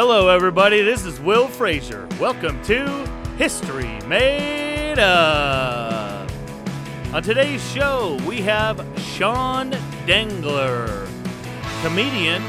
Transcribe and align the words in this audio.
Hello, 0.00 0.28
everybody. 0.28 0.80
This 0.80 1.04
is 1.04 1.18
Will 1.18 1.48
Frazier. 1.48 2.06
Welcome 2.20 2.62
to 2.62 2.86
History 3.36 3.98
Made 4.06 5.00
Up. 5.00 6.30
On 7.12 7.20
today's 7.20 7.68
show, 7.72 8.16
we 8.24 8.40
have 8.42 8.76
Sean 8.96 9.72
Dengler, 10.06 11.08
comedian 11.82 12.40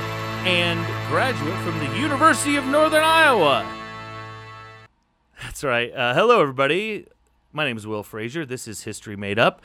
and 0.45 0.79
graduate 1.07 1.59
from 1.61 1.79
the 1.79 1.99
University 1.99 2.55
of 2.55 2.65
Northern 2.65 3.03
Iowa. 3.03 3.65
That's 5.41 5.63
right. 5.63 5.91
Uh, 5.91 6.13
hello, 6.13 6.41
everybody. 6.41 7.07
My 7.51 7.65
name 7.65 7.77
is 7.77 7.87
Will 7.87 8.03
Frazier. 8.03 8.45
This 8.45 8.67
is 8.67 8.83
History 8.83 9.15
Made 9.15 9.39
Up. 9.39 9.59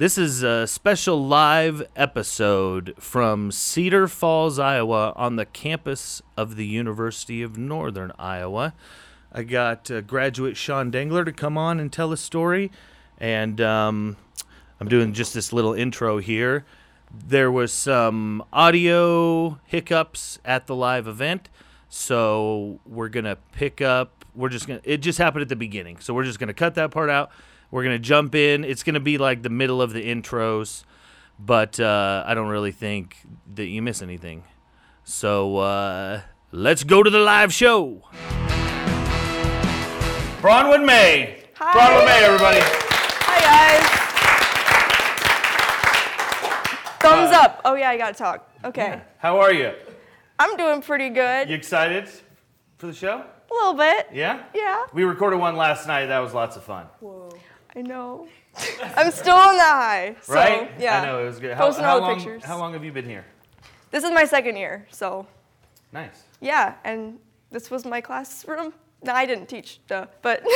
This 0.00 0.16
is 0.16 0.42
a 0.42 0.66
special 0.66 1.26
live 1.26 1.86
episode 1.94 2.94
from 2.98 3.52
Cedar 3.52 4.08
Falls, 4.08 4.58
Iowa, 4.58 5.12
on 5.14 5.36
the 5.36 5.44
campus 5.44 6.22
of 6.38 6.56
the 6.56 6.64
University 6.64 7.42
of 7.42 7.58
Northern 7.58 8.10
Iowa. 8.18 8.72
I 9.30 9.42
got 9.42 9.90
uh, 9.90 10.00
graduate 10.00 10.56
Sean 10.56 10.90
Dengler 10.90 11.26
to 11.26 11.32
come 11.32 11.58
on 11.58 11.78
and 11.78 11.92
tell 11.92 12.12
a 12.12 12.16
story, 12.16 12.70
and 13.18 13.60
um, 13.60 14.16
I'm 14.80 14.88
doing 14.88 15.12
just 15.12 15.34
this 15.34 15.52
little 15.52 15.74
intro 15.74 16.16
here. 16.16 16.64
There 17.12 17.52
was 17.52 17.70
some 17.70 18.42
audio 18.54 19.60
hiccups 19.66 20.38
at 20.46 20.66
the 20.66 20.74
live 20.74 21.08
event, 21.08 21.50
so 21.90 22.80
we're 22.86 23.10
gonna 23.10 23.36
pick 23.52 23.82
up. 23.82 24.24
We're 24.34 24.48
just 24.48 24.66
gonna. 24.66 24.80
It 24.82 25.02
just 25.02 25.18
happened 25.18 25.42
at 25.42 25.50
the 25.50 25.56
beginning, 25.56 25.98
so 25.98 26.14
we're 26.14 26.24
just 26.24 26.38
gonna 26.38 26.54
cut 26.54 26.74
that 26.76 26.90
part 26.90 27.10
out. 27.10 27.30
We're 27.70 27.84
gonna 27.84 27.98
jump 27.98 28.34
in. 28.34 28.64
It's 28.64 28.82
gonna 28.82 29.00
be 29.00 29.16
like 29.16 29.42
the 29.42 29.50
middle 29.50 29.80
of 29.80 29.92
the 29.92 30.02
intros, 30.02 30.84
but 31.38 31.78
uh, 31.78 32.24
I 32.26 32.34
don't 32.34 32.48
really 32.48 32.72
think 32.72 33.16
that 33.54 33.66
you 33.66 33.80
miss 33.80 34.02
anything. 34.02 34.44
So 35.04 35.58
uh, 35.58 36.22
let's 36.50 36.82
go 36.82 37.02
to 37.02 37.10
the 37.10 37.20
live 37.20 37.52
show. 37.52 38.02
Bronwyn 40.40 40.84
May. 40.84 41.44
Hi. 41.56 41.72
Bronwyn 41.72 42.06
May, 42.06 42.24
everybody. 42.24 42.60
Hi 42.60 43.40
guys. 43.40 43.86
Thumbs 47.00 47.30
up. 47.32 47.60
Oh 47.64 47.74
yeah, 47.74 47.90
I 47.90 47.96
gotta 47.96 48.14
talk. 48.14 48.50
Okay. 48.64 49.00
How 49.18 49.38
are 49.38 49.52
you? 49.52 49.72
I'm 50.38 50.56
doing 50.56 50.82
pretty 50.82 51.10
good. 51.10 51.48
You 51.48 51.54
excited 51.54 52.08
for 52.78 52.86
the 52.86 52.94
show? 52.94 53.24
A 53.50 53.54
little 53.54 53.74
bit. 53.74 54.08
Yeah. 54.12 54.44
Yeah. 54.54 54.86
We 54.92 55.04
recorded 55.04 55.38
one 55.38 55.56
last 55.56 55.86
night. 55.86 56.06
That 56.06 56.20
was 56.20 56.32
lots 56.34 56.56
of 56.56 56.64
fun. 56.64 56.86
I 57.76 57.82
know. 57.82 58.26
I'm 58.96 59.10
still 59.12 59.36
on 59.36 59.56
the 59.56 59.62
high. 59.62 60.16
So, 60.22 60.34
right? 60.34 60.70
Yeah. 60.78 61.00
I 61.02 61.06
know 61.06 61.22
it 61.22 61.26
was 61.26 61.38
good. 61.38 61.56
How, 61.56 61.66
Posting 61.66 61.84
how 61.84 61.94
all 61.94 62.00
the 62.00 62.06
long, 62.06 62.14
pictures. 62.16 62.44
How 62.44 62.58
long 62.58 62.72
have 62.72 62.84
you 62.84 62.92
been 62.92 63.04
here? 63.08 63.24
This 63.90 64.04
is 64.04 64.10
my 64.10 64.24
second 64.24 64.56
year, 64.56 64.86
so 64.90 65.26
Nice. 65.92 66.22
yeah, 66.40 66.74
and 66.84 67.18
this 67.50 67.70
was 67.70 67.84
my 67.84 68.00
classroom. 68.00 68.72
No, 69.02 69.12
I 69.12 69.24
didn't 69.26 69.46
teach, 69.48 69.80
duh. 69.88 70.06
But 70.22 70.42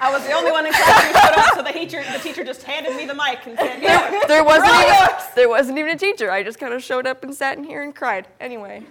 I 0.00 0.10
was 0.10 0.26
the 0.26 0.32
only 0.32 0.50
one 0.50 0.66
in 0.66 0.72
class 0.72 1.04
who 1.04 1.12
showed 1.12 1.38
up, 1.38 1.54
so 1.54 1.62
the 1.62 1.70
teacher, 1.72 2.02
the 2.12 2.18
teacher 2.18 2.42
just 2.42 2.62
handed 2.64 2.96
me 2.96 3.06
the 3.06 3.14
mic 3.14 3.46
and 3.46 3.56
said, 3.56 3.78
"Here." 3.78 4.22
there 4.26 4.42
wasn't 4.42 4.72
even, 4.72 5.08
there 5.36 5.48
wasn't 5.48 5.78
even 5.78 5.92
a 5.92 5.98
teacher. 5.98 6.30
I 6.30 6.42
just 6.42 6.58
kind 6.58 6.72
of 6.74 6.82
showed 6.82 7.06
up 7.06 7.22
and 7.22 7.32
sat 7.34 7.58
in 7.58 7.64
here 7.64 7.82
and 7.82 7.94
cried. 7.94 8.26
Anyway. 8.40 8.82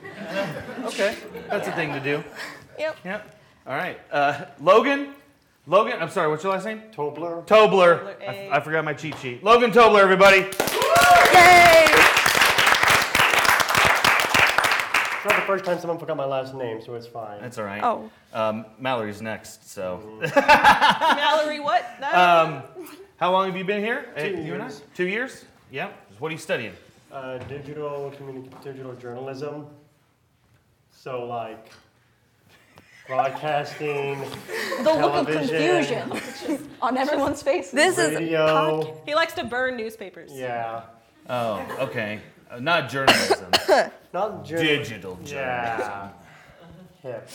Okay. 0.86 1.18
That's 1.50 1.68
a 1.68 1.72
thing 1.74 1.92
to 1.94 2.00
do. 2.00 2.24
Yep. 2.80 2.98
Yep. 3.04 3.36
All 3.68 3.76
right. 3.76 4.00
Uh, 4.12 4.46
Logan. 4.60 5.14
Logan. 5.68 5.98
I'm 6.02 6.10
sorry. 6.10 6.30
What's 6.30 6.44
your 6.44 6.54
last 6.54 6.66
name? 6.66 6.82
Tobler. 6.92 7.46
Tobler. 7.46 8.16
I 8.52 8.60
forgot 8.60 8.84
my 8.84 8.94
cheat 8.94 9.18
sheet. 9.20 9.44
Logan 9.44 9.72
Tobler, 9.72 10.02
everybody. 10.02 10.38
Yay! 10.38 10.48
It's 15.14 15.26
not 15.30 15.36
the 15.36 15.46
first 15.46 15.64
time 15.66 15.80
someone 15.80 16.00
forgot 16.00 16.18
my 16.18 16.26
last 16.26 16.56
name, 16.56 16.82
so 16.82 16.96
it's 16.96 17.06
fine. 17.06 17.40
That's 17.42 17.60
all 17.60 17.66
right. 17.66 17.84
Oh. 17.84 18.10
Um, 18.34 18.66
Mallory's 18.80 19.22
next. 19.22 19.70
So, 19.70 20.20
Mallory, 20.36 21.60
what? 21.60 21.84
Um, 22.12 22.64
how 23.18 23.32
long 23.32 23.46
have 23.46 23.56
you 23.56 23.64
been 23.64 23.84
here? 23.84 24.08
Two 24.18 24.30
you 24.30 24.54
and 24.56 24.64
I? 24.64 24.68
years. 24.68 24.82
Two 24.96 25.08
years. 25.08 25.46
Yeah. 25.70 25.92
What 26.18 26.30
are 26.30 26.32
you 26.32 26.40
studying? 26.40 26.74
Uh, 27.12 27.38
digital 27.40 28.12
communi- 28.18 28.64
digital 28.64 28.94
journalism. 28.96 29.68
So 30.92 31.24
like 31.26 31.70
broadcasting, 33.12 34.20
The 34.84 34.84
look 34.84 35.14
of 35.14 35.28
Television. 35.28 36.10
confusion 36.10 36.70
on 36.82 36.98
everyone's 36.98 37.44
faces. 37.44 37.72
This 37.74 37.98
is 37.98 38.16
radio. 38.16 39.02
he 39.06 39.14
likes 39.16 39.34
to 39.34 39.44
burn 39.44 39.76
newspapers. 39.76 40.32
Yeah. 40.34 40.84
Oh, 41.30 41.66
okay. 41.80 42.22
Uh, 42.50 42.60
not 42.60 42.90
journalism. 42.90 43.50
Not 44.14 44.44
jour- 44.44 44.60
Digital 44.62 45.16
journalism. 45.24 45.32
Yeah. 45.38 46.10
Hip. 47.02 47.30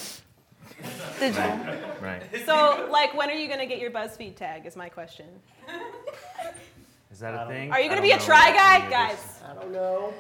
digital. 1.18 1.58
Right. 2.02 2.22
So, 2.44 2.86
like, 2.90 3.14
when 3.14 3.30
are 3.30 3.34
you 3.34 3.48
gonna 3.48 3.64
get 3.64 3.78
your 3.78 3.90
BuzzFeed 3.90 4.36
tag? 4.36 4.66
Is 4.66 4.76
my 4.76 4.90
question. 4.90 5.24
Is 7.10 7.20
that 7.20 7.32
a 7.34 7.46
thing? 7.48 7.72
Are 7.72 7.80
you 7.80 7.88
gonna 7.88 8.02
be 8.02 8.10
a 8.10 8.18
try 8.18 8.50
guy, 8.52 8.74
any 8.76 8.84
of 8.84 8.90
this 8.90 9.40
guys? 9.40 9.42
I 9.50 9.54
don't 9.54 9.72
know. 9.72 10.12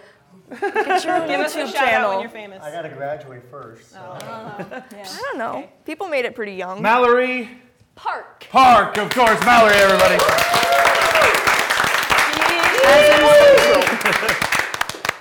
Get 0.50 1.04
your 1.04 1.26
Give 1.26 1.40
us 1.40 1.54
a 1.54 1.64
YouTube 1.64 1.72
shout 1.72 1.74
out 1.74 1.74
when 1.74 1.88
channel. 1.90 2.20
you're 2.20 2.28
famous. 2.30 2.62
I 2.62 2.70
gotta 2.70 2.88
graduate 2.88 3.42
first. 3.50 3.90
So. 3.92 4.00
I 4.00 4.82
don't 5.22 5.38
know. 5.38 5.68
People 5.84 6.08
made 6.08 6.24
it 6.24 6.34
pretty 6.34 6.54
young. 6.54 6.80
Mallory 6.82 7.48
Park. 7.94 8.46
Park, 8.50 8.98
of 8.98 9.10
course. 9.10 9.40
Mallory, 9.44 9.74
everybody. 9.76 10.18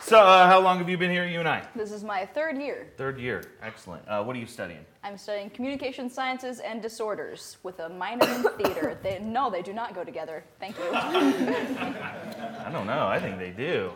So, 0.02 0.20
uh, 0.20 0.46
how 0.46 0.60
long 0.60 0.78
have 0.78 0.88
you 0.88 1.00
been 1.00 1.10
here, 1.10 1.26
you 1.26 1.40
and 1.40 1.50
I? 1.50 1.64
This 1.76 1.92
is 1.92 2.04
my 2.04 2.28
third 2.28 2.60
year. 2.60 2.90
Third 2.96 3.18
year. 3.20 3.44
Excellent. 3.64 4.08
Uh, 4.08 4.24
what 4.24 4.36
are 4.36 4.40
you 4.40 4.46
studying? 4.46 4.86
I'm 5.04 5.18
studying 5.18 5.50
communication 5.50 6.12
sciences 6.12 6.60
and 6.60 6.80
disorders 6.80 7.58
with 7.64 7.80
a 7.80 7.90
minor 7.90 8.28
in 8.28 8.44
theater. 8.64 8.96
They, 9.02 9.18
no, 9.20 9.50
they 9.50 9.64
do 9.64 9.74
not 9.74 9.96
go 9.96 10.04
together. 10.04 10.44
Thank 10.60 10.78
you. 10.78 10.86
I 10.94 12.70
don't 12.72 12.86
know. 12.86 13.08
I 13.08 13.20
think 13.20 13.40
they 13.40 13.50
do. 13.50 13.94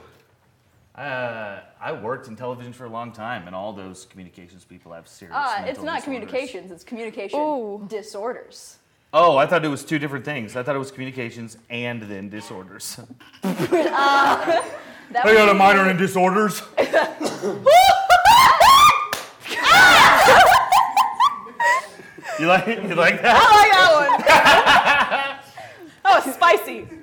Uh, 1.00 1.62
I 1.80 1.94
worked 1.94 2.28
in 2.28 2.36
television 2.36 2.74
for 2.74 2.84
a 2.84 2.90
long 2.90 3.14
time, 3.14 3.48
and 3.48 3.56
all 3.56 3.72
those 3.72 4.06
communications 4.06 4.66
people 4.66 4.92
have 4.92 5.08
serious. 5.08 5.34
Uh, 5.34 5.40
mental 5.40 5.70
it's 5.70 5.78
not 5.78 5.86
disorders. 6.00 6.04
communications, 6.04 6.72
it's 6.72 6.84
communication 6.84 7.40
Ooh. 7.40 7.86
disorders. 7.88 8.80
Oh, 9.14 9.38
I 9.38 9.46
thought 9.46 9.64
it 9.64 9.70
was 9.70 9.86
two 9.86 9.98
different 9.98 10.26
things. 10.26 10.58
I 10.58 10.64
thought 10.64 10.76
it 10.76 10.80
was 10.80 10.92
communications 10.92 11.58
and 11.70 12.02
then 12.02 12.28
disorders. 12.30 13.00
That 15.12 15.26
I 15.26 15.34
got 15.34 15.48
would 15.48 15.56
a 15.56 15.58
minor 15.58 15.90
in 15.90 15.98
disorders. 15.98 16.62
you 16.78 16.86
like 22.46 22.68
you 22.68 22.94
like 22.94 23.24
that? 23.24 23.36
I 23.36 23.38
like 23.58 23.72
that 23.74 25.34
one. 25.34 25.40
oh, 26.06 26.22
spicy. 26.32 26.99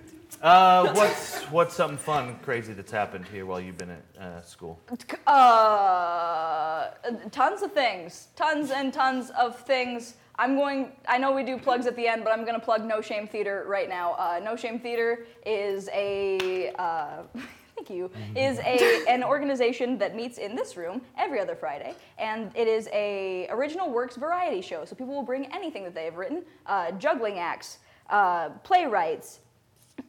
Uh, 0.47 0.93
what's 0.93 1.43
what's 1.51 1.75
something 1.75 1.99
fun, 1.99 2.39
crazy 2.41 2.73
that's 2.73 2.93
happened 2.93 3.27
here 3.27 3.45
while 3.45 3.61
you've 3.61 3.77
been 3.77 3.91
at 3.91 4.05
uh, 4.23 4.41
school? 4.43 4.79
Uh, 5.27 6.87
tons 7.33 7.63
of 7.63 7.73
things. 7.73 8.29
Tons 8.37 8.71
and 8.71 8.93
tons 8.93 9.31
of 9.31 9.59
things. 9.59 10.15
I'm 10.39 10.55
going, 10.55 10.93
I 11.09 11.19
know 11.19 11.33
we 11.33 11.43
do 11.43 11.59
plugs 11.59 11.89
at 11.89 11.97
the 11.97 12.07
end, 12.07 12.23
but 12.23 12.33
I'm 12.33 12.43
going 12.45 12.55
to 12.55 12.65
plug 12.65 12.85
No 12.85 13.01
Shame 13.01 13.27
Theater 13.27 13.65
right 13.67 13.89
now. 13.89 14.13
Uh, 14.13 14.41
no 14.41 14.55
Shame 14.55 14.79
Theater 14.79 15.27
is 15.45 15.89
a, 15.93 16.71
uh, 16.79 17.23
thank 17.75 17.91
you, 17.91 18.09
is 18.37 18.61
a, 18.61 19.05
an 19.09 19.25
organization 19.25 19.99
that 19.99 20.15
meets 20.15 20.39
in 20.39 20.55
this 20.55 20.77
room 20.77 21.03
every 21.19 21.41
other 21.41 21.57
Friday. 21.57 21.93
And 22.19 22.53
it 22.55 22.69
is 22.69 22.89
a 22.93 23.49
original 23.51 23.91
works 23.91 24.15
variety 24.15 24.61
show. 24.61 24.85
So 24.85 24.95
people 24.95 25.15
will 25.15 25.25
bring 25.25 25.47
anything 25.53 25.83
that 25.83 25.95
they 25.95 26.05
have 26.05 26.17
written, 26.17 26.45
uh, 26.67 26.93
juggling 26.93 27.41
acts, 27.41 27.79
uh, 28.11 28.51
playwrights, 28.63 29.41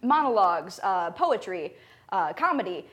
monologues, 0.01 0.79
uh, 0.83 1.11
poetry, 1.11 1.73
uh, 2.11 2.33
comedy, 2.33 2.85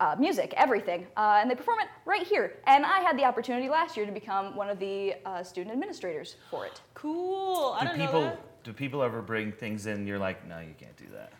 uh, 0.00 0.16
music, 0.18 0.54
everything. 0.56 1.06
Uh, 1.16 1.38
and 1.40 1.50
they 1.50 1.54
perform 1.54 1.78
it 1.80 1.88
right 2.06 2.26
here. 2.26 2.54
And 2.66 2.84
I 2.86 3.00
had 3.00 3.18
the 3.18 3.24
opportunity 3.24 3.68
last 3.68 3.96
year 3.96 4.06
to 4.06 4.12
become 4.12 4.56
one 4.56 4.70
of 4.70 4.78
the 4.78 5.14
uh, 5.26 5.42
student 5.42 5.72
administrators 5.72 6.36
for 6.50 6.66
it. 6.66 6.80
Cool. 6.94 7.76
I 7.78 7.82
Do 7.82 7.88
don't 7.88 7.98
know 7.98 8.06
people 8.06 8.22
that. 8.22 8.64
do 8.64 8.72
people 8.72 9.02
ever 9.02 9.20
bring 9.22 9.52
things 9.52 9.86
in? 9.86 10.06
You're 10.06 10.18
like, 10.18 10.46
no, 10.48 10.58
you 10.60 10.74
can't 10.78 10.96
do 10.96 11.04
that. 11.12 11.32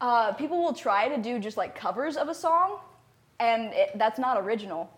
Uh, 0.00 0.32
people 0.32 0.62
will 0.62 0.72
try 0.72 1.08
to 1.08 1.18
do 1.20 1.38
just 1.38 1.56
like 1.56 1.74
covers 1.74 2.16
of 2.16 2.28
a 2.28 2.34
song, 2.34 2.78
and 3.40 3.72
it, 3.74 3.90
that's 3.98 4.18
not 4.18 4.38
original. 4.40 4.90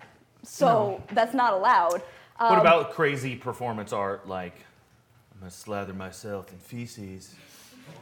So 0.42 1.02
that's 1.12 1.34
not 1.34 1.52
allowed. 1.54 2.02
what 2.36 2.52
Um, 2.52 2.60
about 2.60 2.92
crazy 2.92 3.34
performance 3.34 3.92
art 3.92 4.28
like 4.28 4.54
I'm 5.32 5.40
gonna 5.40 5.50
slather 5.50 5.94
myself 5.94 6.52
in 6.52 6.58
feces 6.58 7.34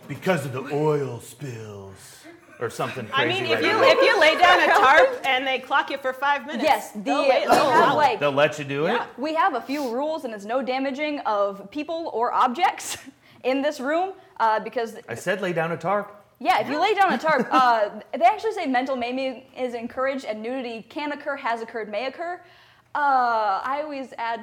because 0.06 0.44
of 0.46 0.52
the 0.52 0.62
oil 0.72 1.20
spills 1.20 2.16
or 2.60 2.70
something 2.70 3.06
I 3.12 3.24
crazy 3.24 3.42
mean, 3.42 3.50
like 3.50 3.58
if 3.60 3.64
you 3.66 3.72
that? 3.78 3.96
if 3.96 4.02
you 4.02 4.20
lay 4.20 4.36
down 4.36 4.60
a 4.62 4.66
tarp 4.82 5.20
and 5.26 5.46
they 5.46 5.58
clock 5.60 5.90
you 5.90 5.98
for 5.98 6.12
five 6.12 6.44
minutes, 6.46 6.64
Yes, 6.64 6.92
the, 6.92 7.00
they'll 7.02 7.22
we 7.22 7.28
lay- 7.28 7.44
they'll 7.46 7.70
have 7.70 7.94
like 7.96 8.20
They'll 8.20 8.32
let 8.32 8.58
you 8.58 8.64
do 8.64 8.86
it. 8.86 8.92
Yeah, 8.94 9.06
We 9.16 9.34
have 9.34 9.54
a 9.54 9.60
few 9.60 9.92
rules, 9.92 10.24
and 10.24 10.34
it's 10.34 10.44
no 10.44 10.62
damaging 10.62 11.20
of 11.20 11.70
people 11.70 12.10
or 12.14 12.32
objects 12.32 12.98
in 13.44 13.62
this 13.62 13.78
room 13.80 14.12
uh, 14.40 14.60
because 14.60 14.96
I 15.08 15.14
said 15.14 15.40
lay 15.40 15.52
down 15.52 15.72
a 15.72 15.76
tarp. 15.76 16.14
Yeah, 16.40 16.60
if 16.60 16.68
you 16.68 16.80
lay 16.80 16.94
down 16.94 17.12
a 17.12 17.18
tarp, 17.18 17.48
uh, 17.52 17.90
they 18.16 18.24
actually 18.24 18.52
say 18.52 18.66
mental 18.66 18.94
maiming 18.96 19.42
is 19.56 19.74
encouraged 19.74 20.24
and 20.24 20.40
nudity 20.42 20.82
can 20.88 21.10
occur, 21.12 21.36
has 21.36 21.62
occurred, 21.62 21.88
may 21.88 22.06
occur. 22.06 22.40
Uh, 22.94 23.60
I 23.64 23.80
always 23.82 24.12
add, 24.18 24.40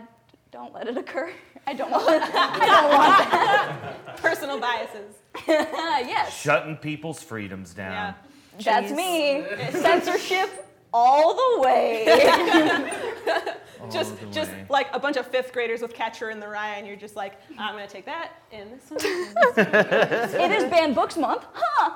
don't 0.51 0.73
let 0.73 0.87
it 0.87 0.97
occur. 0.97 1.31
I 1.67 1.73
don't 1.73 1.89
want. 1.91 2.05
I 2.07 2.65
don't 2.65 2.89
want 2.93 3.31
that. 3.31 4.17
Personal 4.17 4.59
biases. 4.59 5.15
yes, 5.47 6.39
Shutting 6.39 6.77
people's 6.77 7.21
freedoms 7.21 7.73
down. 7.73 8.15
Yeah. 8.59 8.81
that's 8.81 8.91
me. 8.91 9.45
Censorship 9.71 10.65
all 10.93 11.35
the 11.35 11.61
way. 11.61 12.05
Just, 13.91 14.19
the 14.19 14.25
just 14.27 14.51
way. 14.51 14.65
like 14.69 14.87
a 14.93 14.99
bunch 14.99 15.15
of 15.17 15.27
fifth 15.27 15.53
graders 15.53 15.81
with 15.81 15.93
Catcher 15.93 16.31
in 16.31 16.39
the 16.39 16.47
Rye, 16.47 16.75
and 16.77 16.87
you're 16.87 16.95
just 16.95 17.15
like, 17.15 17.39
I'm 17.57 17.75
gonna 17.75 17.87
take 17.87 18.05
that 18.05 18.31
and 18.51 18.71
this 18.71 18.89
one. 18.89 19.05
and 19.05 19.35
this 19.35 20.33
one." 20.33 20.51
it 20.51 20.51
is 20.51 20.63
banned 20.71 20.95
books 20.95 21.17
month, 21.17 21.45
huh? 21.53 21.91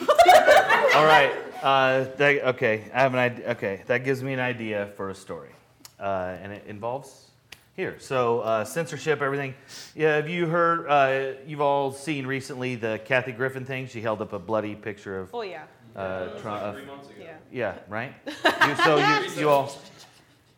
All 0.96 1.06
right. 1.06 1.32
Uh, 1.62 2.04
that, 2.16 2.44
okay, 2.48 2.90
I 2.92 3.00
have 3.00 3.14
an 3.14 3.20
idea. 3.20 3.50
Okay, 3.52 3.82
that 3.86 4.04
gives 4.04 4.22
me 4.22 4.34
an 4.34 4.40
idea 4.40 4.90
for 4.96 5.08
a 5.08 5.14
story, 5.14 5.50
uh, 5.98 6.36
and 6.42 6.52
it 6.52 6.64
involves 6.66 7.29
here. 7.74 7.96
So 7.98 8.40
uh, 8.40 8.64
censorship, 8.64 9.22
everything. 9.22 9.54
Yeah, 9.94 10.16
have 10.16 10.28
you 10.28 10.46
heard? 10.46 10.86
Uh, 10.88 11.38
you've 11.46 11.60
all 11.60 11.92
seen 11.92 12.26
recently 12.26 12.74
the 12.76 13.00
Kathy 13.04 13.32
Griffin 13.32 13.64
thing. 13.64 13.86
She 13.86 14.00
held 14.00 14.20
up 14.22 14.32
a 14.32 14.38
bloody 14.38 14.74
picture 14.74 15.18
of. 15.20 15.30
Oh 15.34 15.42
yeah, 15.42 15.64
Uh, 15.96 16.28
Trump, 16.40 16.62
of 16.62 16.78
yeah, 17.18 17.34
yeah, 17.52 17.74
right. 17.88 18.14
You, 18.68 18.76
so 18.76 18.96
you, 18.98 19.30
you 19.40 19.48
all, 19.48 19.72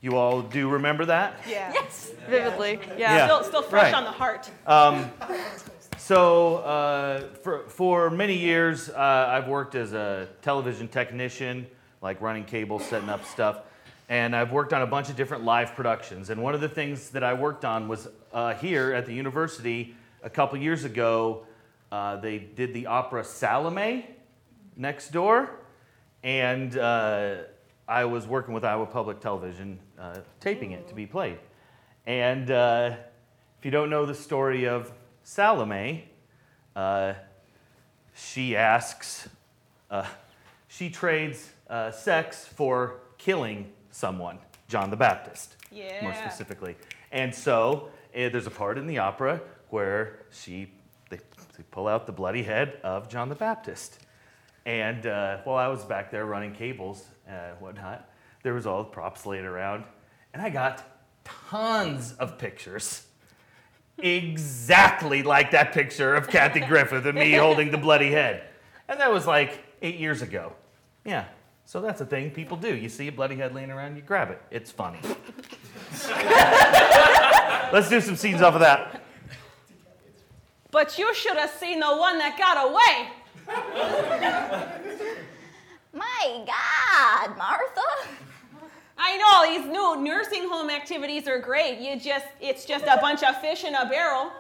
you 0.00 0.16
all 0.16 0.42
do 0.42 0.68
remember 0.68 1.04
that? 1.06 1.40
yeah. 1.48 1.70
Yes. 1.72 2.12
Vividly. 2.28 2.78
Yeah. 2.98 3.16
Yeah. 3.16 3.26
Still, 3.26 3.44
still 3.44 3.62
fresh 3.62 3.84
Right. 3.84 3.94
on 3.94 4.04
the 4.04 4.10
heart. 4.10 4.50
Um, 4.66 5.10
so 5.96 6.56
uh, 6.58 7.20
for, 7.42 7.68
for 7.68 8.10
many 8.10 8.36
years, 8.36 8.88
uh, 8.90 8.96
I've 9.30 9.46
worked 9.48 9.74
as 9.76 9.92
a 9.92 10.28
television 10.42 10.88
technician, 10.88 11.66
like 12.00 12.20
running 12.20 12.44
cables, 12.44 12.84
setting 12.86 13.08
up 13.08 13.24
stuff, 13.24 13.60
and 14.12 14.36
I've 14.36 14.52
worked 14.52 14.74
on 14.74 14.82
a 14.82 14.86
bunch 14.86 15.08
of 15.08 15.16
different 15.16 15.42
live 15.42 15.74
productions. 15.74 16.28
And 16.28 16.42
one 16.42 16.54
of 16.54 16.60
the 16.60 16.68
things 16.68 17.08
that 17.12 17.24
I 17.24 17.32
worked 17.32 17.64
on 17.64 17.88
was 17.88 18.08
uh, 18.34 18.52
here 18.52 18.92
at 18.92 19.06
the 19.06 19.14
university 19.14 19.96
a 20.22 20.28
couple 20.28 20.58
years 20.58 20.84
ago. 20.84 21.46
Uh, 21.90 22.16
they 22.16 22.38
did 22.38 22.74
the 22.74 22.88
opera 22.88 23.24
Salome 23.24 24.06
next 24.76 25.12
door, 25.12 25.60
and 26.22 26.76
uh, 26.76 27.36
I 27.88 28.04
was 28.04 28.26
working 28.26 28.52
with 28.52 28.66
Iowa 28.66 28.84
Public 28.84 29.18
Television, 29.18 29.78
uh, 29.98 30.18
taping 30.40 30.72
it 30.72 30.86
to 30.88 30.94
be 30.94 31.06
played. 31.06 31.38
And 32.04 32.50
uh, 32.50 32.96
if 33.58 33.64
you 33.64 33.70
don't 33.70 33.88
know 33.88 34.04
the 34.04 34.14
story 34.14 34.68
of 34.68 34.92
Salome, 35.22 36.10
uh, 36.76 37.14
she 38.14 38.56
asks, 38.56 39.30
she 40.68 40.90
trades 40.90 41.50
sex 41.92 42.44
for 42.44 43.00
killing 43.16 43.72
someone, 43.92 44.38
John 44.68 44.90
the 44.90 44.96
Baptist, 44.96 45.56
more 46.02 46.12
specifically. 46.14 46.76
And 47.12 47.32
so 47.34 47.90
eh, 48.14 48.28
there's 48.28 48.46
a 48.48 48.50
part 48.50 48.76
in 48.78 48.86
the 48.86 48.98
opera 48.98 49.40
where 49.70 50.20
she 50.32 50.70
they, 51.10 51.18
they 51.56 51.62
pull 51.70 51.86
out 51.86 52.06
the 52.06 52.12
bloody 52.12 52.42
head 52.42 52.78
of 52.82 53.08
John 53.08 53.28
the 53.28 53.34
Baptist. 53.34 53.98
And 54.66 55.06
uh, 55.06 55.38
while 55.44 55.56
I 55.56 55.68
was 55.68 55.84
back 55.84 56.10
there 56.10 56.24
running 56.24 56.54
cables 56.54 57.04
and 57.26 57.60
whatnot, 57.60 58.08
there 58.42 58.54
was 58.54 58.66
all 58.66 58.78
the 58.78 58.90
props 58.90 59.26
laid 59.26 59.44
around, 59.44 59.84
and 60.32 60.42
I 60.42 60.50
got 60.50 60.82
tons 61.24 62.12
of 62.14 62.38
pictures. 62.38 63.06
Exactly 63.98 65.22
like 65.22 65.50
that 65.52 65.72
picture 65.72 66.14
of 66.14 66.28
Kathy 66.28 66.60
Griffin 66.60 67.06
and 67.06 67.18
me 67.18 67.32
holding 67.44 67.70
the 67.70 67.78
bloody 67.78 68.10
head. 68.10 68.42
And 68.88 68.98
that 69.00 69.12
was 69.12 69.26
like 69.26 69.62
eight 69.80 69.98
years 69.98 70.22
ago. 70.22 70.54
Yeah. 71.04 71.26
So 71.72 71.80
that's 71.80 72.02
a 72.02 72.04
thing 72.04 72.30
people 72.32 72.58
do. 72.58 72.76
You 72.76 72.90
see 72.90 73.08
a 73.08 73.12
bloody 73.12 73.36
head 73.36 73.54
laying 73.54 73.70
around, 73.70 73.96
you 73.96 74.02
grab 74.02 74.30
it. 74.30 74.42
It's 74.50 74.70
funny. 74.70 74.98
Let's 77.72 77.88
do 77.88 77.98
some 78.02 78.14
scenes 78.14 78.42
off 78.42 78.52
of 78.52 78.60
that. 78.60 79.00
But 80.70 80.98
you 80.98 81.14
should 81.14 81.38
have 81.38 81.48
seen 81.48 81.80
the 81.80 81.86
one 81.86 82.18
that 82.18 82.36
got 82.36 82.68
away. 82.68 83.08
My 85.94 86.44
God, 86.44 87.38
Martha. 87.38 87.80
I 88.98 89.16
know 89.16 89.46
these 89.48 89.64
new 89.72 89.96
nursing 90.04 90.46
home 90.50 90.68
activities 90.68 91.26
are 91.26 91.38
great. 91.38 91.78
You 91.78 91.98
just 91.98 92.26
it's 92.38 92.66
just 92.66 92.84
a 92.84 92.98
bunch 93.00 93.22
of 93.22 93.40
fish 93.40 93.64
in 93.64 93.74
a 93.74 93.88
barrel. 93.88 94.30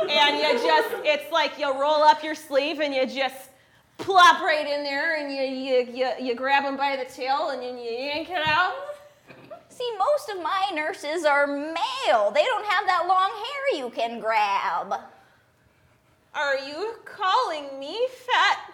And 0.00 0.38
you 0.38 0.66
just 0.66 0.88
it's 1.04 1.30
like 1.30 1.58
you 1.58 1.78
roll 1.78 2.02
up 2.02 2.24
your 2.24 2.34
sleeve 2.34 2.80
and 2.80 2.94
you 2.94 3.04
just 3.04 3.50
plop 3.98 4.40
right 4.42 4.66
in 4.66 4.82
there 4.82 5.20
and 5.20 5.32
you 5.32 5.42
you 5.42 5.86
you, 5.92 6.26
you 6.26 6.34
grab 6.34 6.64
them 6.64 6.76
by 6.76 6.96
the 6.96 7.04
tail 7.04 7.50
and 7.50 7.62
then 7.62 7.78
you 7.78 7.90
yank 7.90 8.30
it 8.30 8.46
out. 8.46 8.74
See, 9.68 9.90
most 9.98 10.28
of 10.30 10.42
my 10.42 10.70
nurses 10.72 11.24
are 11.24 11.46
male. 11.46 12.30
They 12.30 12.44
don't 12.44 12.64
have 12.66 12.86
that 12.86 13.06
long 13.08 13.30
hair 13.30 13.78
you 13.78 13.90
can 13.90 14.20
grab. 14.20 15.00
Are 16.34 16.58
you 16.58 16.94
calling 17.04 17.78
me 17.78 18.06
fat? 18.08 18.70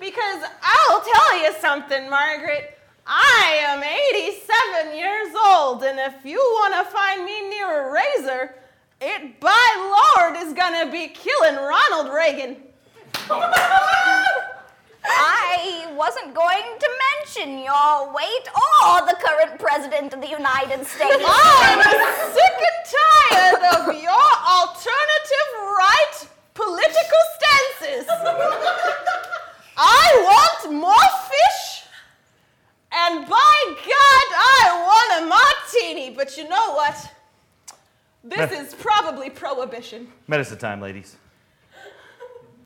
because 0.00 0.42
I'll 0.62 1.02
tell 1.02 1.42
you 1.42 1.52
something, 1.60 2.08
Margaret. 2.08 2.78
I 3.06 3.60
am 3.66 3.82
87 3.82 4.96
years 4.96 5.34
old, 5.46 5.82
and 5.82 5.98
if 5.98 6.24
you 6.24 6.36
want 6.36 6.74
to 6.74 6.84
find 6.92 7.24
me 7.24 7.48
near 7.48 7.88
a 7.88 7.92
razor, 7.92 8.54
it 9.00 9.40
by 9.40 10.14
Lord 10.16 10.36
is 10.36 10.52
gonna 10.54 10.90
be 10.90 11.08
killing 11.08 11.56
Ronald 11.56 12.12
Reagan. 12.12 12.56
I 15.04 15.86
wasn't 15.94 16.34
going 16.34 16.64
to 16.78 16.90
mention 17.14 17.58
your 17.58 18.12
weight 18.12 18.48
or 18.54 19.06
the 19.06 19.16
current 19.20 19.58
president 19.60 20.12
of 20.12 20.20
the 20.20 20.28
United 20.28 20.86
States. 20.86 21.16
I'm 21.26 21.82
sick 22.32 22.58
and 22.68 22.80
tired 23.30 23.62
of 23.76 24.02
your 24.02 24.28
alternative 24.46 25.48
right 25.76 26.28
political 26.54 27.22
stances. 27.38 28.06
I 29.76 30.10
want 30.24 30.74
more 30.74 31.08
fish, 31.30 31.84
and 32.92 33.28
by 33.28 33.60
God, 33.66 34.26
I 34.34 34.62
want 34.88 35.22
a 35.22 35.26
martini. 35.26 36.10
But 36.10 36.36
you 36.36 36.48
know 36.48 36.74
what? 36.74 37.12
This 38.24 38.50
is 38.50 38.74
probably 38.74 39.30
prohibition. 39.58 40.06
Medicine 40.28 40.58
time, 40.58 40.80
ladies. 40.80 41.16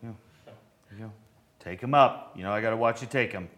You 0.03 0.11
go. 0.11 0.53
You 0.91 1.05
go. 1.05 1.13
Take 1.59 1.81
them 1.81 1.95
up. 1.95 2.33
You 2.37 2.43
know, 2.43 2.53
I 2.53 2.61
got 2.61 2.71
to 2.71 2.77
watch 2.77 3.01
you 3.01 3.09
take 3.09 3.33
them. 3.33 3.49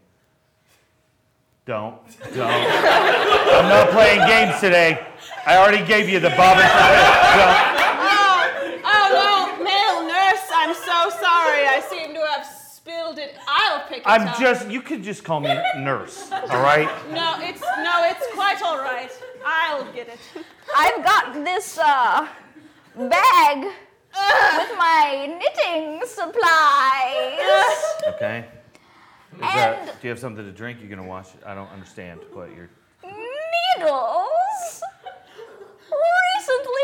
Don't. 1.67 1.97
Don't. 2.33 2.47
I'm 2.47 3.69
not 3.69 3.91
playing 3.91 4.21
games 4.29 4.61
today. 4.61 5.05
I 5.47 5.57
already 5.57 5.85
gave 5.85 6.09
you 6.09 6.21
the 6.21 6.31
bobbin 6.31 6.62
for 6.62 6.87
this. 6.95 7.11
Oh, 8.07 8.81
oh 8.85 9.57
no, 9.59 9.64
male 9.64 10.07
nurse, 10.07 10.47
I'm 10.55 10.75
so 10.75 11.11
sorry. 11.19 11.67
I 11.67 11.85
seem 11.91 12.14
to 12.14 12.21
have 12.21 12.47
spilled 12.47 13.19
it. 13.19 13.35
I'll 13.49 13.88
pick 13.88 13.99
it 13.99 14.03
I'm 14.07 14.29
up. 14.29 14.38
just, 14.38 14.69
you 14.69 14.81
could 14.81 15.03
just 15.03 15.25
call 15.25 15.41
me 15.41 15.59
nurse, 15.79 16.31
all 16.31 16.62
right? 16.62 16.88
No, 17.11 17.38
it's 17.41 17.62
no, 17.62 18.05
it's 18.05 18.26
quite 18.35 18.62
all 18.62 18.79
right. 18.79 19.11
I'll 19.45 19.91
get 19.93 20.09
it. 20.09 20.21
I've 20.76 21.03
got 21.03 21.35
this 21.35 21.79
uh, 21.79 22.29
bag 22.97 23.65
with 23.65 24.79
my 24.79 25.27
knitting 25.39 26.01
supplies. 26.07 28.15
Okay. 28.15 28.47
Is 29.35 29.41
And- 29.43 29.89
that, 29.89 30.01
do 30.01 30.07
you 30.07 30.11
have 30.11 30.19
something 30.19 30.45
to 30.45 30.53
drink? 30.53 30.79
You're 30.81 30.89
going 30.89 31.03
to 31.03 31.09
wash 31.09 31.35
it? 31.35 31.43
I 31.45 31.55
don't 31.55 31.71
understand 31.73 32.21
what 32.33 32.55
you're. 32.55 32.71
Needles. 33.03 34.83
Recently 35.91 36.83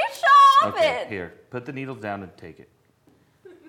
sharpened. 0.61 0.85
Okay, 0.85 1.07
here. 1.09 1.35
Put 1.51 1.65
the 1.67 1.73
needles 1.73 2.01
down 2.01 2.23
and 2.23 2.37
take 2.37 2.59
it. 2.61 2.69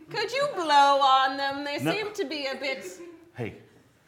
Could 0.10 0.32
you 0.32 0.48
blow 0.56 1.00
on 1.00 1.38
them? 1.38 1.64
They 1.64 1.80
No. 1.80 1.92
seem 1.94 2.14
to 2.14 2.26
be 2.26 2.48
a 2.48 2.56
bit. 2.56 2.86
Hey, 3.36 3.56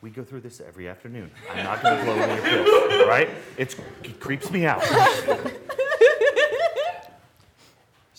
we 0.01 0.09
go 0.09 0.23
through 0.23 0.41
this 0.41 0.59
every 0.59 0.89
afternoon. 0.89 1.31
I'm 1.51 1.63
not 1.63 1.81
going 1.81 1.97
to 1.97 2.03
blow 2.03 2.21
in 2.21 2.29
your 2.29 2.41
pills, 2.65 3.01
all 3.01 3.07
right? 3.07 3.29
It's, 3.57 3.75
it 4.03 4.19
creeps 4.19 4.51
me 4.51 4.65
out. 4.65 4.83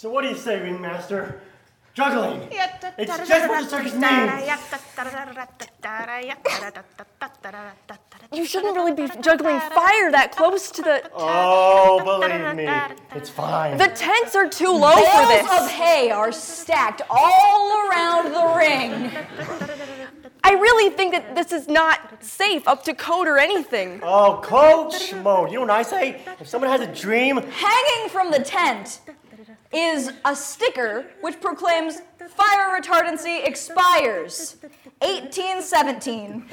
So 0.05 0.11
what 0.11 0.21
do 0.21 0.29
you 0.29 0.37
say, 0.37 0.61
Ringmaster? 0.61 1.41
Juggling. 1.95 2.47
It's 2.99 3.27
just 3.27 3.49
what 3.49 3.63
the 3.63 3.71
circus 3.71 3.95
means. 3.95 4.33
You 8.31 8.45
shouldn't 8.45 8.77
really 8.77 8.93
be 8.93 9.09
juggling 9.23 9.59
fire 9.61 10.11
that 10.11 10.33
close 10.37 10.71
to 10.73 10.83
the. 10.83 11.11
Oh, 11.15 12.03
believe 12.05 12.55
me, 12.55 12.69
it's 13.15 13.31
fine. 13.31 13.79
The 13.79 13.89
tents 13.89 14.37
are 14.37 14.47
too 14.47 14.73
low 14.73 14.95
for 14.95 15.27
this. 15.27 15.49
Bales 15.49 15.63
of 15.63 15.71
hay 15.71 16.11
are 16.11 16.33
stacked 16.33 17.01
all 17.09 17.89
around 17.89 18.35
the 18.35 18.47
ring. 18.59 19.11
I 20.47 20.53
really 20.53 20.95
think 20.95 21.13
that 21.13 21.35
this 21.35 21.51
is 21.51 21.67
not 21.67 22.23
safe 22.23 22.69
up 22.69 22.85
to 22.85 22.93
code 22.93 23.27
or 23.27 23.39
anything. 23.39 24.01
Oh, 24.03 24.39
coach 24.45 25.15
mode. 25.15 25.51
You 25.51 25.61
know 25.61 25.63
what 25.63 25.71
I 25.71 25.83
say? 25.83 26.21
If 26.39 26.47
someone 26.47 26.71
has 26.71 26.83
a 26.83 26.93
dream, 26.93 27.39
Hanging 27.39 28.11
from 28.11 28.31
the 28.31 28.41
tent 28.41 29.01
is 29.75 30.13
a 30.25 30.35
sticker 30.37 31.07
which 31.21 31.41
proclaims 31.41 32.01
Fire 32.29 32.81
retardancy 32.81 33.47
expires 33.47 34.57
1817. 35.01 36.45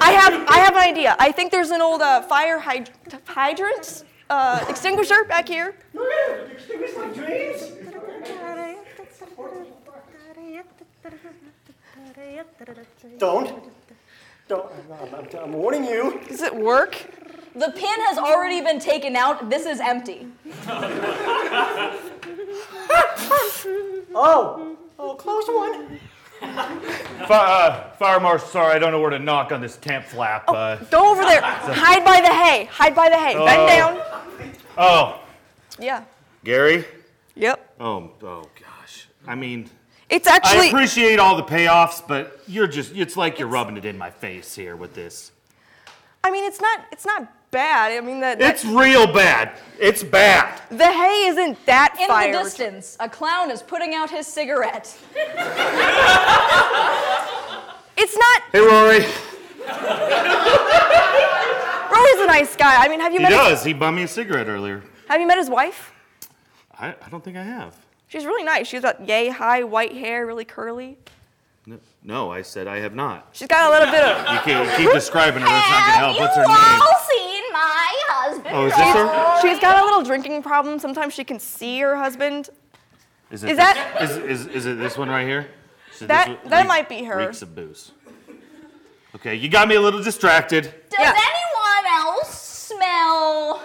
I 0.00 0.10
have 0.10 0.46
I 0.48 0.58
have 0.58 0.74
an 0.74 0.82
idea. 0.82 1.16
I 1.18 1.30
think 1.32 1.52
there's 1.52 1.70
an 1.70 1.80
old 1.80 2.02
uh, 2.02 2.22
fire 2.22 2.58
hyd- 2.60 2.90
hydrant 3.24 4.04
uh, 4.28 4.64
extinguisher 4.68 5.24
back 5.24 5.46
here. 5.48 5.74
Don't. 13.18 13.72
Don't. 14.48 14.70
I'm, 15.02 15.14
I'm, 15.14 15.28
I'm 15.44 15.52
warning 15.52 15.84
you. 15.84 16.20
Does 16.28 16.42
it 16.42 16.54
work? 16.54 16.96
The 17.54 17.70
pin 17.72 18.00
has 18.06 18.18
already 18.18 18.60
been 18.60 18.78
taken 18.80 19.14
out. 19.16 19.50
This 19.50 19.66
is 19.66 19.80
empty. 19.80 20.26
Oh. 24.14 24.76
Oh, 24.98 25.14
close 25.14 25.44
one. 25.46 26.00
uh, 26.42 27.90
Fire 27.98 28.18
Marshal, 28.20 28.48
sorry, 28.48 28.74
I 28.74 28.78
don't 28.78 28.90
know 28.92 29.00
where 29.00 29.10
to 29.10 29.18
knock 29.18 29.52
on 29.52 29.60
this 29.60 29.76
temp 29.76 30.04
flap. 30.06 30.44
Uh, 30.48 30.76
Go 30.90 31.10
over 31.12 31.22
there. 31.22 31.40
Hide 31.42 32.04
by 32.04 32.20
the 32.20 32.32
hay. 32.32 32.64
Hide 32.64 32.94
by 32.94 33.08
the 33.08 33.16
hay. 33.16 33.34
Bend 33.34 33.68
down. 33.68 34.00
oh, 34.76 35.20
Yeah. 35.78 36.04
Gary? 36.42 36.84
Yep. 37.36 37.74
Oh, 37.78 38.10
oh 38.22 38.44
gosh. 38.60 39.06
I 39.26 39.34
mean, 39.34 39.70
It's 40.10 40.26
actually. 40.26 40.66
I 40.66 40.70
appreciate 40.70 41.18
all 41.18 41.36
the 41.36 41.42
payoffs, 41.42 42.02
but 42.06 42.40
you're 42.46 42.66
just, 42.66 42.94
it's 42.96 43.16
like 43.16 43.38
you're 43.38 43.48
rubbing 43.48 43.76
it 43.76 43.84
in 43.84 43.98
my 43.98 44.10
face 44.10 44.54
here 44.54 44.74
with 44.76 44.94
this. 44.94 45.32
I 46.24 46.30
mean, 46.30 46.44
it's 46.44 46.60
not. 46.60 46.86
It's 46.92 47.04
not 47.06 47.50
bad. 47.50 47.92
I 47.92 48.00
mean, 48.00 48.20
the 48.20 48.34
the, 48.38 48.46
It's 48.46 48.64
real 48.64 49.06
bad. 49.06 49.52
It's 49.78 50.02
bad. 50.02 50.60
the 50.70 50.90
hay 50.90 51.26
isn't 51.28 51.64
that 51.66 51.96
In 52.00 52.08
fire. 52.08 52.32
the 52.32 52.42
distance, 52.42 52.96
a 53.00 53.08
clown 53.08 53.50
is 53.50 53.62
putting 53.62 53.94
out 53.94 54.10
his 54.10 54.26
cigarette. 54.26 54.96
It's 58.00 58.16
not. 58.16 58.42
Hey, 58.52 58.60
Rory. 58.60 59.04
Rory's 61.90 62.20
a 62.20 62.26
nice 62.26 62.54
guy. 62.56 62.82
I 62.84 62.88
mean, 62.88 63.00
have 63.00 63.12
you 63.12 63.18
He 63.18 63.22
met? 63.24 63.32
His, 63.32 63.38
does. 63.40 63.64
He 63.64 63.72
bummed 63.72 63.96
me 63.96 64.02
a 64.04 64.08
cigarette 64.08 64.46
earlier. 64.46 64.82
have 65.08 65.20
you 65.20 65.26
met 65.26 65.38
his 65.38 65.50
wife? 65.50 65.92
I, 66.78 66.88
I 67.04 67.08
don't 67.10 67.24
think 67.24 67.36
I 67.36 67.42
have. 67.42 67.74
She's 68.08 68.24
really 68.24 68.42
nice. 68.44 68.66
She's 68.66 68.80
got 68.82 69.06
yay 69.06 69.28
high 69.28 69.62
white 69.64 69.92
hair, 69.92 70.26
really 70.26 70.44
curly. 70.44 70.96
No, 71.66 71.78
no, 72.02 72.30
I 72.32 72.40
said 72.42 72.66
I 72.66 72.78
have 72.78 72.94
not. 72.94 73.28
She's 73.32 73.48
got 73.48 73.68
a 73.68 73.70
little 73.70 73.92
bit 73.92 74.02
of. 74.02 74.32
You 74.32 74.40
can't 74.40 74.76
keep 74.78 74.90
describing 74.92 75.42
her. 75.42 75.48
That's 75.48 75.70
not 75.70 75.86
gonna 75.86 75.96
help. 75.98 76.18
What's 76.20 76.36
her 76.36 76.42
name? 76.46 76.56
You've 76.72 76.82
all 76.82 77.00
seen 77.10 77.42
my 77.52 78.02
husband? 78.08 78.54
Oh, 78.56 78.66
is 78.66 78.72
this 78.74 78.94
her? 78.94 79.40
She's 79.42 79.60
got 79.60 79.82
a 79.82 79.84
little 79.84 80.02
drinking 80.02 80.42
problem. 80.42 80.78
Sometimes 80.78 81.12
she 81.12 81.24
can 81.24 81.38
see 81.38 81.80
her 81.80 81.96
husband. 81.96 82.48
Is, 83.30 83.44
it 83.44 83.50
Is 83.50 83.56
this- 83.58 83.66
that- 83.74 84.02
Is, 84.02 84.16
is, 84.16 84.46
is 84.46 84.66
it 84.66 84.78
this 84.78 84.96
one 84.96 85.10
right 85.10 85.26
here? 85.26 85.46
Is 85.94 86.00
it 86.02 86.08
That- 86.08 86.28
this 86.28 86.36
one? 86.44 86.50
that 86.50 86.66
might 86.66 86.88
be 86.88 87.04
her. 87.04 87.18
Reeks 87.18 87.42
of 87.42 87.54
booze. 87.54 87.92
Okay, 89.16 89.34
you 89.34 89.50
got 89.50 89.68
me 89.68 89.74
a 89.74 89.80
little 89.80 90.02
distracted. 90.02 90.62
Does 90.64 90.98
Yeah. 90.98 91.12
anyone 91.12 92.06
else 92.06 92.40
smell 92.40 93.62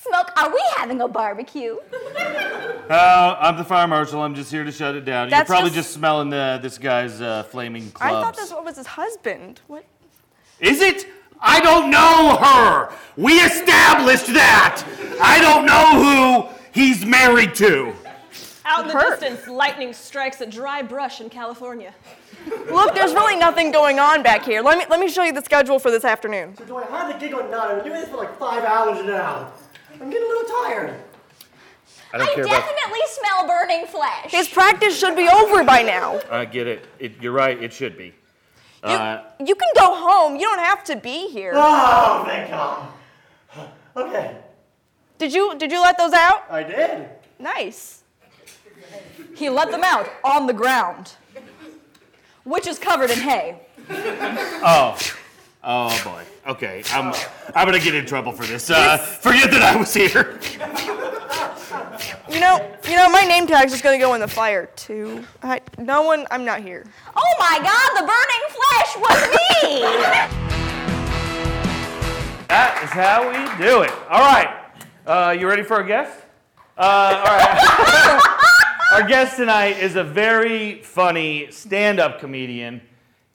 smoke? 0.00 0.30
Are 0.36 0.50
we 0.52 0.62
having 0.76 1.00
a 1.00 1.08
barbecue? 1.08 1.76
Uh, 2.88 3.36
I'm 3.38 3.56
the 3.58 3.64
fire 3.64 3.86
marshal. 3.86 4.22
I'm 4.22 4.34
just 4.34 4.50
here 4.50 4.64
to 4.64 4.72
shut 4.72 4.94
it 4.94 5.04
down. 5.04 5.28
That's 5.28 5.40
You're 5.48 5.56
probably 5.56 5.70
just- 5.70 5.88
just, 5.88 5.94
smelling 5.94 6.30
the, 6.30 6.58
this 6.62 6.78
guy's 6.78 7.20
uh, 7.20 7.42
flaming 7.44 7.90
clubs. 7.90 8.14
I 8.14 8.20
thought 8.22 8.36
this 8.36 8.50
was 8.50 8.76
his 8.76 8.86
husband. 8.86 9.60
What? 9.66 9.84
Is 10.60 10.80
it? 10.80 11.06
I 11.40 11.60
don't 11.60 11.90
know 11.90 12.36
her. 12.36 12.90
We 13.16 13.34
established 13.34 14.28
that. 14.28 14.82
I 15.20 15.38
don't 15.40 15.66
know 15.66 16.48
who 16.48 16.58
he's 16.72 17.04
married 17.04 17.54
to. 17.56 17.92
Out 18.64 18.82
in 18.82 18.88
the 18.88 18.94
Her. 18.94 19.10
distance, 19.10 19.46
lightning 19.46 19.92
strikes 19.92 20.40
a 20.40 20.46
dry 20.46 20.82
brush 20.82 21.20
in 21.20 21.28
California. 21.30 21.94
Look, 22.70 22.94
there's 22.94 23.12
really 23.14 23.36
nothing 23.36 23.70
going 23.70 23.98
on 23.98 24.22
back 24.22 24.44
here. 24.44 24.60
Let 24.62 24.78
me 24.78 24.84
let 24.90 25.00
me 25.00 25.08
show 25.08 25.22
you 25.22 25.32
the 25.32 25.42
schedule 25.42 25.78
for 25.78 25.90
this 25.90 26.04
afternoon. 26.04 26.56
So 26.56 26.64
do 26.64 26.76
I 26.76 26.84
have 26.86 27.12
the 27.12 27.18
gig 27.18 27.34
or 27.34 27.48
not? 27.48 27.70
I've 27.70 27.76
been 27.82 27.92
doing 27.92 28.00
this 28.00 28.10
for 28.10 28.16
like 28.18 28.36
five 28.38 28.64
hours 28.64 29.04
now. 29.04 29.52
I'm 30.00 30.10
getting 30.10 30.24
a 30.24 30.28
little 30.28 30.64
tired. 30.64 30.94
I 32.12 32.18
don't 32.18 32.28
I 32.30 32.34
definitely 32.42 33.00
smell 33.08 33.46
burning 33.46 33.86
flesh. 33.86 34.30
His 34.30 34.48
practice 34.48 34.98
should 34.98 35.14
be 35.14 35.28
over 35.28 35.62
by 35.62 35.82
now. 35.82 36.20
I 36.30 36.44
get 36.46 36.66
it. 36.66 36.86
it. 36.98 37.12
You're 37.20 37.32
right. 37.32 37.62
It 37.62 37.72
should 37.72 37.98
be. 37.98 38.14
You, 38.82 38.90
Uh, 38.90 39.24
you 39.44 39.54
can 39.54 39.68
go 39.76 39.94
home. 39.94 40.36
You 40.36 40.42
don't 40.42 40.60
have 40.60 40.84
to 40.84 40.96
be 40.96 41.28
here. 41.28 41.52
Oh, 41.54 42.24
thank 42.26 42.50
God. 42.50 42.88
Okay, 43.96 44.36
Did 45.18 45.34
you 45.34 45.56
did 45.58 45.72
you 45.72 45.82
let 45.82 45.98
those 45.98 46.12
out? 46.12 46.44
I 46.48 46.62
did. 46.62 47.08
Nice. 47.40 48.02
He 49.34 49.50
let 49.50 49.72
them 49.72 49.82
out 49.82 50.08
on 50.22 50.46
the 50.46 50.52
ground, 50.52 51.14
which 52.44 52.68
is 52.68 52.78
covered 52.78 53.10
in 53.10 53.18
hay. 53.18 53.60
Oh. 53.90 54.96
Oh 55.64 56.00
boy. 56.04 56.22
Okay. 56.46 56.84
I'm 56.92 57.12
I'm 57.56 57.66
gonna 57.66 57.80
get 57.80 57.94
in 57.96 58.06
trouble 58.06 58.30
for 58.32 58.44
this. 58.44 58.70
Uh, 58.70 58.96
forget 58.96 59.50
that 59.50 59.62
I 59.62 59.76
was 59.76 59.92
here. 59.92 60.38
You 62.30 62.40
know, 62.40 62.76
you 62.84 62.94
know, 62.94 63.08
my 63.08 63.24
name 63.24 63.46
tag's 63.46 63.72
just 63.72 63.82
gonna 63.82 63.98
go 63.98 64.12
in 64.12 64.20
the 64.20 64.28
fire 64.28 64.66
too. 64.76 65.24
I, 65.42 65.60
no 65.78 66.02
one, 66.02 66.26
I'm 66.30 66.44
not 66.44 66.60
here. 66.62 66.84
Oh 67.16 67.34
my 67.38 67.58
god, 67.58 67.94
the 67.96 68.06
burning 68.06 68.44
flesh 68.50 68.96
was 68.96 69.18
me! 69.32 69.80
That 72.48 72.80
is 72.84 72.90
how 72.90 73.28
we 73.28 73.64
do 73.64 73.82
it. 73.82 73.92
All 74.10 74.20
right. 74.20 74.48
Uh, 75.06 75.36
you 75.38 75.48
ready 75.48 75.62
for 75.62 75.80
a 75.80 75.86
guest? 75.86 76.18
Uh, 76.76 77.24
all 77.26 77.36
right. 77.36 78.20
our 78.92 79.08
guest 79.08 79.36
tonight 79.36 79.78
is 79.78 79.96
a 79.96 80.04
very 80.04 80.82
funny 80.82 81.50
stand-up 81.50 82.20
comedian. 82.20 82.82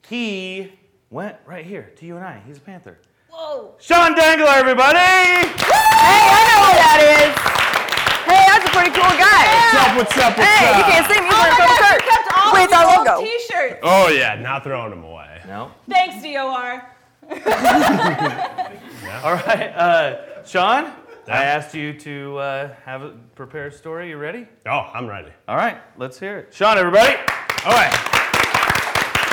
He 0.08 0.72
went 1.10 1.36
right 1.46 1.66
here 1.66 1.92
to 1.96 2.06
you 2.06 2.16
and 2.16 2.24
I. 2.24 2.42
He's 2.46 2.58
a 2.58 2.60
Panther. 2.60 2.98
Whoa. 3.28 3.74
Sean 3.80 4.14
Dangler, 4.14 4.46
everybody! 4.46 4.98
Hey, 4.98 5.50
I 6.30 6.42
know 6.48 6.60
who 6.62 6.74
that 6.76 7.58
is. 7.58 7.63
Hey, 8.74 8.74
that's 8.74 8.74
a 8.74 8.76
pretty 8.78 8.90
cool 8.94 9.14
guy. 9.18 9.42
What's 9.54 9.74
up? 9.74 9.96
What's 9.96 10.16
up? 10.18 10.36
What's 10.38 10.50
Hey, 10.50 10.66
up? 10.70 10.76
you 10.78 10.84
can't 10.84 11.06
see 11.06 11.20
me. 11.20 11.26
He's 11.26 11.34
Oh 11.34 11.38
wearing 11.40 11.58
my 11.58 11.64
a 11.64 11.66
gosh, 11.68 11.78
shirt 11.78 12.02
you 12.02 12.08
kept 12.10 12.28
all 12.36 12.52
with 12.52 12.72
our 12.72 12.84
old 12.98 13.06
logo. 13.06 13.20
T-shirts. 13.22 13.80
Oh 13.82 14.08
yeah, 14.08 14.34
not 14.40 14.62
throwing 14.64 14.90
them 14.90 15.04
away. 15.04 15.40
No. 15.46 15.70
Thanks, 15.88 16.22
DOR. 16.22 16.82
All 19.24 19.34
right. 19.34 19.72
Uh, 19.74 20.44
Sean, 20.44 20.92
I 21.28 21.44
asked 21.44 21.74
you 21.74 21.92
to 22.00 22.36
uh, 22.38 22.74
have 22.84 23.02
a 23.02 23.10
prepared 23.34 23.72
story. 23.74 24.08
You 24.10 24.18
ready? 24.18 24.46
Oh, 24.66 24.90
I'm 24.92 25.06
ready. 25.06 25.30
All 25.48 25.56
right. 25.56 25.78
Let's 25.96 26.18
hear 26.18 26.38
it. 26.40 26.52
Sean, 26.54 26.76
everybody. 26.76 27.14
All 27.64 27.72
right. 27.72 27.92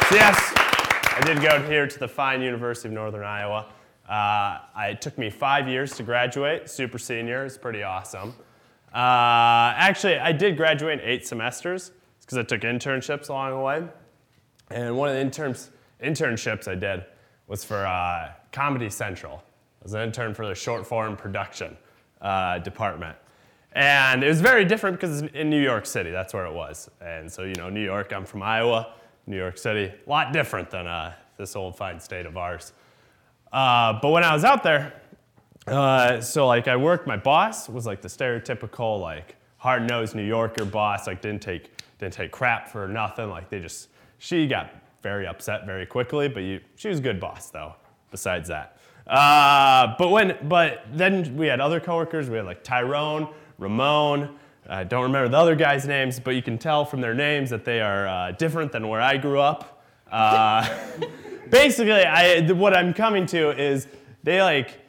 So 0.09 0.15
yes, 0.15 0.53
I 0.55 1.21
did 1.25 1.41
go 1.41 1.61
here 1.67 1.87
to 1.87 1.99
the 1.99 2.07
fine 2.07 2.41
University 2.41 2.87
of 2.89 2.93
Northern 2.93 3.23
Iowa. 3.23 3.67
Uh, 4.07 4.59
it 4.89 5.01
took 5.01 5.17
me 5.17 5.29
five 5.29 5.67
years 5.67 5.95
to 5.97 6.03
graduate, 6.03 6.69
super 6.69 6.97
senior. 6.97 7.45
It's 7.45 7.57
pretty 7.57 7.83
awesome. 7.83 8.33
Uh, 8.93 9.73
actually, 9.77 10.17
I 10.17 10.31
did 10.31 10.57
graduate 10.57 10.99
in 10.99 11.05
eight 11.07 11.25
semesters 11.25 11.91
because 12.21 12.37
I 12.37 12.43
took 12.43 12.61
internships 12.61 13.29
along 13.29 13.51
the 13.51 13.59
way. 13.59 13.87
And 14.69 14.97
one 14.97 15.09
of 15.09 15.15
the 15.15 15.21
interns, 15.21 15.69
internships 16.03 16.67
I 16.67 16.75
did 16.75 17.05
was 17.47 17.63
for 17.63 17.85
uh, 17.85 18.31
Comedy 18.51 18.89
Central. 18.89 19.43
I 19.81 19.83
was 19.83 19.93
an 19.93 20.01
intern 20.01 20.33
for 20.33 20.47
the 20.47 20.55
short 20.55 20.85
form 20.85 21.15
production 21.15 21.77
uh, 22.21 22.59
department. 22.59 23.17
And 23.73 24.23
it 24.23 24.27
was 24.27 24.41
very 24.41 24.65
different 24.65 24.99
because 24.99 25.21
in 25.21 25.49
New 25.49 25.61
York 25.61 25.85
City, 25.85 26.11
that's 26.11 26.33
where 26.33 26.45
it 26.45 26.53
was. 26.53 26.89
And 26.99 27.31
so, 27.31 27.43
you 27.43 27.55
know, 27.55 27.69
New 27.69 27.83
York, 27.83 28.11
I'm 28.13 28.25
from 28.25 28.43
Iowa, 28.43 28.93
New 29.27 29.37
York 29.37 29.57
City, 29.57 29.85
a 30.05 30.09
lot 30.09 30.33
different 30.33 30.69
than 30.69 30.87
uh, 30.87 31.13
this 31.37 31.55
old 31.55 31.77
fine 31.77 31.99
state 31.99 32.25
of 32.25 32.35
ours. 32.35 32.73
Uh, 33.51 33.97
but 34.01 34.09
when 34.09 34.23
I 34.23 34.33
was 34.33 34.43
out 34.43 34.63
there, 34.63 35.00
uh, 35.67 36.21
so 36.21 36.47
like 36.47 36.67
I 36.67 36.75
worked, 36.75 37.07
my 37.07 37.17
boss 37.17 37.69
was 37.69 37.85
like 37.85 38.01
the 38.01 38.07
stereotypical 38.07 38.99
like 38.99 39.35
hard-nosed 39.57 40.15
New 40.15 40.25
Yorker 40.25 40.65
boss, 40.65 41.07
like 41.07 41.21
didn't 41.21 41.41
take 41.41 41.71
didn't 41.99 42.13
take 42.13 42.31
crap 42.31 42.67
for 42.67 42.87
nothing. 42.87 43.29
Like 43.29 43.49
they 43.49 43.59
just 43.59 43.89
she 44.17 44.47
got 44.47 44.71
very 45.03 45.27
upset 45.27 45.65
very 45.65 45.85
quickly, 45.85 46.27
but 46.27 46.41
you, 46.41 46.59
she 46.75 46.87
was 46.87 46.99
a 46.99 47.01
good 47.01 47.19
boss 47.19 47.49
though. 47.49 47.75
Besides 48.09 48.49
that, 48.49 48.77
uh, 49.07 49.95
but 49.97 50.09
when 50.09 50.37
but 50.43 50.83
then 50.91 51.35
we 51.37 51.47
had 51.47 51.61
other 51.61 51.79
coworkers. 51.79 52.29
We 52.29 52.37
had 52.37 52.45
like 52.45 52.63
Tyrone, 52.63 53.29
Ramon. 53.57 54.37
I 54.67 54.83
don't 54.83 55.03
remember 55.03 55.29
the 55.29 55.37
other 55.37 55.55
guys' 55.55 55.85
names, 55.87 56.19
but 56.19 56.35
you 56.35 56.41
can 56.41 56.57
tell 56.57 56.85
from 56.85 57.01
their 57.01 57.13
names 57.13 57.49
that 57.49 57.65
they 57.65 57.81
are 57.81 58.07
uh, 58.07 58.31
different 58.31 58.71
than 58.71 58.87
where 58.87 59.01
I 59.01 59.17
grew 59.17 59.39
up. 59.39 59.83
Uh, 60.11 60.67
basically, 61.49 62.03
I, 62.05 62.41
what 62.51 62.75
I'm 62.75 62.93
coming 62.93 63.25
to 63.27 63.51
is 63.59 63.87
they 64.23 64.41
like 64.41 64.80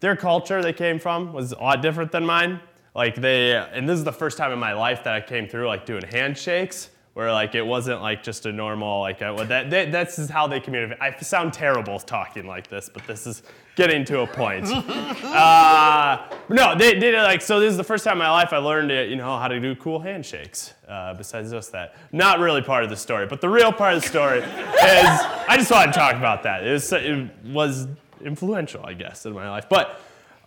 their 0.00 0.16
culture 0.16 0.62
they 0.62 0.72
came 0.72 0.98
from 0.98 1.32
was 1.32 1.52
a 1.52 1.58
lot 1.58 1.82
different 1.82 2.12
than 2.12 2.24
mine. 2.24 2.60
Like 2.94 3.16
they, 3.16 3.54
and 3.54 3.88
this 3.88 3.98
is 3.98 4.04
the 4.04 4.12
first 4.12 4.38
time 4.38 4.52
in 4.52 4.58
my 4.58 4.72
life 4.72 5.04
that 5.04 5.14
I 5.14 5.20
came 5.20 5.48
through 5.48 5.66
like 5.66 5.86
doing 5.86 6.02
handshakes, 6.02 6.90
where 7.14 7.32
like 7.32 7.54
it 7.54 7.66
wasn't 7.66 8.00
like 8.00 8.22
just 8.22 8.46
a 8.46 8.52
normal 8.52 9.00
like 9.00 9.20
uh, 9.22 9.44
that, 9.44 9.70
that 9.70 9.90
that's 9.90 10.18
is 10.18 10.30
how 10.30 10.46
they 10.46 10.60
communicate. 10.60 10.98
I 11.00 11.16
sound 11.18 11.52
terrible 11.52 11.98
talking 11.98 12.46
like 12.46 12.68
this, 12.68 12.88
but 12.92 13.06
this 13.06 13.26
is 13.26 13.42
getting 13.74 14.04
to 14.04 14.20
a 14.20 14.26
point. 14.26 14.66
uh, 15.24 16.28
no, 16.48 16.76
they 16.76 16.98
did 16.98 17.14
like 17.14 17.42
so. 17.42 17.60
This 17.60 17.70
is 17.70 17.76
the 17.76 17.84
first 17.84 18.04
time 18.04 18.14
in 18.14 18.18
my 18.18 18.30
life 18.30 18.52
I 18.52 18.58
learned 18.58 18.90
it, 18.90 19.10
you 19.10 19.16
know 19.16 19.36
how 19.38 19.48
to 19.48 19.60
do 19.60 19.74
cool 19.76 20.00
handshakes. 20.00 20.74
Uh, 20.86 21.14
besides 21.14 21.50
just 21.50 21.72
that, 21.72 21.96
not 22.12 22.38
really 22.38 22.62
part 22.62 22.84
of 22.84 22.90
the 22.90 22.96
story, 22.96 23.26
but 23.26 23.40
the 23.40 23.48
real 23.48 23.72
part 23.72 23.94
of 23.94 24.02
the 24.02 24.08
story 24.08 24.38
is 24.42 24.44
I 24.48 25.54
just 25.56 25.70
wanted 25.70 25.92
to 25.92 25.98
talk 25.98 26.14
about 26.14 26.42
that. 26.44 26.66
It 26.66 26.72
was 26.72 26.92
it 26.92 27.30
was 27.46 27.88
influential, 28.24 28.84
I 28.84 28.94
guess, 28.94 29.26
in 29.26 29.32
my 29.32 29.48
life, 29.48 29.66
but. 29.68 30.00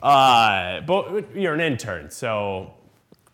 Uh, 0.03 0.81
but 0.81 1.35
you're 1.35 1.53
an 1.53 1.59
intern, 1.61 2.09
so 2.09 2.73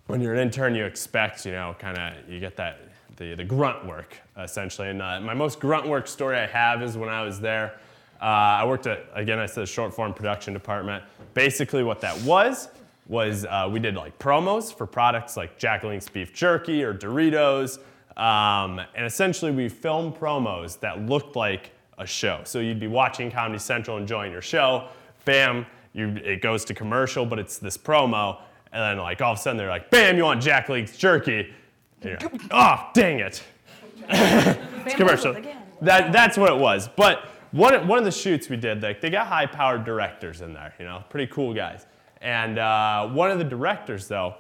when 0.08 0.20
you're 0.20 0.34
an 0.34 0.40
intern, 0.40 0.76
you 0.76 0.86
expect, 0.86 1.46
you 1.46 1.54
know, 1.54 1.76
kind 1.80 1.98
of, 1.98 2.30
you 2.30 2.42
get 2.42 2.58
that, 2.58 2.80
the, 3.18 3.36
the 3.36 3.44
grunt 3.44 3.86
work, 3.86 4.18
essentially. 4.38 4.90
And 4.90 5.02
uh, 5.02 5.22
my 5.22 5.34
most 5.34 5.62
grunt 5.62 5.88
work 5.88 6.08
story 6.08 6.38
I 6.38 6.46
have 6.48 6.82
is 6.82 6.98
when 6.98 7.10
I 7.10 7.24
was 7.24 7.40
there. 7.40 7.80
Uh, 8.22 8.26
I 8.60 8.66
worked 8.66 8.88
at, 8.88 9.06
again, 9.14 9.40
I 9.40 9.46
said, 9.46 9.64
a 9.64 9.68
short 9.68 9.94
form 9.94 10.14
production 10.14 10.54
department. 10.54 11.04
Basically, 11.34 11.84
what 11.84 12.02
that 12.02 12.20
was, 12.24 12.70
was 13.08 13.46
uh, 13.46 13.70
we 13.72 13.80
did 13.80 13.96
like 13.96 14.20
promos 14.20 14.74
for 14.74 14.86
products 14.86 15.38
like 15.38 15.58
Jack 15.58 15.84
Link's 15.84 16.10
beef 16.10 16.34
jerky 16.34 16.84
or 16.84 16.94
Doritos. 16.94 17.80
Um, 18.18 18.82
and 18.96 19.06
essentially, 19.06 19.52
we 19.52 19.70
filmed 19.70 20.16
promos 20.16 20.80
that 20.80 21.06
looked 21.06 21.36
like 21.36 21.72
a 21.98 22.06
show. 22.06 22.42
So 22.44 22.60
you'd 22.60 22.80
be 22.80 22.88
watching 22.88 23.32
Comedy 23.32 23.60
Central, 23.60 23.98
enjoying 23.98 24.32
your 24.32 24.42
show. 24.42 24.88
Bam, 25.26 25.66
you, 25.94 26.10
it 26.24 26.42
goes 26.42 26.64
to 26.66 26.74
commercial, 26.74 27.26
but 27.26 27.40
it's 27.40 27.58
this 27.58 27.78
promo 27.78 28.40
and 28.72 28.82
then 28.82 28.98
like 29.04 29.22
all 29.22 29.34
of 29.34 29.40
a 29.40 29.42
sudden 29.42 29.58
they're 29.58 29.70
like, 29.70 29.90
bam, 29.90 30.18
you 30.18 30.24
want 30.24 30.42
Jack 30.42 30.70
Link's 30.70 30.98
jerky. 30.98 31.54
And 32.02 32.12
you're 32.12 32.20
like, 32.20 32.42
oh, 32.52 32.90
dang 32.94 33.20
it. 33.20 33.44
it's 34.10 34.96
commercial. 34.96 35.36
That, 35.82 36.12
that's 36.12 36.38
what 36.38 36.52
it 36.52 36.58
was. 36.58 36.88
But 36.88 37.30
one, 37.52 37.88
one 37.88 37.98
of 37.98 38.06
the 38.06 38.12
shoots 38.12 38.50
we 38.50 38.58
did, 38.58 38.84
like, 38.84 39.02
they 39.02 39.10
got 39.10 39.28
high 39.28 39.46
powered 39.46 39.84
directors 39.84 40.42
in 40.42 40.54
there, 40.54 40.74
you 40.80 40.86
know, 40.86 41.04
pretty 41.10 41.32
cool 41.32 41.54
guys. 41.54 41.86
And 42.22 42.60
uh, 42.60 43.08
one 43.08 43.32
of 43.32 43.38
the 43.38 43.44
directors, 43.44 44.08
though, 44.08 44.36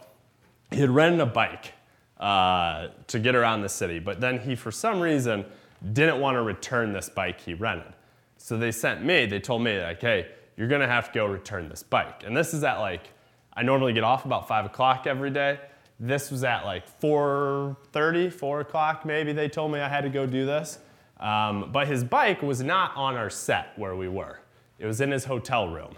he 0.71 0.77
had 0.77 0.89
rented 0.89 1.21
a 1.21 1.25
bike 1.25 1.73
uh, 2.19 2.89
to 3.07 3.19
get 3.19 3.35
around 3.35 3.61
the 3.61 3.69
city, 3.69 3.99
but 3.99 4.19
then 4.19 4.39
he, 4.39 4.55
for 4.55 4.71
some 4.71 4.99
reason, 4.99 5.45
didn't 5.93 6.19
want 6.19 6.36
to 6.36 6.41
return 6.41 6.93
this 6.93 7.10
bike 7.10 7.39
he 7.41 7.53
rented. 7.53 7.93
So 8.38 8.57
they 8.57 8.72
sent 8.72 9.03
me, 9.03 9.25
they 9.25 9.39
told 9.39 9.63
me, 9.63 9.81
like, 9.81 10.01
hey, 10.01 10.27
you're 10.57 10.67
gonna 10.67 10.88
have 10.88 11.12
to 11.12 11.19
go 11.19 11.25
return 11.25 11.69
this 11.69 11.84
bike. 11.84 12.24
And 12.25 12.36
this 12.36 12.53
is 12.53 12.63
at 12.63 12.79
like 12.79 13.13
I 13.53 13.63
normally 13.63 13.93
get 13.93 14.03
off 14.03 14.25
about 14.25 14.48
five 14.48 14.65
o'clock 14.65 15.07
every 15.07 15.29
day. 15.29 15.60
This 16.00 16.29
was 16.29 16.43
at 16.43 16.65
like 16.65 16.88
4:30, 17.01 18.31
4 18.31 18.60
o'clock 18.60 19.05
maybe. 19.05 19.34
They 19.34 19.50
told 19.50 19.72
me 19.72 19.79
I 19.79 19.88
had 19.88 20.01
to 20.01 20.10
go 20.10 20.25
do 20.25 20.46
this. 20.46 20.79
Um, 21.19 21.72
but 21.72 21.88
his 21.88 22.03
bike 22.03 22.43
was 22.43 22.62
not 22.62 22.96
on 22.96 23.15
our 23.15 23.29
set 23.29 23.74
where 23.77 23.96
we 23.96 24.07
were. 24.07 24.39
It 24.77 24.86
was 24.86 25.01
in 25.01 25.10
his 25.10 25.25
hotel 25.25 25.67
room. 25.67 25.96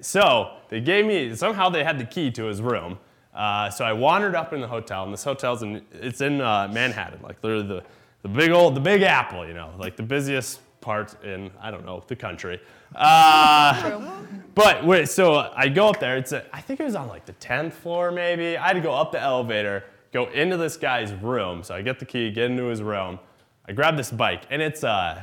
So 0.00 0.56
they 0.68 0.80
gave 0.80 1.06
me 1.06 1.36
somehow 1.36 1.68
they 1.68 1.84
had 1.84 1.98
the 1.98 2.04
key 2.04 2.30
to 2.32 2.44
his 2.44 2.60
room. 2.60 2.98
Uh, 3.32 3.70
so 3.70 3.84
I 3.84 3.92
wandered 3.92 4.34
up 4.34 4.52
in 4.52 4.60
the 4.60 4.66
hotel, 4.66 5.04
and 5.04 5.12
this 5.12 5.24
hotel's 5.24 5.62
in 5.62 5.86
it's 5.92 6.20
in 6.20 6.40
uh, 6.40 6.68
Manhattan, 6.72 7.20
like 7.22 7.42
literally 7.42 7.66
the 7.66 7.84
the 8.22 8.28
big 8.28 8.50
old 8.50 8.74
the 8.74 8.80
Big 8.80 9.02
Apple, 9.02 9.46
you 9.46 9.54
know, 9.54 9.70
like 9.78 9.96
the 9.96 10.02
busiest 10.02 10.60
part 10.80 11.22
in 11.24 11.50
I 11.60 11.70
don't 11.70 11.84
know 11.84 12.02
the 12.06 12.16
country. 12.16 12.60
Uh, 12.94 14.22
but 14.54 14.84
wait, 14.84 15.08
so 15.08 15.50
I 15.56 15.70
go 15.70 15.88
up 15.88 15.98
there. 15.98 16.18
It's 16.18 16.32
a, 16.32 16.44
I 16.54 16.60
think 16.60 16.78
it 16.78 16.84
was 16.84 16.94
on 16.94 17.08
like 17.08 17.24
the 17.24 17.32
10th 17.32 17.72
floor 17.72 18.10
maybe. 18.10 18.58
I 18.58 18.66
had 18.66 18.74
to 18.74 18.82
go 18.82 18.92
up 18.92 19.12
the 19.12 19.18
elevator, 19.18 19.84
go 20.12 20.26
into 20.26 20.58
this 20.58 20.76
guy's 20.76 21.10
room. 21.14 21.62
So 21.62 21.74
I 21.74 21.80
get 21.80 21.98
the 21.98 22.04
key, 22.04 22.30
get 22.30 22.50
into 22.50 22.64
his 22.64 22.82
room. 22.82 23.18
I 23.66 23.72
grab 23.72 23.96
this 23.96 24.10
bike, 24.10 24.42
and 24.50 24.60
it's 24.60 24.82
a, 24.82 24.88
uh, 24.88 25.22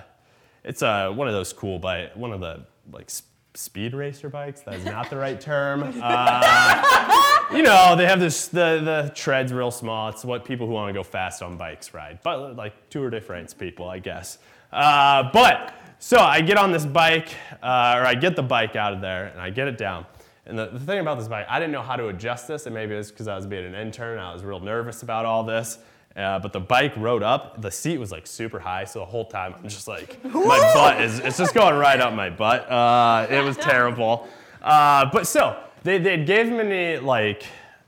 it's 0.64 0.82
a 0.82 0.88
uh, 0.88 1.12
one 1.12 1.28
of 1.28 1.36
those 1.36 1.54
cool 1.54 1.78
bike, 1.78 2.16
one 2.16 2.34
of 2.34 2.40
the 2.40 2.66
like 2.92 3.12
speed 3.54 3.94
racer 3.94 4.30
bikes. 4.30 4.62
That's 4.62 4.86
not 4.86 5.10
the 5.12 5.18
right 5.18 5.40
term. 5.40 5.94
Uh, 6.02 7.36
you 7.52 7.62
know, 7.62 7.96
they 7.96 8.06
have 8.06 8.20
this 8.20 8.48
the 8.48 8.82
the 8.84 9.12
treads 9.16 9.52
real 9.52 9.72
small. 9.72 10.10
It's 10.10 10.24
what 10.24 10.46
people 10.46 10.68
who 10.68 10.74
want 10.74 10.90
to 10.90 10.94
go 10.94 11.04
fast 11.04 11.42
on 11.42 11.58
bikes 11.58 11.94
ride. 11.94 12.20
But 12.24 12.56
like 12.56 12.90
Tour 12.90 13.10
de 13.10 13.22
France 13.22 13.54
people, 13.54 13.88
I 13.88 14.00
guess. 14.00 14.38
Uh, 14.72 15.30
but 15.34 15.74
so 16.00 16.18
I 16.20 16.42
get 16.42 16.58
on 16.58 16.72
this 16.72 16.86
bike, 16.86 17.30
uh, 17.62 17.96
or 17.98 18.06
I 18.06 18.16
get 18.16 18.36
the 18.36 18.44
bike 18.44 18.76
out 18.76 18.94
of 18.94 19.02
there, 19.02 19.28
and 19.28 19.42
I 19.42 19.50
get 19.50 19.68
it 19.68 19.78
down. 19.78 20.06
And 20.46 20.58
the, 20.58 20.68
the 20.68 20.80
thing 20.80 21.00
about 21.00 21.20
this 21.20 21.28
bike, 21.28 21.46
I 21.50 21.60
didn't 21.60 21.74
know 21.74 21.82
how 21.82 21.96
to 21.96 22.08
adjust 22.08 22.48
this, 22.48 22.66
and 22.66 22.74
maybe 22.74 22.96
it 22.96 22.98
was 22.98 23.12
because 23.12 23.28
I 23.28 23.36
was 23.36 23.46
being 23.46 23.66
an 23.66 23.76
intern, 23.76 24.18
I 24.18 24.34
was 24.34 24.44
real 24.44 24.60
nervous 24.60 25.04
about 25.04 25.26
all 25.26 25.44
this. 25.44 25.80
Uh, 26.16 26.40
but 26.40 26.54
the 26.54 26.60
bike 26.60 26.94
rode 26.98 27.22
up. 27.22 27.62
The 27.62 27.70
seat 27.70 27.98
was 27.98 28.12
like 28.12 28.26
super 28.26 28.60
high, 28.60 28.86
so 28.86 29.00
the 29.00 29.06
whole 29.06 29.26
time 29.26 29.54
I'm 29.58 29.70
just 29.70 29.88
like, 29.88 30.24
my 30.26 30.72
butt 30.74 31.02
is, 31.02 31.20
it's 31.20 31.38
just 31.38 31.54
going 31.54 31.76
right 31.76 32.00
up 32.00 32.14
my 32.14 32.30
butt. 32.30 32.70
Uh, 32.70 33.28
it 33.30 33.44
was 33.44 33.58
terrible. 33.58 34.28
Uh, 34.62 35.10
but 35.12 35.28
so 35.28 35.62
they, 35.84 35.98
they 35.98 36.24
gave 36.24 36.52
me 36.52 36.98
like, 36.98 37.44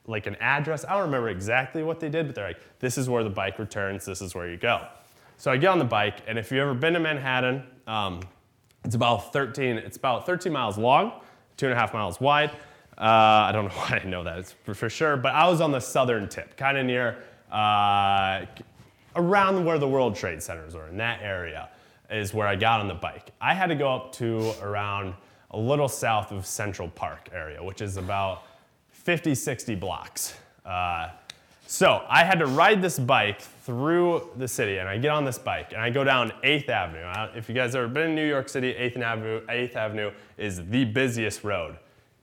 like 0.07 0.27
an 0.27 0.35
address. 0.35 0.85
I 0.85 0.93
don't 0.93 1.03
remember 1.03 1.29
exactly 1.29 1.83
what 1.83 1.99
they 1.99 2.09
did, 2.09 2.27
but 2.27 2.35
they're 2.35 2.47
like, 2.47 2.61
this 2.79 2.97
is 2.97 3.09
where 3.09 3.23
the 3.23 3.29
bike 3.29 3.59
returns, 3.59 4.05
this 4.05 4.21
is 4.21 4.33
where 4.33 4.49
you 4.49 4.57
go. 4.57 4.87
So 5.37 5.51
I 5.51 5.57
get 5.57 5.67
on 5.69 5.79
the 5.79 5.85
bike, 5.85 6.17
and 6.27 6.37
if 6.37 6.51
you've 6.51 6.61
ever 6.61 6.73
been 6.73 6.93
to 6.93 6.99
Manhattan, 6.99 7.63
um, 7.87 8.21
it's 8.83 8.95
about 8.95 9.33
13. 9.33 9.77
It's 9.77 9.97
about 9.97 10.25
13 10.25 10.51
miles 10.51 10.77
long, 10.77 11.13
two 11.57 11.67
and 11.67 11.73
a 11.73 11.75
half 11.75 11.93
miles 11.93 12.19
wide. 12.19 12.51
Uh, 12.97 13.47
I 13.47 13.51
don't 13.51 13.65
know 13.65 13.71
why 13.75 14.01
I 14.03 14.07
know 14.07 14.23
that 14.23 14.39
it's 14.39 14.51
for, 14.51 14.73
for, 14.73 14.89
sure, 14.89 15.17
but 15.17 15.33
I 15.33 15.47
was 15.47 15.61
on 15.61 15.71
the 15.71 15.79
southern 15.79 16.27
tip, 16.29 16.57
kind 16.57 16.77
of 16.77 16.85
near 16.85 17.17
uh, 17.51 18.45
around 19.15 19.65
where 19.65 19.77
the 19.77 19.87
World 19.87 20.15
Trade 20.15 20.41
Centers 20.41 20.75
are. 20.75 20.87
In 20.87 20.97
that 20.97 21.21
area 21.21 21.69
is 22.09 22.33
where 22.33 22.47
I 22.47 22.55
got 22.55 22.79
on 22.79 22.87
the 22.87 22.93
bike. 22.93 23.31
I 23.39 23.53
had 23.53 23.67
to 23.67 23.75
go 23.75 23.93
up 23.93 24.11
to 24.13 24.53
around 24.61 25.13
a 25.51 25.57
little 25.57 25.87
south 25.87 26.31
of 26.31 26.45
Central 26.45 26.87
Park 26.89 27.29
area, 27.33 27.63
which 27.63 27.81
is 27.81 27.97
about 27.97 28.43
50, 28.91 29.35
60 29.35 29.75
blocks. 29.75 30.35
Uh, 30.65 31.09
so 31.67 32.03
I 32.09 32.25
had 32.25 32.39
to 32.39 32.47
ride 32.47 32.81
this 32.81 32.99
bike 32.99 33.41
through 33.41 34.29
the 34.35 34.47
city, 34.47 34.77
and 34.77 34.89
I 34.89 34.97
get 34.97 35.11
on 35.11 35.23
this 35.23 35.37
bike, 35.37 35.71
and 35.71 35.81
I 35.81 35.89
go 35.89 36.03
down 36.03 36.33
8th 36.43 36.67
Avenue. 36.67 37.37
If 37.37 37.47
you 37.47 37.55
guys 37.55 37.75
ever 37.75 37.87
been 37.87 38.09
in 38.09 38.15
New 38.15 38.27
York 38.27 38.49
City, 38.49 38.73
8th 38.73 38.97
Avenue, 38.97 39.45
8th 39.47 39.75
Avenue 39.75 40.11
is 40.37 40.65
the 40.67 40.85
busiest 40.85 41.43
road 41.43 41.77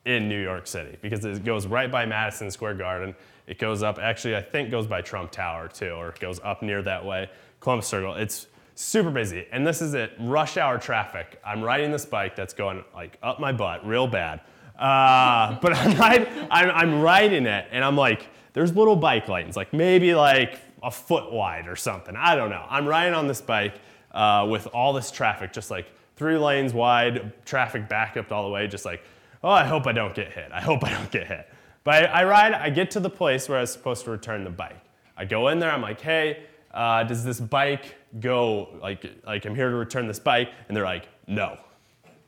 in 0.05 0.29
New 0.29 0.41
York 0.41 0.67
City 0.67 0.97
because 1.01 1.25
it 1.25 1.45
goes 1.45 1.67
right 1.67 1.91
by 1.91 2.07
Madison 2.07 2.51
Square 2.51 2.75
Garden. 2.75 3.14
It 3.47 3.59
goes 3.59 3.83
up, 3.83 3.99
actually, 3.99 4.37
I 4.37 4.43
think 4.43 4.71
goes 4.71 4.87
by 4.87 5.01
Trump 5.01 5.31
Tower 5.31 5.69
too, 5.69 5.93
or 5.93 6.11
it 6.11 6.21
goes 6.21 6.41
up 6.45 6.62
near 6.62 6.83
that 6.83 7.05
way, 7.05 7.31
Columbus 7.61 7.87
Circle. 7.87 8.14
It's 8.14 8.49
super 8.79 9.11
busy, 9.11 9.45
and 9.51 9.67
this 9.67 9.83
is 9.83 9.95
it, 9.95 10.12
rush 10.21 10.57
hour 10.57 10.79
traffic. 10.79 11.41
I'm 11.45 11.62
riding 11.62 11.91
this 11.91 12.07
bike 12.07 12.37
that's 12.37 12.55
going 12.55 12.85
like 12.95 13.19
up 13.25 13.41
my 13.41 13.51
butt 13.51 13.85
real 13.85 14.07
bad. 14.07 14.41
Uh, 14.79 15.59
but 15.61 15.75
I'm, 15.75 15.99
ride, 15.99 16.29
I'm, 16.49 16.71
I'm 16.71 17.01
riding 17.01 17.47
it, 17.47 17.67
and 17.73 17.85
I'm 17.85 17.97
like, 17.97 18.29
there's 18.53 18.75
little 18.77 18.95
bike 18.95 19.29
lanes, 19.29 19.57
like 19.57 19.73
maybe 19.73 20.14
like 20.14 20.61
a 20.81 20.93
foot 20.93 21.33
wide 21.33 21.67
or 21.67 21.75
something. 21.75 22.14
I 22.17 22.37
don't 22.37 22.51
know. 22.51 22.64
I'm 22.71 22.87
riding 22.87 23.14
on 23.14 23.27
this 23.27 23.41
bike 23.41 23.75
uh, 24.12 24.47
with 24.49 24.69
all 24.69 24.93
this 24.93 25.11
traffic, 25.11 25.53
just 25.53 25.73
like 25.73 25.88
three 26.14 26.38
lanes 26.38 26.73
wide, 26.73 27.33
traffic 27.45 27.88
back 27.88 28.17
up 28.17 28.31
all 28.31 28.45
the 28.45 28.51
way, 28.51 28.69
just 28.69 28.85
like, 28.85 29.03
oh, 29.43 29.51
I 29.51 29.64
hope 29.64 29.88
I 29.88 29.93
don't 29.93 30.14
get 30.14 30.33
hit. 30.33 30.53
I 30.53 30.61
hope 30.61 30.85
I 30.85 30.91
don't 30.91 31.11
get 31.11 31.27
hit. 31.27 31.49
But 31.83 32.05
I, 32.11 32.21
I 32.21 32.25
ride, 32.25 32.53
I 32.55 32.71
get 32.71 32.93
to 32.93 33.01
the 33.01 33.11
place 33.11 33.49
where 33.49 33.59
I 33.59 33.62
was 33.62 33.73
supposed 33.73 34.05
to 34.05 34.12
return 34.12 34.45
the 34.45 34.51
bike. 34.51 34.81
I 35.17 35.25
go 35.25 35.49
in 35.49 35.59
there, 35.59 35.73
I'm 35.73 35.83
like, 35.83 36.01
hey, 36.01 36.45
uh, 36.73 37.03
does 37.03 37.25
this 37.25 37.41
bike 37.41 37.97
go, 38.21 38.68
like, 38.81 39.05
like, 39.27 39.44
I'm 39.44 39.55
here 39.55 39.71
to 39.71 39.77
return 39.77 40.07
this 40.07 40.18
bike? 40.18 40.51
And 40.68 40.77
they're 40.77 40.85
like, 40.85 41.09
no, 41.27 41.59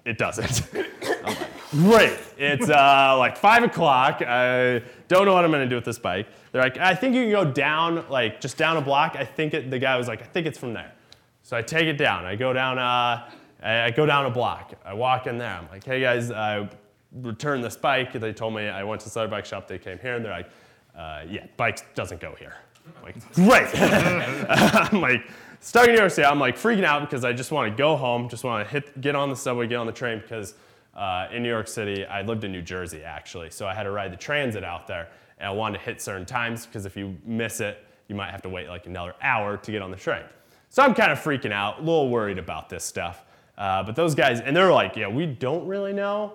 it 0.05 0.19
doesn't. 0.19 0.69
I'm 1.25 1.35
like, 1.35 1.71
great. 1.71 2.19
It's 2.39 2.69
uh, 2.69 3.17
like 3.19 3.37
five 3.37 3.63
o'clock. 3.63 4.23
I 4.23 4.83
don't 5.09 5.27
know 5.27 5.35
what 5.35 5.45
I'm 5.45 5.51
gonna 5.51 5.69
do 5.69 5.75
with 5.77 5.85
this 5.85 5.99
bike. 5.99 6.27
They're 6.53 6.63
like, 6.63 6.79
I 6.79 6.95
think 6.95 7.15
you 7.15 7.23
can 7.23 7.31
go 7.31 7.45
down, 7.45 8.05
like 8.09 8.41
just 8.41 8.57
down 8.57 8.77
a 8.77 8.81
block. 8.81 9.17
I 9.17 9.25
think 9.25 9.55
it, 9.55 9.71
the 9.71 9.79
guy 9.79 9.97
was 9.97 10.09
like, 10.09 10.23
I 10.23 10.27
think 10.27 10.47
it's 10.47 10.59
from 10.59 10.73
there. 10.73 10.93
So 11.43 11.57
I 11.57 11.63
take 11.63 11.87
it 11.87 11.97
down. 11.97 12.25
I 12.25 12.37
go 12.37 12.53
down, 12.53 12.79
uh, 12.79 13.29
I 13.63 13.91
go 13.91 14.07
down 14.07 14.27
a 14.27 14.31
block. 14.31 14.75
I 14.85 14.95
walk 14.95 15.27
in 15.27 15.39
there. 15.39 15.55
I'm 15.55 15.69
like, 15.69 15.85
hey 15.85 16.01
guys, 16.01 16.31
I 16.31 16.69
returned 17.13 17.65
this 17.65 17.77
bike. 17.77 18.13
They 18.13 18.33
told 18.33 18.55
me 18.55 18.69
I 18.69 18.83
went 18.85 19.01
to 19.03 19.11
the 19.11 19.21
other 19.21 19.29
bike 19.29 19.45
shop. 19.47 19.69
They 19.69 19.79
came 19.79 19.99
here 19.99 20.15
and 20.15 20.25
they're 20.25 20.33
like, 20.33 20.51
uh, 20.97 21.23
yeah, 21.29 21.47
bike 21.57 21.95
doesn't 21.95 22.21
go 22.21 22.35
here. 22.39 22.57
I'm 22.87 23.03
like, 23.03 23.33
great. 23.35 23.69
I'm 24.51 25.01
like, 25.01 25.31
stuck 25.61 25.87
in 25.87 25.95
New 25.95 26.01
York 26.01 26.11
City. 26.11 26.27
I'm 26.27 26.41
like 26.41 26.57
freaking 26.57 26.85
out 26.85 27.03
because 27.03 27.25
I 27.25 27.33
just 27.33 27.53
want 27.53 27.71
to 27.71 27.77
go 27.77 27.97
home, 27.97 28.29
just 28.29 28.43
want 28.45 28.67
to 28.67 28.73
hit, 28.73 29.01
get 29.01 29.15
on 29.15 29.29
the 29.29 29.37
subway, 29.37 29.67
get 29.67 29.77
on 29.77 29.87
the 29.87 29.93
train 29.93 30.21
because 30.21 30.55
uh, 30.95 31.29
in 31.33 31.43
New 31.43 31.49
York 31.49 31.69
City, 31.69 32.05
I 32.05 32.23
lived 32.23 32.45
in 32.45 32.51
New 32.51 32.63
Jersey 32.63 33.03
actually, 33.05 33.51
so 33.51 33.67
I 33.67 33.75
had 33.75 33.85
to 33.85 33.91
ride 33.91 34.13
the 34.13 34.17
transit 34.17 34.65
out 34.65 34.87
there, 34.87 35.09
and 35.39 35.49
I 35.49 35.53
wanted 35.53 35.79
to 35.79 35.85
hit 35.85 36.03
certain 36.03 36.27
times 36.27 36.67
because 36.67 36.87
if 36.87 36.97
you 36.97 37.17
miss 37.25 37.61
it, 37.61 37.87
you 38.09 38.17
might 38.17 38.31
have 38.31 38.43
to 38.43 38.49
wait 38.49 38.69
like 38.69 38.87
another 38.87 39.15
hour 39.23 39.57
to 39.57 39.71
get 39.71 39.83
on 39.83 39.91
the 39.91 39.97
train. 39.97 40.25
So 40.69 40.83
I'm 40.83 40.95
kind 40.95 41.13
of 41.13 41.19
freaking 41.19 41.53
out, 41.53 41.79
a 41.79 41.81
little 41.81 42.11
worried 42.11 42.39
about 42.39 42.69
this 42.69 42.85
stuff. 42.85 43.25
Uh, 43.57 43.83
but 43.83 43.95
those 43.95 44.15
guys, 44.15 44.41
and 44.41 44.57
they're 44.57 44.73
like, 44.73 44.97
yeah, 44.97 45.09
we 45.09 45.27
don't 45.27 45.67
really 45.67 45.93
know. 45.93 46.35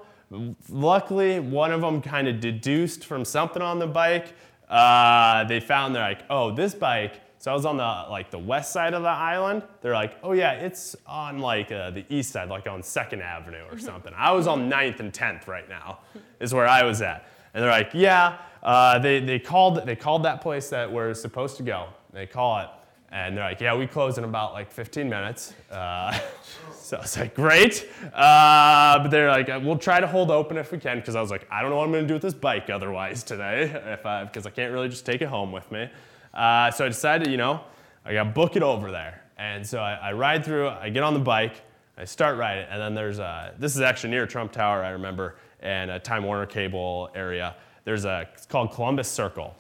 Luckily, 0.69 1.39
one 1.39 1.71
of 1.71 1.81
them 1.81 2.01
kind 2.01 2.27
of 2.27 2.39
deduced 2.39 3.05
from 3.05 3.25
something 3.25 3.61
on 3.61 3.79
the 3.79 3.87
bike. 3.87 4.33
Uh, 4.69 5.43
they 5.45 5.59
found 5.59 5.95
they're 5.95 6.03
like, 6.03 6.23
oh, 6.29 6.53
this 6.53 6.73
bike 6.73 7.21
So 7.45 7.51
I 7.51 7.53
was 7.53 7.67
on 7.67 7.77
the 7.77 7.83
like 8.09 8.31
the 8.31 8.39
west 8.39 8.71
side 8.71 8.95
of 8.95 9.03
the 9.03 9.07
island. 9.07 9.61
They're 9.81 9.93
like, 9.93 10.17
oh 10.23 10.31
yeah, 10.31 10.53
it's 10.53 10.95
on 11.05 11.37
like 11.37 11.71
uh, 11.71 11.91
the 11.91 12.03
east 12.09 12.31
side, 12.31 12.49
like 12.49 12.65
on 12.65 12.81
Second 12.81 13.21
Avenue 13.21 13.63
or 13.71 13.77
something. 13.91 14.11
I 14.17 14.31
was 14.31 14.47
on 14.47 14.67
9th 14.67 14.99
and 14.99 15.13
10th 15.13 15.45
right 15.45 15.69
now, 15.69 15.99
is 16.39 16.55
where 16.55 16.67
I 16.67 16.81
was 16.81 17.03
at. 17.03 17.27
And 17.53 17.63
they're 17.63 17.69
like, 17.69 17.91
yeah, 17.93 18.39
uh, 18.63 18.97
they, 18.97 19.19
they 19.19 19.37
called 19.37 19.85
they 19.85 19.95
called 19.95 20.23
that 20.23 20.41
place 20.41 20.71
that 20.71 20.91
we're 20.91 21.13
supposed 21.13 21.57
to 21.57 21.61
go. 21.61 21.89
They 22.13 22.25
call 22.25 22.61
it, 22.61 22.69
and 23.11 23.37
they're 23.37 23.43
like, 23.43 23.61
yeah, 23.61 23.75
we 23.75 23.85
close 23.85 24.17
in 24.17 24.23
about 24.23 24.53
like 24.53 24.71
15 24.71 25.07
minutes. 25.07 25.53
Uh, 25.69 26.19
so 26.73 26.97
I 26.97 27.01
was 27.01 27.15
like, 27.15 27.35
great. 27.35 27.87
Uh, 28.11 28.97
but 29.03 29.09
they're 29.09 29.29
like, 29.29 29.49
we'll 29.63 29.77
try 29.77 29.99
to 29.99 30.07
hold 30.07 30.31
open 30.31 30.57
if 30.57 30.71
we 30.71 30.79
can, 30.79 30.97
because 30.97 31.15
I 31.15 31.21
was 31.21 31.29
like, 31.29 31.45
I 31.51 31.61
don't 31.61 31.69
know 31.69 31.77
what 31.77 31.85
I'm 31.85 31.91
gonna 31.91 32.07
do 32.07 32.15
with 32.15 32.23
this 32.23 32.33
bike 32.33 32.71
otherwise 32.71 33.21
today, 33.21 33.65
if 33.85 34.01
because 34.01 34.47
I, 34.47 34.49
can't 34.49 34.73
really 34.73 34.89
just 34.89 35.05
take 35.05 35.21
it 35.21 35.27
home 35.27 35.51
with 35.51 35.71
me. 35.71 35.87
Uh, 36.35 36.69
so 36.71 36.85
I 36.85 36.89
decided, 36.89 37.29
you 37.29 37.37
know, 37.37 37.61
I 38.03 38.13
gotta 38.13 38.29
book 38.29 38.55
it 38.55 38.63
over 38.63 38.91
there. 38.91 39.23
And 39.37 39.65
so 39.65 39.79
I, 39.79 39.93
I 39.93 40.13
ride 40.13 40.43
through, 40.45 40.69
I 40.69 40.89
get 40.89 41.03
on 41.03 41.13
the 41.13 41.19
bike, 41.19 41.61
I 41.97 42.05
start 42.05 42.37
riding, 42.37 42.65
and 42.69 42.81
then 42.81 42.93
there's 42.93 43.19
a, 43.19 43.53
this 43.57 43.75
is 43.75 43.81
actually 43.81 44.11
near 44.11 44.27
Trump 44.27 44.51
Tower, 44.51 44.83
I 44.83 44.89
remember, 44.89 45.37
and 45.61 45.89
a 45.89 45.99
Time 45.99 46.23
Warner 46.23 46.45
Cable 46.45 47.09
area. 47.15 47.55
There's 47.85 48.05
a, 48.05 48.27
it's 48.33 48.45
called 48.45 48.71
Columbus 48.73 49.07
Circle. 49.07 49.55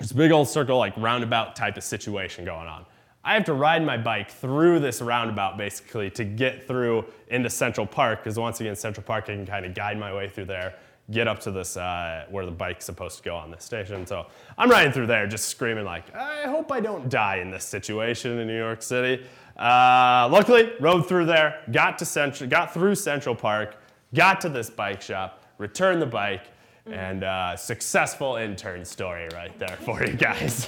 It's 0.00 0.12
a 0.12 0.14
big 0.14 0.32
old 0.32 0.48
circle, 0.48 0.78
like 0.78 0.96
roundabout 0.96 1.54
type 1.54 1.76
of 1.76 1.84
situation 1.84 2.44
going 2.44 2.66
on. 2.66 2.86
I 3.22 3.34
have 3.34 3.44
to 3.44 3.52
ride 3.52 3.84
my 3.84 3.98
bike 3.98 4.30
through 4.30 4.80
this 4.80 5.02
roundabout 5.02 5.58
basically 5.58 6.08
to 6.12 6.24
get 6.24 6.66
through 6.66 7.04
into 7.28 7.50
Central 7.50 7.86
Park, 7.86 8.24
because 8.24 8.38
once 8.38 8.60
again, 8.60 8.74
Central 8.74 9.04
Park, 9.04 9.24
I 9.24 9.34
can 9.34 9.44
kind 9.44 9.66
of 9.66 9.74
guide 9.74 9.98
my 9.98 10.14
way 10.14 10.28
through 10.28 10.46
there 10.46 10.76
get 11.10 11.28
up 11.28 11.40
to 11.40 11.50
this 11.50 11.76
uh, 11.76 12.24
where 12.30 12.44
the 12.44 12.50
bike's 12.52 12.84
supposed 12.84 13.18
to 13.18 13.22
go 13.22 13.34
on 13.34 13.50
this 13.50 13.64
station. 13.64 14.06
So 14.06 14.26
I'm 14.56 14.70
riding 14.70 14.92
through 14.92 15.06
there 15.06 15.26
just 15.26 15.48
screaming 15.48 15.84
like, 15.84 16.14
I 16.14 16.42
hope 16.44 16.70
I 16.70 16.80
don't 16.80 17.08
die 17.08 17.36
in 17.36 17.50
this 17.50 17.64
situation 17.64 18.38
in 18.38 18.46
New 18.46 18.56
York 18.56 18.82
City. 18.82 19.24
Uh, 19.56 20.28
luckily, 20.30 20.72
rode 20.80 21.06
through 21.06 21.26
there, 21.26 21.62
got 21.70 21.98
to 21.98 22.06
Central, 22.06 22.48
got 22.48 22.72
through 22.72 22.94
Central 22.94 23.34
Park, 23.34 23.76
got 24.14 24.40
to 24.40 24.48
this 24.48 24.70
bike 24.70 25.02
shop, 25.02 25.44
returned 25.58 26.00
the 26.00 26.06
bike, 26.06 26.44
and 26.86 27.24
uh, 27.24 27.56
successful 27.56 28.36
intern 28.36 28.84
story 28.84 29.28
right 29.34 29.56
there 29.58 29.76
for 29.84 30.04
you 30.04 30.14
guys. 30.14 30.66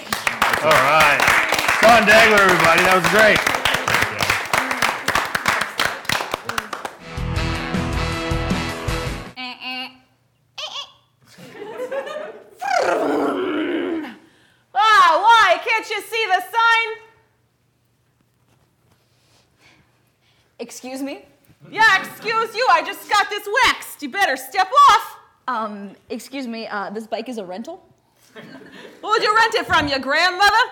All 0.62 0.70
right. 0.70 1.18
Sean 1.80 2.06
Dangler, 2.06 2.42
everybody. 2.42 2.82
That 2.82 3.00
was 3.02 3.10
great. 3.10 3.61
Excuse 20.62 21.02
me? 21.02 21.24
Yeah, 21.72 22.00
excuse 22.00 22.54
you. 22.54 22.64
I 22.70 22.82
just 22.86 23.10
got 23.10 23.28
this 23.28 23.48
waxed. 23.64 24.00
You 24.00 24.08
better 24.10 24.36
step 24.36 24.68
off. 24.90 25.16
Um, 25.48 25.96
excuse 26.08 26.46
me, 26.46 26.68
uh, 26.68 26.90
this 26.90 27.08
bike 27.08 27.28
is 27.28 27.38
a 27.38 27.44
rental? 27.44 27.84
Who'd 28.32 29.22
you 29.24 29.34
rent 29.34 29.54
it 29.56 29.66
from, 29.66 29.88
your 29.88 29.98
grandmother? 29.98 30.64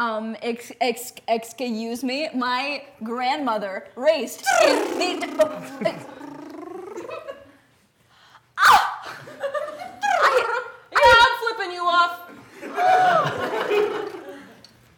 Um, 0.00 0.36
ex- 0.42 0.72
ex- 0.80 1.12
excuse 1.28 2.02
me, 2.02 2.28
my 2.34 2.82
grandmother 3.04 3.86
raced 3.94 4.44
in 4.64 5.20
the. 5.20 5.94
Ah! 8.58 9.16
I, 10.22 10.60
yeah, 10.92 11.24
I'm 11.24 11.34
flipping 11.56 11.72
you 11.72 11.84
off. 11.84 12.30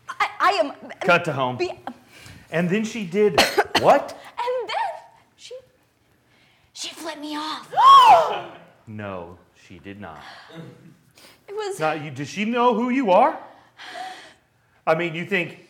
I, 0.09 0.29
I 0.41 0.51
am. 0.61 0.73
Cut 1.01 1.25
to 1.27 1.33
home. 1.33 1.57
Be, 1.57 1.71
and 2.55 2.71
then 2.71 2.85
she 2.85 3.05
did 3.05 3.41
what? 3.81 4.17
And 4.45 4.69
then 4.69 4.93
she 5.37 5.55
she 6.73 6.89
flipped 6.91 7.21
me 7.21 7.37
off. 7.37 7.73
no, 8.87 9.39
she 9.67 9.79
did 9.79 10.01
not. 10.01 10.21
It 11.49 11.55
was. 11.55 11.81
Now, 11.81 11.93
you, 11.93 12.11
does 12.11 12.29
she 12.29 12.45
know 12.45 12.75
who 12.75 12.91
you 12.91 13.11
are? 13.11 13.39
I 14.87 14.95
mean, 14.95 15.15
you 15.15 15.25
think 15.25 15.67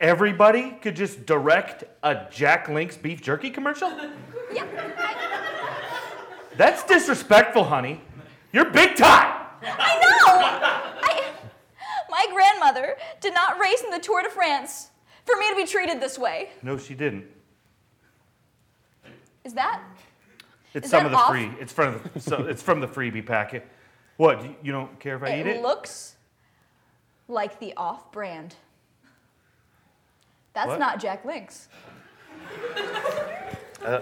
everybody 0.00 0.72
could 0.80 0.96
just 0.96 1.26
direct 1.26 1.84
a 2.02 2.26
Jack 2.30 2.68
Link's 2.68 2.96
beef 2.96 3.22
jerky 3.22 3.50
commercial? 3.50 3.92
Yeah. 4.52 4.66
That's 6.58 6.84
disrespectful, 6.84 7.64
honey. 7.64 8.02
You're 8.52 8.68
big 8.68 8.96
time. 8.96 9.46
I 9.62 9.98
know. 9.98 11.00
I, 11.00 11.32
my 12.10 12.26
grandmother 12.30 12.98
did 13.22 13.32
not 13.32 13.58
race 13.58 13.82
in 13.82 13.88
the 13.88 13.98
Tour 13.98 14.22
de 14.22 14.28
France 14.28 14.90
for 15.24 15.36
me 15.36 15.48
to 15.50 15.56
be 15.56 15.66
treated 15.66 16.00
this 16.00 16.18
way. 16.18 16.50
No, 16.62 16.76
she 16.78 16.94
didn't. 16.94 17.24
Is 19.44 19.54
that? 19.54 19.80
It's 20.74 20.86
Is 20.86 20.90
some 20.90 21.00
that 21.04 21.06
of 21.06 21.12
the 21.12 21.18
off? 21.18 21.30
free. 21.30 21.50
It's 21.60 21.72
from 21.72 22.00
the. 22.14 22.20
So 22.20 22.44
it's 22.46 22.62
from 22.62 22.80
the 22.80 22.86
freebie 22.88 23.24
packet. 23.26 23.66
What? 24.16 24.42
You- 24.44 24.56
You 24.62 24.72
don't 24.72 24.98
care 25.00 25.16
if 25.16 25.22
I 25.22 25.28
it 25.28 25.40
eat 25.40 25.46
it? 25.50 25.56
It 25.56 25.62
looks 25.62 26.16
like 27.28 27.58
the 27.60 27.74
off-brand. 27.76 28.54
That's 30.54 30.68
What? 30.68 30.78
not 30.78 31.00
Jack 31.00 31.24
Link's. 31.24 31.68
Uh, 33.84 34.00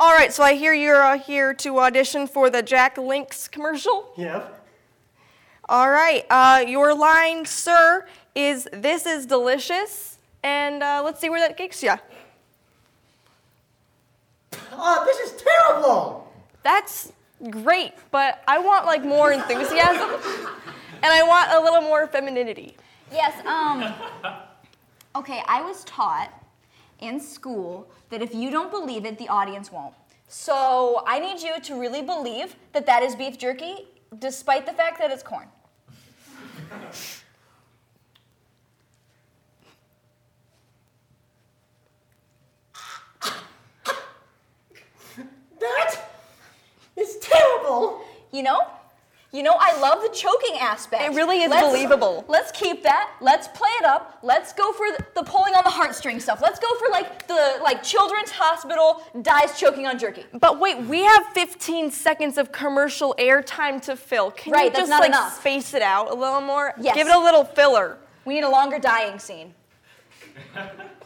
All 0.00 0.12
right, 0.12 0.32
so 0.32 0.42
I 0.44 0.54
hear 0.54 0.72
you're 0.72 1.02
uh, 1.02 1.18
here 1.18 1.52
to 1.54 1.78
audition 1.80 2.26
for 2.28 2.50
the 2.50 2.62
Jack 2.62 2.96
Links 2.98 3.48
commercial. 3.48 4.12
Yep. 4.16 4.57
All 5.70 5.90
right, 5.90 6.24
uh, 6.30 6.64
your 6.66 6.94
line, 6.94 7.44
sir, 7.44 8.06
is 8.34 8.66
"This 8.72 9.04
is 9.04 9.26
delicious," 9.26 10.16
and 10.42 10.82
uh, 10.82 11.02
let's 11.04 11.20
see 11.20 11.28
where 11.28 11.46
that 11.46 11.58
takes 11.58 11.82
you. 11.82 11.92
Oh, 14.72 15.04
this 15.04 15.18
is 15.18 15.42
terrible. 15.42 16.32
That's 16.62 17.12
great, 17.50 17.92
but 18.10 18.42
I 18.48 18.58
want 18.58 18.86
like 18.86 19.04
more 19.04 19.32
enthusiasm, 19.32 20.08
and 21.02 21.12
I 21.12 21.22
want 21.22 21.52
a 21.52 21.60
little 21.62 21.82
more 21.82 22.06
femininity. 22.06 22.74
Yes, 23.12 23.44
um. 23.44 23.92
Okay, 25.16 25.42
I 25.46 25.60
was 25.60 25.84
taught 25.84 26.32
in 27.00 27.20
school 27.20 27.86
that 28.08 28.22
if 28.22 28.34
you 28.34 28.50
don't 28.50 28.70
believe 28.70 29.04
it, 29.04 29.18
the 29.18 29.28
audience 29.28 29.70
won't. 29.70 29.94
So 30.28 31.02
I 31.06 31.18
need 31.18 31.42
you 31.42 31.60
to 31.60 31.78
really 31.78 32.02
believe 32.02 32.56
that 32.72 32.86
that 32.86 33.02
is 33.02 33.14
beef 33.14 33.36
jerky, 33.36 33.86
despite 34.18 34.64
the 34.64 34.72
fact 34.72 34.98
that 35.00 35.10
it's 35.10 35.22
corn. 35.22 35.48
That 45.60 45.96
is 46.96 47.18
terrible. 47.20 48.00
You 48.32 48.42
know? 48.42 48.77
You 49.30 49.42
know, 49.42 49.54
I 49.60 49.78
love 49.78 50.00
the 50.00 50.08
choking 50.08 50.58
aspect. 50.58 51.02
It 51.02 51.14
really 51.14 51.42
is 51.42 51.50
Let's- 51.50 51.66
believable. 51.66 52.24
Let's 52.28 52.50
keep 52.50 52.82
that. 52.84 53.10
Let's 53.20 53.46
play 53.48 53.68
it 53.78 53.84
up. 53.84 54.18
Let's 54.22 54.54
go 54.54 54.72
for 54.72 54.86
the, 54.90 55.04
the 55.14 55.22
pulling 55.22 55.52
on 55.54 55.64
the 55.64 55.70
heartstring 55.70 56.18
stuff. 56.22 56.40
Let's 56.40 56.58
go 56.58 56.66
for 56.78 56.88
like 56.90 57.26
the 57.28 57.58
like 57.62 57.82
children's 57.82 58.30
hospital 58.30 59.02
dies 59.20 59.58
choking 59.60 59.86
on 59.86 59.98
jerky. 59.98 60.24
But 60.40 60.58
wait, 60.58 60.78
we 60.84 61.02
have 61.04 61.26
15 61.34 61.90
seconds 61.90 62.38
of 62.38 62.52
commercial 62.52 63.14
airtime 63.18 63.82
to 63.82 63.96
fill. 63.96 64.30
Can 64.30 64.52
Right, 64.54 64.64
you 64.64 64.70
that's 64.70 64.80
just 64.80 64.90
not 64.90 65.00
like 65.00 65.08
enough. 65.10 65.38
space 65.38 65.74
it 65.74 65.82
out 65.82 66.10
a 66.10 66.14
little 66.14 66.40
more? 66.40 66.72
Yes. 66.80 66.96
Give 66.96 67.06
it 67.06 67.14
a 67.14 67.18
little 67.20 67.44
filler. 67.44 67.98
We 68.24 68.32
need 68.34 68.44
a 68.44 68.48
longer 68.50 68.78
dying 68.78 69.18
scene. 69.18 69.52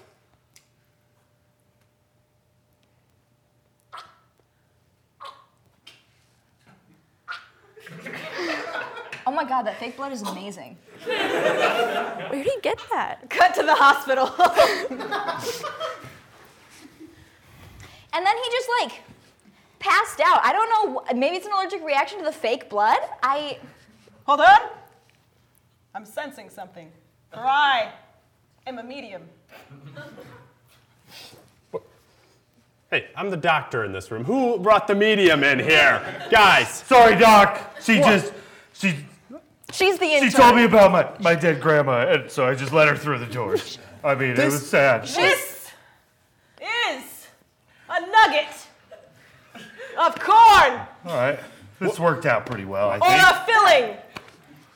Oh 9.33 9.35
my 9.35 9.45
god, 9.45 9.63
that 9.63 9.79
fake 9.79 9.97
blood 9.97 10.13
is 10.13 10.21
amazing. 10.21 10.77
Where 11.07 12.29
did 12.31 12.45
he 12.45 12.55
get 12.61 12.79
that? 12.91 13.31
Cut 13.31 13.55
to 13.55 13.63
the 13.63 13.75
hospital. 13.75 14.31
And 18.13 18.27
then 18.27 18.37
he 18.37 18.51
just 18.51 18.69
like 18.83 19.01
passed 19.79 20.21
out. 20.21 20.45
I 20.45 20.53
don't 20.53 20.69
know, 20.69 21.19
maybe 21.19 21.37
it's 21.37 21.47
an 21.47 21.53
allergic 21.53 21.83
reaction 21.83 22.19
to 22.19 22.27
the 22.27 22.33
fake 22.33 22.69
blood. 22.69 22.99
I 23.23 23.59
Hold 24.27 24.41
on. 24.41 24.69
I'm 25.95 26.05
sensing 26.05 26.51
something. 26.51 26.93
For 27.33 27.41
I 27.41 27.91
am 28.67 28.79
a 28.81 28.83
medium. 28.83 29.23
Hey, 32.91 33.07
I'm 33.17 33.31
the 33.31 33.39
doctor 33.39 33.87
in 33.87 33.93
this 33.93 34.11
room. 34.11 34.25
Who 34.27 34.59
brought 34.59 34.87
the 34.87 34.95
medium 34.95 35.43
in 35.43 35.59
here? 35.59 36.03
Guys, 36.31 36.69
Sorry, 36.69 37.17
Doc. 37.17 37.79
She 37.81 37.97
just 37.97 38.35
she 38.75 39.07
She's 39.73 39.99
the 39.99 40.07
intern. 40.07 40.31
she 40.31 40.37
told 40.37 40.55
me 40.57 40.65
about 40.65 40.93
my, 40.93 41.09
my 41.21 41.35
dead 41.35 41.61
grandma, 41.61 42.07
and 42.09 42.31
so 42.31 42.47
I 42.47 42.55
just 42.55 42.73
let 42.73 42.89
her 42.89 42.97
through 42.97 43.19
the 43.19 43.27
door. 43.27 43.57
I 44.05 44.15
mean, 44.15 44.31
it 44.33 44.39
was 44.45 44.69
sad. 44.69 45.03
This 45.05 45.71
is 46.61 47.27
a 47.89 48.01
nugget 48.01 48.47
of 49.99 50.19
corn 50.19 50.81
All 51.05 51.17
right, 51.17 51.39
this 51.79 51.99
worked 52.01 52.25
out 52.27 52.47
pretty 52.47 52.65
well, 52.65 52.89
I 52.91 52.97
or 52.97 53.01
think. 53.01 53.23
a 53.23 53.45
filling 53.47 53.97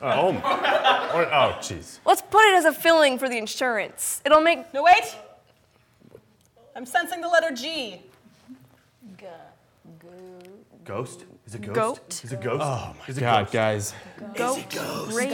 uh, 0.03 0.21
Oh, 0.21 0.33
my- 0.33 1.11
or- 1.15 1.27
oh, 1.33 1.57
jeez. 1.61 1.99
Let's 2.05 2.21
put 2.23 2.45
it 2.45 2.55
as 2.55 2.65
a 2.67 2.73
filling 2.73 3.19
for 3.19 3.29
the 3.31 3.39
insurance. 3.39 4.21
It'll 4.27 4.43
make. 4.43 4.73
No, 4.75 4.83
wait. 4.83 5.17
I'm 6.75 6.85
sensing 6.85 7.23
the 7.23 7.29
letter 7.29 7.51
G. 7.55 8.03
Ghost? 10.85 11.25
Is 11.47 11.55
it 11.55 11.63
ghost? 11.63 11.75
Goat? 11.75 12.25
Is 12.25 12.33
it 12.33 12.41
a 12.41 12.43
ghost? 12.43 12.63
Oh 12.65 12.95
my 12.99 13.07
is 13.07 13.19
it 13.19 13.21
God, 13.21 13.45
ghost? 13.45 13.53
guys. 13.53 13.95
Goat. 14.35 15.11
Great. 15.11 15.31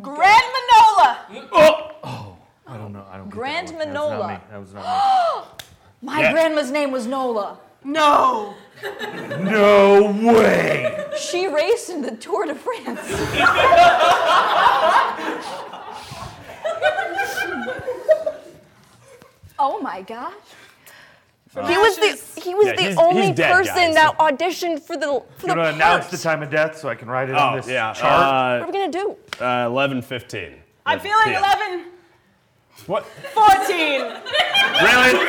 Grand 0.00 0.44
Manola. 0.54 1.18
Oh! 1.52 1.90
oh. 2.04 2.36
I 2.66 2.76
don't 2.76 2.92
know. 2.92 3.04
I 3.10 3.16
don't. 3.16 3.28
Grand 3.28 3.68
that 3.68 3.78
one. 3.78 3.92
That 3.92 3.98
was 3.98 4.22
not 4.22 4.28
me. 4.28 4.38
That 4.50 4.60
was 4.60 4.74
not 4.74 4.84
me. 4.84 5.66
My 6.02 6.20
Yeah. 6.20 6.32
grandma's 6.32 6.70
name 6.70 6.92
was 6.92 7.06
Nola. 7.06 7.58
No. 7.84 8.54
No 9.40 10.12
way. 10.22 11.04
She 11.18 11.48
raced 11.48 11.90
in 11.90 12.02
the 12.02 12.12
Tour 12.12 12.46
de 12.46 12.54
France. 12.54 13.00
oh 19.58 19.80
my 19.80 20.02
gosh. 20.02 20.32
He 21.54 21.78
was 21.78 21.96
the 21.96 22.40
he 22.42 22.54
was 22.54 22.66
Yeah, 22.66 22.74
the 22.76 22.82
he's- 22.82 22.96
only 22.98 23.26
he's 23.28 23.36
dead, 23.36 23.52
person 23.52 23.74
guys. 23.74 23.94
that 23.94 24.18
auditioned 24.18 24.82
for 24.82 24.96
the 24.96 25.22
for 25.38 25.46
You 25.46 25.54
the 25.54 25.60
want 25.60 25.70
to 25.70 25.74
announce 25.74 26.06
the 26.08 26.18
time 26.18 26.42
of 26.42 26.50
death 26.50 26.76
so 26.78 26.88
I 26.90 26.94
can 26.94 27.08
write 27.08 27.30
it 27.30 27.34
on 27.36 27.54
Oh, 27.54 27.56
this 27.56 27.66
yeah. 27.68 27.92
chart? 27.94 28.12
What 28.12 28.22
Uh, 28.22 28.64
are 28.64 28.66
we 28.66 28.72
gonna 28.72 28.92
do? 28.92 29.16
uh, 29.40 29.66
11:15. 29.68 30.56
I'm 30.84 31.00
feeling 31.00 31.24
PM. 31.24 31.42
11, 31.42 31.84
What? 32.86 33.06
14. 33.06 34.00
Really? 34.82 35.18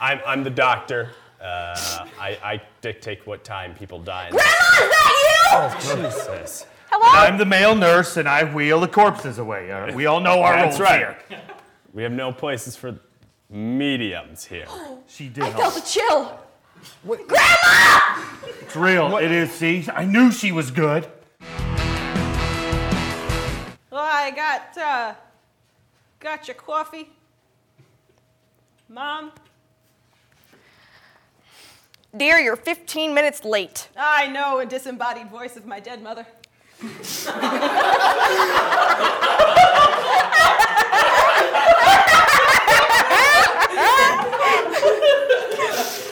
I'm, 0.00 0.20
I'm 0.26 0.44
the 0.44 0.50
doctor. 0.50 1.10
Uh, 1.40 1.74
I, 2.20 2.38
I 2.42 2.62
dictate 2.80 3.26
what 3.26 3.44
time 3.44 3.74
people 3.74 3.98
die. 4.00 4.30
Grandma, 4.30 4.48
is 4.48 4.90
that 4.90 5.96
you? 5.96 6.02
Jesus. 6.02 6.66
Hello? 6.90 7.26
I'm 7.26 7.36
the 7.36 7.44
male 7.44 7.74
nurse 7.74 8.16
and 8.16 8.28
I 8.28 8.44
wheel 8.44 8.80
the 8.80 8.88
corpses 8.88 9.38
away. 9.38 9.70
Uh, 9.70 9.92
we 9.92 10.06
all 10.06 10.20
know 10.20 10.42
our 10.42 10.54
That's 10.54 10.78
roles 10.78 10.90
right. 10.90 10.98
here. 10.98 11.16
We 11.92 12.02
have 12.02 12.12
no 12.12 12.32
places 12.32 12.76
for 12.76 12.98
mediums 13.50 14.44
here. 14.44 14.66
She 15.10 15.28
did. 15.28 15.44
I 15.44 15.50
felt 15.52 15.76
a 15.76 15.82
chill. 15.82 16.38
Grandma 17.06 18.22
It's 18.60 18.76
real. 18.76 19.16
It 19.16 19.30
is. 19.30 19.50
See, 19.50 19.86
I 19.92 20.04
knew 20.04 20.30
she 20.30 20.52
was 20.52 20.70
good. 20.70 21.08
Well, 23.90 24.04
I 24.04 24.30
got 24.36 24.76
uh, 24.76 25.14
got 26.20 26.46
your 26.46 26.56
coffee. 26.56 27.08
Mom, 28.90 29.32
Dear, 32.16 32.38
you're 32.38 32.56
15 32.56 33.12
minutes 33.12 33.44
late. 33.44 33.88
I 33.94 34.28
know 34.28 34.60
a 34.60 34.66
disembodied 34.66 35.30
voice 35.30 35.56
of 35.56 35.66
my 35.66 35.78
dead 35.78 36.02
mother. 36.02 36.26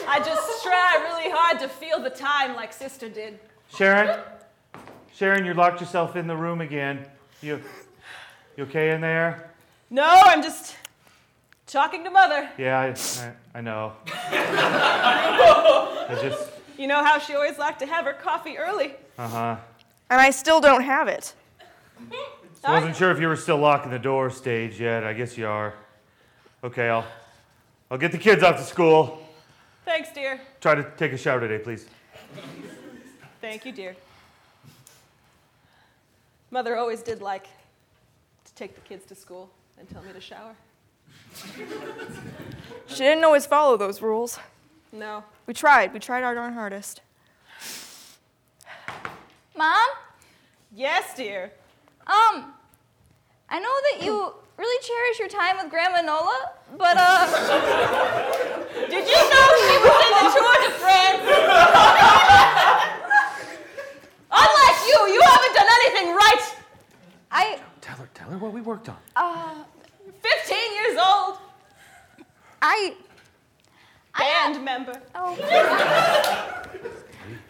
I 0.09 0.21
just 0.23 0.63
try 0.63 0.99
really 1.03 1.31
hard 1.31 1.59
to 1.59 1.67
feel 1.67 1.99
the 1.99 2.11
time 2.11 2.55
like 2.67 2.73
sister 2.73 3.07
did. 3.07 3.39
Sharon, 3.73 4.19
Sharon, 5.13 5.45
you 5.45 5.53
locked 5.53 5.79
yourself 5.79 6.17
in 6.17 6.27
the 6.27 6.35
room 6.35 6.59
again. 6.59 7.05
You, 7.41 7.61
you 8.57 8.65
okay 8.65 8.91
in 8.91 8.99
there? 8.99 9.51
No, 9.89 10.03
I'm 10.03 10.43
just 10.43 10.75
talking 11.65 12.03
to 12.03 12.09
mother. 12.09 12.49
Yeah, 12.57 12.77
I, 12.77 12.87
I, 13.25 13.59
I 13.59 13.61
know. 13.61 13.93
I 14.07 16.19
just, 16.21 16.49
You 16.77 16.87
know 16.87 17.01
how 17.05 17.19
she 17.19 17.35
always 17.35 17.57
liked 17.57 17.79
to 17.79 17.85
have 17.85 18.03
her 18.03 18.11
coffee 18.11 18.57
early. 18.57 18.95
uh 19.17 19.29
huh. 19.29 19.55
And 20.09 20.19
I 20.19 20.31
still 20.31 20.59
don't 20.59 20.83
have 20.83 21.07
it. 21.07 21.33
I 22.65 22.73
wasn't 22.73 22.97
sure 22.97 23.11
if 23.11 23.21
you 23.21 23.29
were 23.29 23.37
still 23.37 23.59
locking 23.59 23.91
the 23.91 23.99
door 23.99 24.29
stage 24.29 24.77
yet. 24.77 25.05
I 25.05 25.13
guess 25.13 25.37
you 25.37 25.47
are. 25.47 25.73
Okay, 26.65 26.89
I'll, 26.89 27.05
I'll 27.89 27.97
get 27.97 28.11
the 28.11 28.17
kids 28.17 28.43
off 28.43 28.57
to 28.57 28.63
school. 28.63 29.25
Thanks, 29.85 30.11
dear. 30.11 30.41
Try 30.59 30.75
to 30.75 30.83
take 30.97 31.13
a 31.13 31.17
shower 31.17 31.39
today, 31.39 31.63
please. 31.63 31.87
Thank 33.41 33.65
you, 33.65 33.71
dear. 33.71 33.95
Mother 36.51 36.77
always 36.77 37.01
did 37.01 37.21
like 37.21 37.47
to 38.45 38.53
take 38.55 38.75
the 38.75 38.81
kids 38.81 39.05
to 39.05 39.15
school 39.15 39.49
and 39.77 39.89
tell 39.89 40.01
me 40.01 40.13
to 40.13 40.21
shower. 40.21 40.55
She 42.87 43.03
didn't 43.03 43.23
always 43.23 43.45
follow 43.45 43.77
those 43.77 44.01
rules. 44.01 44.39
No. 44.91 45.23
We 45.45 45.53
tried. 45.53 45.93
We 45.93 45.99
tried 45.99 46.23
our 46.23 46.33
darn 46.33 46.53
hardest. 46.53 47.01
Mom? 49.55 49.87
Yes, 50.75 51.15
dear. 51.15 51.51
Um, 52.05 52.53
I 53.49 53.59
know 53.59 53.75
that 53.91 54.05
you 54.05 54.33
really 54.57 54.79
cherish 54.83 55.19
your 55.19 55.29
time 55.29 55.57
with 55.57 55.69
Grandma 55.69 56.01
Nola, 56.01 56.51
but 56.77 56.97
uh, 56.97 57.27
Did 58.89 59.07
you 59.07 59.15
know 59.15 59.47
she 59.67 59.77
was 59.83 59.99
in 60.05 60.11
the 60.17 60.25
Tour 60.35 60.55
de 60.63 60.71
France? 60.81 61.23
Unlike 64.31 64.79
you, 64.87 65.13
you 65.13 65.21
haven't 65.23 65.53
done 65.55 65.67
anything 65.81 66.13
right. 66.15 66.45
I 67.31 67.59
Tell 67.81 67.95
her, 67.97 68.09
tell 68.13 68.29
her 68.29 68.37
what 68.37 68.51
we 68.53 68.61
worked 68.61 68.89
on. 68.89 68.97
uh 69.15 69.63
15 70.21 70.73
years 70.73 70.97
old, 70.97 71.37
I 72.61 72.93
band 74.17 74.63
member. 74.63 74.99
oh 75.15 75.37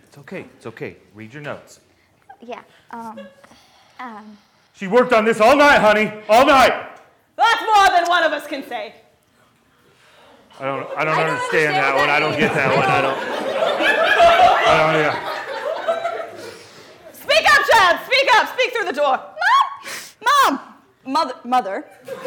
It's 0.07 0.17
okay. 0.19 0.45
It's 0.57 0.65
okay. 0.67 0.97
Read 1.15 1.33
your 1.33 1.41
notes. 1.43 1.79
yeah 2.41 2.61
um 2.91 3.19
um 3.99 4.37
She 4.73 4.87
worked 4.87 5.13
on 5.13 5.25
this 5.25 5.39
all 5.41 5.55
night, 5.55 5.79
honey. 5.79 6.11
All 6.29 6.45
night. 6.45 6.96
That's 7.37 7.61
more 7.61 7.87
than 7.97 8.07
one 8.09 8.23
of 8.23 8.31
us 8.33 8.47
can 8.47 8.63
say. 8.67 8.95
I 10.59 10.65
don't. 10.65 10.87
I 10.97 11.05
don't 11.05 11.13
I 11.13 11.23
don't 11.23 11.29
understand, 11.29 11.75
understand 11.75 11.75
that 11.75 11.93
what 11.93 11.99
one. 11.99 12.07
that 12.07 12.15
I 12.15 12.19
don't 12.19 12.37
get 12.39 12.53
that 12.53 12.75
one. 12.75 12.85
I 12.85 13.01
don't- 13.01 13.19
don't. 13.21 13.37
I 14.67 14.77
don't. 14.81 14.95
Yeah. 15.03 15.15
Speak 17.13 17.45
up, 17.53 17.61
child. 17.69 17.99
Speak 18.05 18.27
up. 18.35 18.47
Speak 18.53 18.69
through 18.73 18.85
the 18.85 18.93
door. 18.93 19.19
Mom! 20.25 20.59
Mom! 20.59 20.59
Mother, 21.05 21.35
mother, 21.45 21.85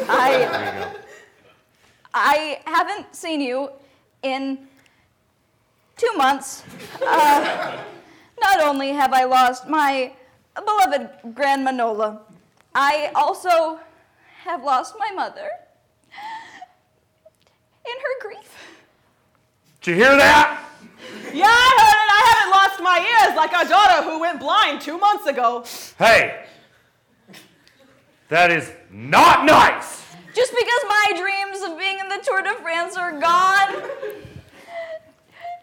I, 0.09 0.91
I 2.15 2.61
haven't 2.65 3.13
seen 3.15 3.39
you 3.41 3.69
in 4.23 4.57
two 5.97 6.11
months. 6.17 6.63
Uh, 7.05 7.77
not 8.41 8.59
only 8.61 8.89
have 8.93 9.13
I 9.13 9.25
lost 9.25 9.67
my 9.67 10.13
beloved 10.55 11.09
Grandma 11.35 11.69
Nola, 11.71 12.21
I 12.73 13.11
also 13.13 13.79
have 14.43 14.63
lost 14.63 14.95
my 14.97 15.11
mother 15.13 15.49
in 17.85 17.97
her 17.97 18.19
grief. 18.21 18.55
Did 19.81 19.91
you 19.91 19.97
hear 19.97 20.15
that? 20.15 20.63
Yeah, 21.33 21.45
I 21.47 21.73
heard 21.77 21.99
it. 22.05 22.11
I 22.11 22.21
haven't 22.33 22.51
lost 22.51 22.81
my 22.81 22.99
ears 22.99 23.35
like 23.35 23.53
our 23.53 23.65
daughter 23.65 24.03
who 24.03 24.19
went 24.19 24.39
blind 24.39 24.81
two 24.81 24.97
months 24.97 25.27
ago. 25.27 25.63
Hey. 25.97 26.45
That 28.29 28.51
is 28.51 28.71
not 28.91 29.45
nice. 29.45 30.05
Just 30.33 30.51
because 30.51 30.83
my 30.87 31.13
dreams 31.17 31.61
of 31.69 31.77
being 31.77 31.99
in 31.99 32.07
the 32.07 32.19
Tour 32.23 32.41
de 32.41 32.53
France 32.61 32.95
are 32.95 33.11
gone 33.11 33.73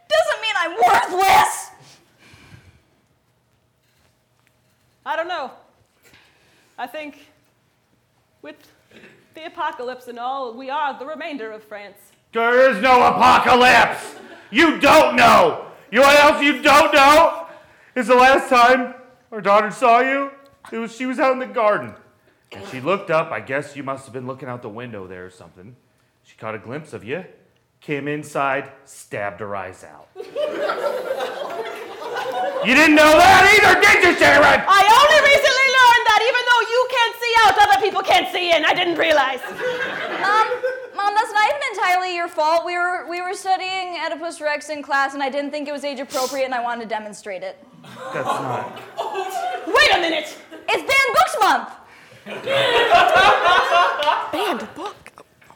doesn't 0.08 0.40
mean 0.42 0.54
I'm 0.56 0.76
worthless. 0.76 1.70
I 5.06 5.16
don't 5.16 5.28
know. 5.28 5.50
I 6.76 6.86
think 6.86 7.26
with 8.42 8.56
the 9.34 9.46
apocalypse 9.46 10.08
and 10.08 10.18
all, 10.18 10.54
we 10.54 10.70
are 10.70 10.98
the 10.98 11.06
remainder 11.06 11.52
of 11.52 11.62
France. 11.62 11.96
There 12.32 12.70
is 12.70 12.82
no 12.82 13.06
apocalypse. 13.06 14.16
You 14.50 14.78
don't 14.80 15.16
know. 15.16 15.66
You 15.90 16.00
know 16.00 16.06
what 16.06 16.18
else 16.18 16.42
you 16.42 16.62
don't 16.62 16.92
know? 16.92 17.46
Is 17.94 18.06
the 18.06 18.14
last 18.14 18.48
time 18.48 18.94
our 19.32 19.40
daughter 19.40 19.70
saw 19.70 20.00
you, 20.00 20.30
it 20.70 20.78
was 20.78 20.94
she 20.94 21.06
was 21.06 21.18
out 21.18 21.32
in 21.32 21.38
the 21.38 21.46
garden. 21.46 21.94
And 22.52 22.66
she 22.68 22.80
looked 22.80 23.10
up. 23.10 23.30
I 23.30 23.40
guess 23.40 23.76
you 23.76 23.82
must 23.82 24.04
have 24.04 24.12
been 24.12 24.26
looking 24.26 24.48
out 24.48 24.62
the 24.62 24.68
window 24.68 25.06
there 25.06 25.26
or 25.26 25.30
something. 25.30 25.76
She 26.24 26.36
caught 26.36 26.54
a 26.54 26.58
glimpse 26.58 26.92
of 26.92 27.04
you, 27.04 27.24
came 27.80 28.08
inside, 28.08 28.70
stabbed 28.84 29.40
her 29.40 29.56
eyes 29.56 29.84
out. 29.84 30.08
you 30.16 30.24
didn't 32.74 32.96
know 32.96 33.12
that 33.16 33.48
either, 33.56 33.80
did 33.80 34.04
you, 34.04 34.14
Sharon? 34.18 34.64
I 34.66 34.82
only 34.84 35.20
recently 35.24 35.67
even 36.28 36.42
though 36.48 36.60
you 36.68 36.80
can't 36.90 37.16
see 37.16 37.34
out, 37.44 37.58
other 37.58 37.80
people 37.80 38.02
can't 38.02 38.28
see 38.32 38.50
in. 38.54 38.64
I 38.64 38.74
didn't 38.74 38.96
realize. 38.98 39.40
Mom, 40.20 40.46
Mom, 40.94 41.14
that's 41.14 41.32
not 41.32 41.48
even 41.48 41.60
entirely 41.72 42.14
your 42.14 42.28
fault. 42.28 42.64
We 42.66 42.76
were 42.76 43.06
we 43.08 43.20
were 43.22 43.32
studying 43.34 43.96
Oedipus 44.04 44.40
Rex 44.40 44.68
in 44.68 44.82
class, 44.82 45.14
and 45.14 45.22
I 45.22 45.30
didn't 45.30 45.50
think 45.50 45.66
it 45.68 45.72
was 45.72 45.84
age 45.84 46.00
appropriate, 46.00 46.44
and 46.44 46.54
I 46.54 46.60
wanted 46.62 46.82
to 46.82 46.88
demonstrate 46.88 47.42
it. 47.42 47.56
That's 48.12 48.26
not. 48.26 48.80
Wait 49.66 49.90
a 49.94 49.98
minute. 50.00 50.36
It's 50.68 50.84
Banned 50.90 51.14
Books 51.14 51.36
Month. 51.40 51.70
Banned 54.32 54.68
book. 54.74 54.96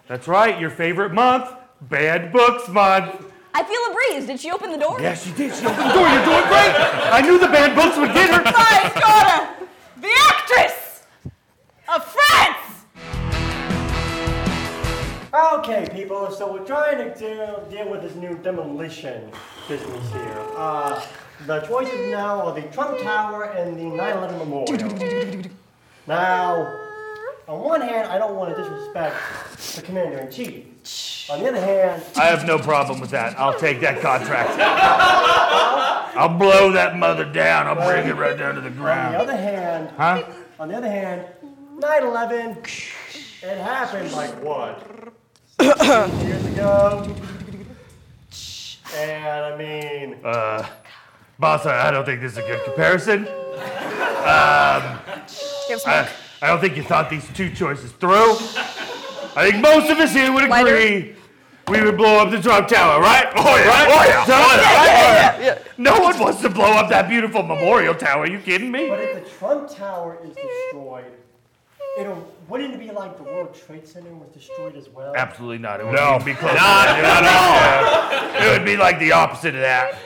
That's 0.08 0.26
right, 0.26 0.58
your 0.58 0.70
favorite 0.70 1.12
month, 1.12 1.50
Bad 1.82 2.32
Books 2.32 2.66
Month. 2.68 3.26
I 3.54 3.62
feel 3.64 3.76
a 3.76 3.92
breeze. 3.92 4.24
Did 4.26 4.40
she 4.40 4.50
open 4.50 4.70
the 4.72 4.78
door? 4.78 4.98
Yeah, 5.00 5.12
she 5.14 5.30
did. 5.32 5.52
She 5.54 5.66
opened 5.66 5.90
the 5.90 5.92
door. 5.92 6.08
You're 6.08 6.24
doing 6.24 6.46
great. 6.48 6.72
I 7.12 7.20
knew 7.20 7.38
the 7.38 7.48
banned 7.48 7.74
books 7.76 7.98
would 7.98 8.14
get 8.14 8.30
her. 8.32 8.42
My 8.44 8.90
daughter, 8.96 9.44
the 9.44 9.51
Okay, 15.62 15.86
people, 15.92 16.28
so 16.32 16.52
we're 16.52 16.64
trying 16.66 16.98
to 16.98 17.14
deal, 17.14 17.64
deal 17.70 17.88
with 17.88 18.02
this 18.02 18.16
new 18.16 18.36
demolition 18.38 19.30
business 19.68 20.12
here. 20.12 20.44
Uh, 20.56 21.00
the 21.46 21.60
choices 21.60 22.10
now 22.10 22.40
are 22.42 22.52
the 22.52 22.62
Trump 22.62 22.98
Tower 23.00 23.44
and 23.44 23.76
the 23.78 23.84
9/11 23.84 24.38
Memorial. 24.38 25.48
Now, 26.08 26.66
on 27.46 27.60
one 27.60 27.80
hand, 27.80 28.08
I 28.08 28.18
don't 28.18 28.34
want 28.34 28.56
to 28.56 28.60
disrespect 28.60 29.14
the 29.76 29.82
commander 29.82 30.18
in 30.18 30.32
chief. 30.32 30.64
On 31.30 31.38
the 31.38 31.48
other 31.50 31.60
hand, 31.60 32.02
I 32.16 32.24
have 32.24 32.44
no 32.44 32.58
problem 32.58 32.98
with 33.00 33.10
that. 33.10 33.38
I'll 33.38 33.56
take 33.56 33.80
that 33.82 34.00
contract. 34.00 34.58
I'll 36.16 36.36
blow 36.38 36.72
that 36.72 36.96
mother 36.96 37.24
down. 37.24 37.68
I'll 37.68 37.88
bring 37.88 38.08
it 38.08 38.16
right 38.16 38.36
down 38.36 38.56
to 38.56 38.60
the 38.60 38.70
ground. 38.70 39.14
on 39.14 39.26
the 39.26 39.32
other 39.32 39.40
hand, 39.40 39.90
Huh? 39.96 40.24
on 40.58 40.68
the 40.68 40.76
other 40.76 40.90
hand, 40.90 41.24
9/11, 41.78 42.56
it 43.44 43.58
happened 43.58 44.10
like 44.10 44.42
what? 44.42 44.82
16 45.60 46.26
years 46.26 46.44
ago. 46.46 47.14
And 48.96 49.44
I 49.44 49.56
mean, 49.56 50.16
Uh, 50.24 50.66
boss, 51.38 51.66
I 51.66 51.88
I 51.88 51.90
don't 51.90 52.04
think 52.04 52.20
this 52.20 52.32
is 52.32 52.38
a 52.38 52.42
good 52.42 52.62
comparison. 52.64 53.24
Give 53.24 53.30
smoke. 55.80 55.86
I, 55.86 56.08
I 56.42 56.46
don't 56.48 56.60
think 56.60 56.76
you 56.76 56.82
thought 56.82 57.08
these 57.10 57.26
two 57.34 57.50
choices 57.54 57.92
through. 57.92 58.36
I 59.34 59.50
think 59.50 59.62
most 59.62 59.88
of 59.90 59.98
us 59.98 60.12
here 60.12 60.30
would 60.32 60.48
Lighter? 60.48 60.74
agree 60.76 61.14
we 61.68 61.80
would 61.80 61.96
blow 61.96 62.18
up 62.18 62.30
the 62.30 62.40
Trump 62.42 62.68
Tower, 62.68 63.00
right? 63.00 63.28
Oh, 63.36 63.56
yeah. 63.56 63.68
Right? 63.68 63.88
Oh, 63.88 64.04
yeah. 64.04 64.24
So- 64.26 64.34
Oh, 64.34 64.56
yeah. 64.60 65.48
right? 65.52 65.62
No 65.78 66.00
one 66.00 66.18
wants 66.18 66.42
to 66.42 66.50
blow 66.50 66.72
up 66.72 66.90
that 66.90 67.08
beautiful 67.08 67.42
memorial 67.42 67.94
tower. 67.94 68.24
Are 68.24 68.28
you 68.28 68.40
kidding 68.40 68.70
me? 68.70 68.88
but 68.90 69.00
if 69.00 69.14
the 69.24 69.30
Trump 69.38 69.70
Tower 69.74 70.18
is 70.24 70.34
destroyed, 70.34 71.12
it'll 71.98 72.26
wouldn't 72.48 72.74
it 72.74 72.78
be 72.80 72.90
like 72.90 73.16
the 73.16 73.22
World 73.22 73.54
Trade 73.66 73.86
Center 73.86 74.12
was 74.14 74.28
destroyed 74.30 74.76
as 74.76 74.88
well? 74.88 75.14
Absolutely 75.16 75.58
not. 75.58 75.80
It 75.80 75.86
would 75.86 75.94
No. 75.94 76.18
be 76.24 76.34
close. 76.34 76.54
Not 76.56 76.88
at 76.88 77.24
all. 77.24 78.46
It 78.46 78.50
would 78.58 78.64
be 78.66 78.76
like 78.76 78.98
the 78.98 79.12
opposite 79.12 79.54
of 79.54 79.60
that 79.60 79.96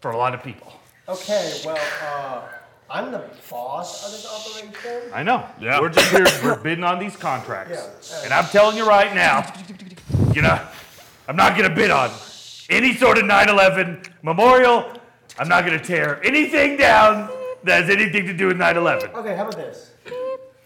for 0.00 0.12
a 0.12 0.16
lot 0.16 0.34
of 0.34 0.42
people. 0.42 0.72
Okay, 1.08 1.60
well, 1.64 1.78
uh, 2.04 2.42
I'm 2.88 3.10
the 3.12 3.22
boss 3.50 4.04
of 4.06 4.12
this 4.12 4.26
operation. 4.26 5.10
I 5.12 5.22
know. 5.22 5.44
Yeah. 5.60 5.80
We're 5.80 5.88
just 5.90 6.10
here. 6.10 6.26
We're 6.42 6.56
bidding 6.56 6.84
on 6.84 6.98
these 6.98 7.16
contracts, 7.16 8.10
Yeah. 8.12 8.24
and 8.24 8.32
I'm 8.32 8.46
telling 8.46 8.76
you 8.76 8.86
right 8.88 9.12
now, 9.14 9.52
you 10.32 10.42
know, 10.42 10.58
I'm 11.28 11.36
not 11.36 11.56
gonna 11.56 11.74
bid 11.74 11.90
on 11.90 12.10
any 12.68 12.94
sort 12.96 13.18
of 13.18 13.24
9/11 13.24 14.02
memorial. 14.22 14.92
I'm 15.38 15.48
not 15.48 15.64
gonna 15.64 15.78
tear 15.80 16.20
anything 16.24 16.76
down 16.76 17.28
that 17.64 17.82
has 17.82 17.90
anything 17.90 18.26
to 18.26 18.32
do 18.32 18.46
with 18.48 18.56
9/11. 18.56 19.12
Okay, 19.14 19.34
how 19.34 19.42
about 19.42 19.56
this? 19.56 19.89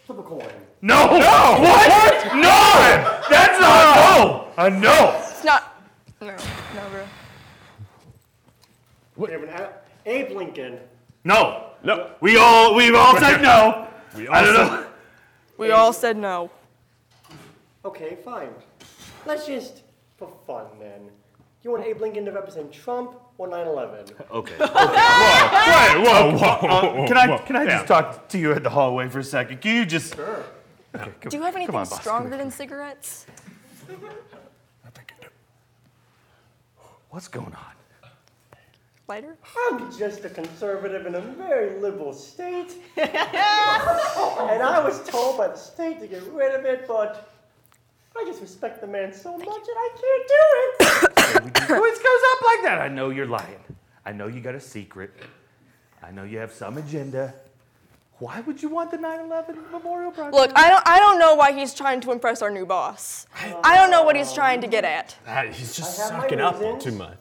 Flip 0.06 0.18
a 0.18 0.22
coin. 0.22 0.46
No. 0.82 1.06
No. 1.06 1.58
What? 1.60 2.34
No. 2.34 3.20
That's 3.30 3.60
not 3.60 3.96
no. 3.96 4.48
A 4.58 4.70
no. 4.70 5.16
It's 5.18 5.44
not. 5.44 5.82
No, 6.20 6.28
no, 6.28 6.88
bro. 6.90 7.04
We 9.16 9.30
have 9.32 9.42
an 9.42 9.48
A- 9.50 9.72
Abe 10.06 10.30
Lincoln. 10.36 10.78
No. 11.24 11.70
No. 11.82 12.10
We 12.20 12.36
all 12.36 12.74
we've 12.74 12.94
all 12.94 13.16
said 13.18 13.40
no. 13.42 13.88
We 14.16 14.28
I 14.28 14.42
don't 14.44 14.56
also- 14.56 14.74
know. 14.82 14.86
We 15.56 15.70
all 15.70 15.92
said 15.92 16.16
no. 16.16 16.50
Okay, 17.84 18.16
fine. 18.24 18.48
Let's 19.26 19.46
just, 19.46 19.82
for 20.16 20.28
fun 20.46 20.66
then. 20.80 21.10
You 21.64 21.70
want 21.70 21.84
Abe 21.86 21.98
Lincoln 22.02 22.26
to 22.26 22.30
represent 22.32 22.70
Trump 22.70 23.14
or 23.38 23.48
9/11? 23.48 24.12
Okay. 24.30 24.54
Wait, 24.60 24.68
whoa, 24.68 26.36
whoa, 26.36 26.36
whoa, 26.36 27.04
Uh, 27.04 27.06
can 27.08 27.16
I 27.16 27.38
can 27.38 27.56
I 27.56 27.62
Yeah. 27.62 27.68
just 27.76 27.86
talk 27.88 28.28
to 28.28 28.38
you 28.38 28.52
in 28.52 28.62
the 28.62 28.68
hallway 28.68 29.08
for 29.08 29.20
a 29.20 29.24
second? 29.24 29.62
Can 29.62 29.74
you 29.76 29.86
just? 29.86 30.14
Sure. 30.14 30.44
Okay, 30.94 31.10
come- 31.20 31.30
Do 31.30 31.36
you 31.38 31.42
have 31.42 31.56
anything 31.56 31.74
on, 31.74 31.84
boss. 31.88 31.98
stronger 32.00 32.36
than 32.36 32.50
cigarettes? 32.50 33.24
I 33.88 34.90
think 34.90 35.14
I 35.18 35.22
do. 35.22 35.28
What's 37.08 37.28
going 37.28 37.46
on? 37.54 38.10
Lighter? 39.08 39.36
I'm 39.70 39.90
just 39.98 40.24
a 40.26 40.30
conservative 40.30 41.06
in 41.06 41.14
a 41.14 41.20
very 41.20 41.78
liberal 41.80 42.12
state. 42.12 42.74
and 42.96 44.62
I 44.62 44.80
was 44.84 45.02
told 45.08 45.38
by 45.38 45.48
the 45.48 45.56
state 45.56 45.98
to 46.00 46.06
get 46.06 46.22
rid 46.32 46.54
of 46.54 46.64
it, 46.66 46.86
but 46.86 47.28
I 48.16 48.24
just 48.26 48.40
respect 48.40 48.80
the 48.80 48.86
man 48.86 49.12
so 49.12 49.36
much 49.36 49.46
and 49.46 49.48
I 49.86 49.88
can't 50.02 50.28
do 50.28 51.54
it. 51.66 51.70
Always 51.70 51.98
goes 51.98 52.22
up 52.32 52.42
like 52.42 52.62
that. 52.62 52.78
I 52.80 52.88
know 52.88 53.10
you're 53.10 53.26
lying. 53.26 53.58
I 54.06 54.12
know 54.12 54.26
you 54.28 54.40
got 54.40 54.54
a 54.54 54.60
secret. 54.60 55.10
I 56.02 56.10
know 56.10 56.22
you 56.24 56.38
have 56.38 56.52
some 56.52 56.78
agenda. 56.78 57.34
Why 58.18 58.40
would 58.42 58.62
you 58.62 58.68
want 58.68 58.92
the 58.92 58.96
9/11 58.98 59.70
memorial 59.72 60.12
project? 60.12 60.34
Look, 60.34 60.52
I 60.54 60.68
don't, 60.68 60.86
I 60.86 60.98
don't 61.00 61.18
know 61.18 61.34
why 61.34 61.52
he's 61.52 61.74
trying 61.74 62.00
to 62.02 62.12
impress 62.12 62.42
our 62.42 62.50
new 62.50 62.64
boss. 62.64 63.26
I 63.64 63.74
don't 63.76 63.90
know 63.90 64.04
what 64.04 64.14
he's 64.14 64.32
trying 64.32 64.60
to 64.60 64.68
get 64.68 64.84
at. 64.84 65.16
Ah, 65.26 65.42
He's 65.50 65.74
just 65.74 65.98
I 65.98 66.04
have 66.04 66.12
my 66.12 66.20
sucking 66.20 66.40
up 66.40 66.60
reasons. 66.60 66.84
too 66.84 66.92
much. 66.92 67.18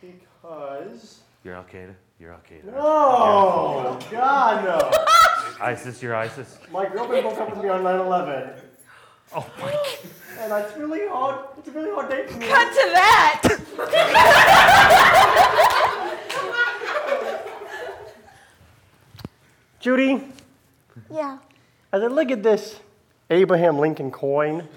Because. 0.00 1.20
You're 1.42 1.54
Al 1.54 1.64
Qaeda. 1.64 1.94
You're 2.18 2.32
Al 2.32 2.40
Qaeda. 2.40 2.74
Oh, 2.76 3.98
God, 4.10 4.64
no. 4.64 4.90
ISIS. 5.60 6.02
You're 6.02 6.14
ISIS. 6.16 6.58
My 6.72 6.88
girlfriend 6.88 7.22
broke 7.24 7.38
up 7.38 7.50
with 7.54 7.62
me 7.64 7.68
on 7.70 7.82
9 7.82 8.00
11. 8.00 8.50
Oh 9.34 9.46
my. 9.60 9.70
God. 9.70 9.86
And 10.40 10.52
it's 10.64 10.76
really 10.76 11.06
hard. 11.08 11.44
It's 11.58 11.68
a 11.68 11.72
really 11.72 11.90
hard 11.90 12.08
day 12.08 12.26
for 12.26 12.38
me. 12.38 12.46
Cut 12.48 12.68
to 12.72 12.90
that. 12.92 14.50
Judy, 19.80 20.22
Yeah. 21.10 21.38
as 21.92 22.02
I 22.02 22.06
look 22.06 22.30
at 22.30 22.42
this 22.42 22.80
Abraham 23.30 23.78
Lincoln 23.78 24.10
coin 24.10 24.68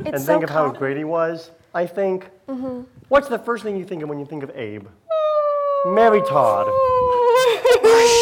It's 0.00 0.08
and 0.08 0.20
so 0.20 0.26
think 0.32 0.44
of 0.44 0.50
how 0.50 0.64
common. 0.66 0.78
great 0.78 0.96
he 0.96 1.04
was, 1.04 1.50
I 1.74 1.86
think, 1.86 2.30
Mhm. 2.48 2.86
what's 3.08 3.28
the 3.28 3.38
first 3.38 3.62
thing 3.64 3.76
you 3.76 3.84
think 3.84 4.02
of 4.02 4.08
when 4.08 4.18
you 4.18 4.24
think 4.26 4.42
of 4.42 4.50
Abe? 4.56 4.86
Mary 5.86 6.22
Todd. 6.22 6.68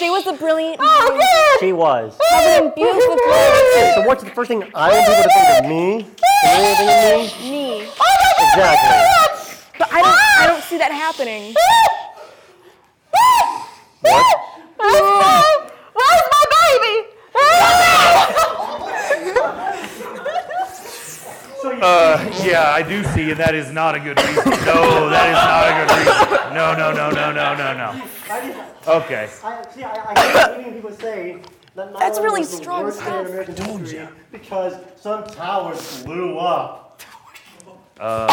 She 0.00 0.08
was 0.08 0.26
a 0.26 0.32
brilliant 0.32 0.78
Oh, 0.80 1.08
mind. 1.10 1.60
She 1.60 1.74
was. 1.74 2.16
Oh, 2.18 2.24
Covered 2.30 2.64
in 2.64 2.72
beautiful 2.74 3.16
clothes. 3.20 3.94
So 3.96 4.00
what's 4.08 4.24
the 4.24 4.30
first 4.30 4.48
thing 4.48 4.64
I 4.74 4.88
want 4.88 5.06
people 5.06 5.22
to 5.22 5.28
think 5.28 5.60
of 5.60 5.68
me? 5.68 6.08
Can 6.42 6.64
you 6.64 6.72
think 6.74 6.88
of 6.88 7.44
me? 7.44 7.50
Me. 7.50 7.92
Oh, 8.00 8.16
exactly. 8.48 8.96
But 9.78 9.92
I 9.92 10.00
don't, 10.00 10.16
I 10.40 10.46
don't 10.46 10.62
see 10.64 10.78
that 10.78 10.90
happening. 10.90 11.54
Ah! 13.14 13.68
What? 14.00 14.36
Ah! 14.80 14.88
Ah! 14.88 15.68
Where's 15.92 16.26
my 16.32 16.44
baby? 16.56 16.96
Uh, 21.82 22.16
yeah, 22.42 22.72
I 22.72 22.82
do 22.82 23.04
see, 23.04 23.30
and 23.32 23.38
that 23.38 23.54
is 23.54 23.70
not 23.70 23.94
a 23.94 24.00
good 24.00 24.16
reason. 24.18 24.48
No, 24.64 25.10
that 25.10 25.28
is 25.28 25.36
not 25.36 25.68
a 25.68 25.72
good 25.76 25.90
reason. 25.98 26.54
No, 26.54 26.72
no, 26.74 26.90
no, 26.90 27.10
no, 27.10 27.32
no, 27.32 27.54
no, 27.54 27.74
no. 27.76 28.69
I, 28.82 28.84
just, 28.84 29.04
Okay. 29.04 29.28
I, 29.44 29.66
see, 29.74 29.82
I, 29.84 30.12
I 30.14 30.20
hate 30.20 30.58
hearing 30.64 30.74
people 30.74 30.92
say 30.96 31.42
that 31.74 31.92
That's 31.98 32.18
9/11 32.18 32.22
really 32.22 32.40
was 32.40 32.50
the 32.50 32.56
strong 32.56 32.82
worst 32.84 32.98
day 33.00 33.04
in 33.06 33.10
stuff. 33.10 33.28
American 33.28 33.78
history 33.78 34.08
because 34.32 34.74
some 35.00 35.24
towers 35.24 36.02
blew 36.04 36.38
up. 36.38 37.02
Uh, 37.98 38.26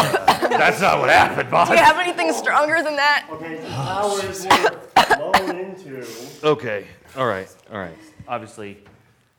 that's 0.48 0.80
not 0.80 0.98
what 0.98 1.10
happened, 1.10 1.50
boss. 1.50 1.68
Do 1.68 1.74
you 1.74 1.80
have 1.80 1.98
anything 1.98 2.32
stronger 2.32 2.82
than 2.82 2.96
that? 2.96 3.26
Okay, 3.30 3.60
some 3.60 3.70
towers 3.70 4.46
were 4.46 5.16
blown 5.32 5.58
into. 5.58 6.06
Okay. 6.42 6.86
All 7.16 7.26
right. 7.26 7.54
All 7.70 7.78
right. 7.78 7.98
Obviously. 8.26 8.78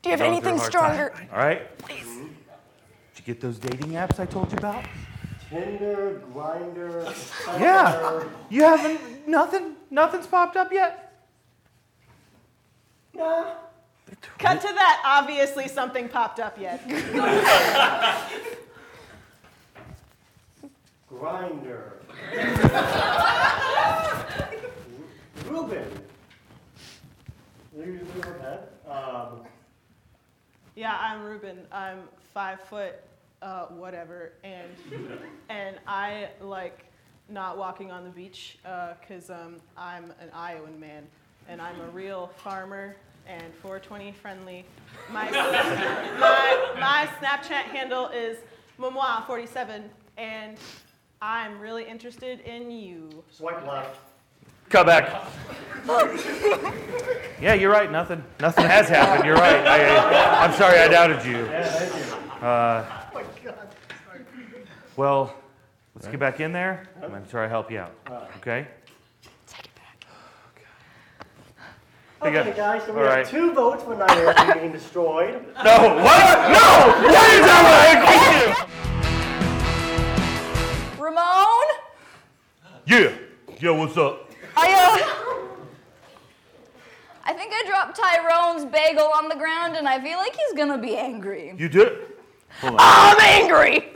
Do 0.01 0.09
you 0.09 0.11
have 0.11 0.19
going 0.19 0.39
through 0.41 0.49
a 0.51 0.53
anything 0.53 0.57
hard 0.57 0.71
stronger? 0.71 1.09
time. 1.15 1.29
All 1.33 1.39
right. 1.39 1.77
Please. 1.79 2.05
Did 2.05 2.27
you 3.17 3.23
get 3.25 3.41
those 3.41 3.57
dating 3.57 3.91
apps 3.93 4.19
I 4.19 4.25
told 4.25 4.51
you 4.51 4.57
about? 4.59 4.85
Tinder, 5.49 6.21
Grindr, 6.33 7.05
Yeah. 7.59 8.23
You 8.49 8.63
haven't. 8.63 9.27
Nothing. 9.27 9.75
Nothing's 9.89 10.27
popped 10.27 10.55
up 10.55 10.71
yet. 10.71 11.11
Nah. 13.15 13.53
Cut 14.37 14.61
to 14.61 14.67
that. 14.67 15.01
Obviously, 15.05 15.67
something 15.67 16.07
popped 16.09 16.39
up 16.39 16.59
yet. 16.59 16.87
Grindr. 21.11 21.93
Ruben. 25.47 25.85
You 27.75 27.83
you 27.83 28.21
heard 28.21 28.39
that? 28.41 28.73
Um, 28.89 29.41
Yeah, 30.75 30.95
I'm 30.99 31.23
Ruben. 31.23 31.59
I'm 31.71 31.99
five 32.33 32.59
foot, 32.61 32.95
uh, 33.41 33.65
whatever, 33.67 34.33
and 34.43 34.69
and 35.49 35.77
I 35.87 36.29
like 36.41 36.85
not 37.29 37.57
walking 37.57 37.91
on 37.91 38.03
the 38.03 38.09
beach 38.09 38.57
because 39.01 39.29
um, 39.29 39.57
I'm 39.77 40.05
an 40.21 40.29
Iowan 40.33 40.79
man, 40.79 41.03
and 41.47 41.61
I'm 41.61 41.79
a 41.81 41.89
real 41.89 42.31
farmer 42.37 42.95
and 43.27 43.53
420 43.61 44.11
friendly. 44.13 44.65
My 45.11 45.29
my, 45.31 46.73
my 46.79 47.09
Snapchat 47.19 47.63
handle 47.71 48.07
is 48.07 48.37
Momoa 48.79 49.25
47, 49.27 49.83
and 50.17 50.57
I'm 51.21 51.59
really 51.59 51.85
interested 51.85 52.39
in 52.41 52.71
you. 52.71 53.23
Swipe 53.31 53.65
left. 53.67 53.99
Come 54.69 54.85
back. 54.85 55.25
yeah, 57.41 57.55
you're 57.55 57.71
right. 57.71 57.91
Nothing. 57.91 58.23
Nothing 58.39 58.65
has 58.65 58.87
happened. 58.87 59.25
You're 59.25 59.35
right. 59.35 59.65
I, 59.65 60.45
I'm 60.45 60.53
sorry. 60.53 60.77
I 60.77 60.87
doubted 60.87 61.25
you. 61.25 61.45
Yeah, 61.45 61.63
thank 61.63 62.41
you. 62.41 62.47
Uh, 62.47 62.98
well, 64.99 65.33
let's 65.95 66.09
get 66.09 66.19
back 66.19 66.41
in 66.41 66.51
there. 66.51 66.83
I'm 67.01 67.09
gonna 67.09 67.25
try 67.25 67.43
to 67.43 67.49
help 67.49 67.71
you 67.71 67.79
out. 67.79 67.93
Okay. 68.39 68.67
Hey, 72.21 72.37
Okay, 72.37 72.53
guys, 72.53 72.83
so 72.83 72.91
we 72.91 72.99
All 72.99 73.05
have 73.05 73.15
right. 73.15 73.25
two 73.25 73.53
votes 73.53 73.81
for 73.81 73.95
911 73.95 74.59
being 74.59 74.73
destroyed. 74.73 75.35
No. 75.63 75.95
What? 76.03 76.51
No. 76.51 76.67
What 77.07 77.29
is 77.31 77.45
that? 77.47 78.67
Ramon? 80.99 81.65
Yeah. 82.85 83.13
Yo, 83.61 83.75
what's 83.75 83.95
up? 83.95 84.29
I, 84.57 84.73
uh. 84.73 84.97
I 87.23 87.31
think 87.31 87.53
I 87.53 87.63
dropped 87.69 87.95
Tyrone's 87.95 88.65
bagel 88.65 89.09
on 89.15 89.29
the 89.29 89.35
ground 89.35 89.77
and 89.77 89.87
I 89.87 90.01
feel 90.01 90.17
like 90.17 90.35
he's 90.35 90.57
gonna 90.57 90.77
be 90.77 90.97
angry. 90.97 91.55
You 91.57 91.69
did? 91.69 92.18
I'm 92.63 93.19
angry! 93.19 93.91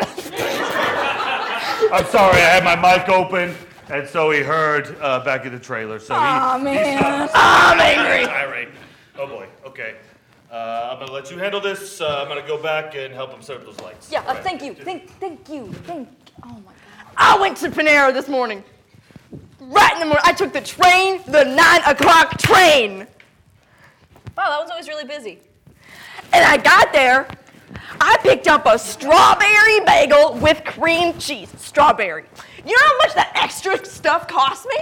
I'm 1.91 2.05
sorry. 2.05 2.37
I 2.37 2.59
had 2.59 2.63
my 2.63 2.75
mic 2.75 3.07
open, 3.09 3.55
and 3.89 4.07
so 4.07 4.31
he 4.31 4.41
heard 4.41 4.97
uh, 5.01 5.23
back 5.23 5.45
in 5.45 5.51
the 5.53 5.59
trailer. 5.59 5.99
So 5.99 6.13
he. 6.13 6.19
Aw, 6.19 6.57
man. 6.57 7.29
I'm 7.33 7.79
angry. 7.79 8.25
Irate. 8.25 8.69
Oh 9.17 9.27
boy. 9.27 9.47
Okay. 9.65 9.95
Uh, 10.49 10.89
I'm 10.91 10.99
gonna 10.99 11.11
let 11.11 11.29
you 11.29 11.37
handle 11.37 11.59
this. 11.59 11.99
Uh, 11.99 12.21
I'm 12.21 12.27
gonna 12.27 12.47
go 12.47 12.61
back 12.61 12.95
and 12.95 13.13
help 13.13 13.31
him 13.31 13.41
set 13.41 13.57
up 13.57 13.65
those 13.65 13.79
lights. 13.81 14.11
Yeah, 14.11 14.21
uh, 14.21 14.35
thank 14.41 14.61
you. 14.63 14.73
Thank, 14.73 15.09
thank 15.19 15.49
you. 15.49 15.71
Thank. 15.85 16.09
Oh 16.43 16.49
my 16.49 16.53
god. 16.53 17.13
I 17.17 17.37
went 17.39 17.57
to 17.57 17.69
Panera 17.69 18.13
this 18.13 18.27
morning. 18.27 18.63
Right 19.59 19.93
in 19.93 19.99
the 19.99 20.05
morning. 20.05 20.23
I 20.23 20.33
took 20.33 20.53
the 20.53 20.61
train, 20.61 21.21
the 21.27 21.43
nine 21.43 21.81
o'clock 21.85 22.37
train. 22.37 23.07
Wow, 24.37 24.49
that 24.49 24.59
one's 24.59 24.71
always 24.71 24.87
really 24.87 25.05
busy. 25.05 25.39
And 26.33 26.43
I 26.45 26.57
got 26.57 26.91
there. 26.91 27.27
I 28.01 28.17
picked 28.21 28.47
up 28.47 28.65
a 28.65 28.77
strawberry 28.77 29.79
bagel 29.85 30.35
with 30.35 30.63
cream 30.63 31.17
cheese. 31.17 31.49
Strawberry. 31.57 32.25
You 32.65 32.71
know 32.71 32.87
how 32.87 32.97
much 32.99 33.13
that 33.15 33.31
extra 33.35 33.83
stuff 33.85 34.27
cost 34.27 34.65
me? 34.67 34.77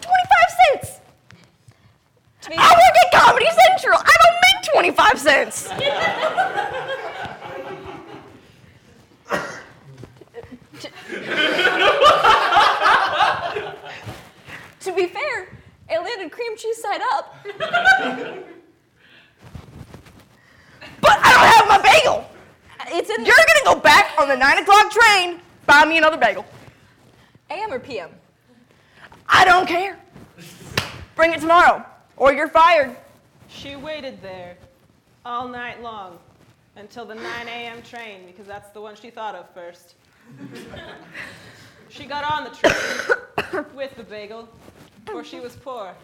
25 0.00 0.82
cents. 0.82 1.00
Be 2.48 2.54
I 2.56 2.70
work 2.70 3.14
at 3.14 3.26
Comedy 3.26 3.46
Central. 3.66 3.98
I 3.98 4.16
don't 4.22 4.38
make 4.46 4.96
25 4.96 5.18
cents. 5.18 5.68
To 14.80 14.92
be 14.94 15.06
fair, 15.06 15.48
it 15.90 16.02
landed 16.02 16.32
cream 16.32 16.56
cheese 16.56 16.80
side 16.80 17.02
up. 17.12 17.36
But 21.02 21.18
I 21.22 21.32
don't 21.32 21.46
have 21.46 21.68
my 21.68 21.78
bagel. 21.82 22.29
It's 22.92 23.08
in 23.08 23.24
You're 23.24 23.36
gonna 23.36 23.76
go 23.76 23.80
back 23.80 24.18
on 24.18 24.26
the 24.26 24.36
9 24.36 24.58
o'clock 24.58 24.90
train, 24.90 25.40
buy 25.64 25.84
me 25.84 25.98
another 25.98 26.16
bagel. 26.16 26.44
AM 27.48 27.72
or 27.72 27.78
PM? 27.78 28.10
I 29.28 29.44
don't 29.44 29.66
care. 29.66 29.96
Bring 31.14 31.32
it 31.32 31.40
tomorrow, 31.40 31.84
or 32.16 32.32
you're 32.32 32.48
fired. 32.48 32.96
She 33.48 33.76
waited 33.76 34.20
there 34.20 34.56
all 35.24 35.46
night 35.46 35.80
long 35.82 36.18
until 36.74 37.04
the 37.04 37.14
9 37.14 37.24
a.m. 37.46 37.80
train 37.82 38.26
because 38.26 38.46
that's 38.46 38.70
the 38.70 38.80
one 38.80 38.96
she 38.96 39.10
thought 39.10 39.36
of 39.36 39.48
first. 39.54 39.94
she 41.90 42.06
got 42.06 42.24
on 42.24 42.44
the 42.44 42.50
train 42.50 43.66
with 43.74 43.94
the 43.96 44.02
bagel, 44.02 44.48
for 45.06 45.22
she 45.22 45.38
was 45.38 45.54
poor. 45.54 45.94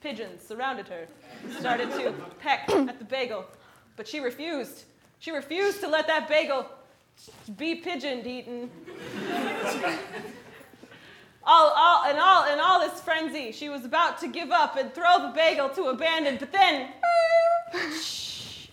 Pigeons 0.00 0.42
surrounded 0.46 0.88
her, 0.88 1.06
started 1.58 1.90
to 1.92 2.14
peck 2.40 2.68
at 2.70 2.98
the 2.98 3.04
bagel, 3.04 3.44
but 3.96 4.08
she 4.08 4.20
refused. 4.20 4.84
She 5.26 5.32
refused 5.32 5.80
to 5.80 5.88
let 5.88 6.06
that 6.06 6.28
bagel 6.28 6.66
be 7.56 7.74
pigeon 7.74 8.24
eaten. 8.24 8.70
All, 11.42 11.72
all, 11.76 12.08
in 12.08 12.16
all, 12.16 12.52
in 12.52 12.60
all 12.60 12.78
this 12.78 13.00
frenzy, 13.00 13.50
she 13.50 13.68
was 13.68 13.84
about 13.84 14.20
to 14.20 14.28
give 14.28 14.52
up 14.52 14.76
and 14.76 14.94
throw 14.94 15.26
the 15.26 15.32
bagel 15.34 15.68
to 15.70 15.86
abandon, 15.86 16.36
but 16.38 16.52
then 16.52 16.90
shh, 17.92 18.68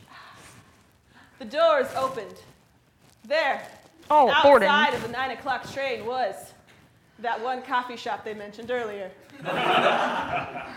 the 1.39 1.45
doors 1.45 1.87
opened. 1.95 2.35
There, 3.25 3.67
Oh, 4.11 4.29
outside 4.29 4.93
of 4.93 5.01
the 5.01 5.07
nine 5.07 5.31
o'clock 5.31 5.67
train 5.73 6.05
was 6.05 6.35
that 7.17 7.41
one 7.41 7.63
coffee 7.63 7.97
shop 7.97 8.23
they 8.23 8.35
mentioned 8.35 8.69
earlier. 8.69 9.09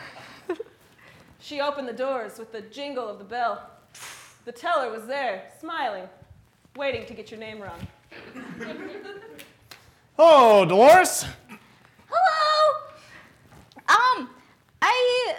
she 1.39 1.61
opened 1.61 1.87
the 1.87 1.93
doors 1.93 2.39
with 2.39 2.51
the 2.51 2.63
jingle 2.63 3.07
of 3.11 3.19
the 3.19 3.25
bell. 3.25 3.73
The 4.47 4.53
teller 4.53 4.93
was 4.93 5.07
there, 5.07 5.43
smiling, 5.59 6.09
waiting 6.77 7.05
to 7.07 7.15
get 7.15 7.33
your 7.33 7.41
name 7.41 7.61
wrong. 7.61 7.85
Oh, 10.17 10.65
Dolores. 10.65 11.27
Hello. 12.09 12.79
Um, 13.89 14.31
I 14.81 15.35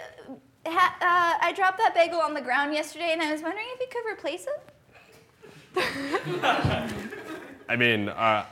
ha- 0.66 0.96
uh, 1.00 1.38
I 1.46 1.52
dropped 1.54 1.78
that 1.78 1.94
bagel 1.94 2.20
on 2.20 2.34
the 2.34 2.42
ground 2.42 2.74
yesterday, 2.74 3.12
and 3.12 3.22
I 3.22 3.32
was 3.32 3.40
wondering 3.40 3.64
if 3.70 3.80
you 3.80 3.86
could 3.90 4.04
replace 4.12 4.46
it. 4.46 4.62
I 7.70 7.76
mean, 7.76 8.10
uh, 8.10 8.44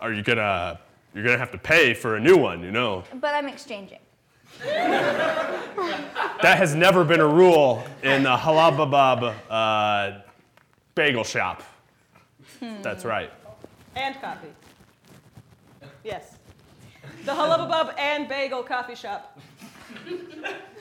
are 0.00 0.12
you 0.12 0.24
gonna 0.24 0.80
you're 1.14 1.22
gonna 1.22 1.38
have 1.38 1.52
to 1.52 1.58
pay 1.58 1.94
for 1.94 2.16
a 2.16 2.20
new 2.20 2.36
one, 2.36 2.64
you 2.64 2.72
know? 2.72 3.04
But 3.20 3.36
I'm 3.36 3.46
exchanging. 3.46 4.00
That 6.42 6.56
has 6.56 6.74
never 6.74 7.04
been 7.04 7.20
a 7.20 7.28
rule 7.28 7.84
in 8.02 8.22
the 8.22 8.36
halababab 8.36 9.34
uh, 9.50 10.20
bagel 10.94 11.24
shop. 11.24 11.62
That's 12.82 13.04
right. 13.04 13.30
And 13.96 14.20
coffee. 14.20 14.48
Yes. 16.04 16.36
The 17.24 17.32
Hullabubub 17.32 17.98
and 17.98 18.28
Bagel 18.28 18.62
Coffee 18.62 18.94
Shop. 18.94 19.38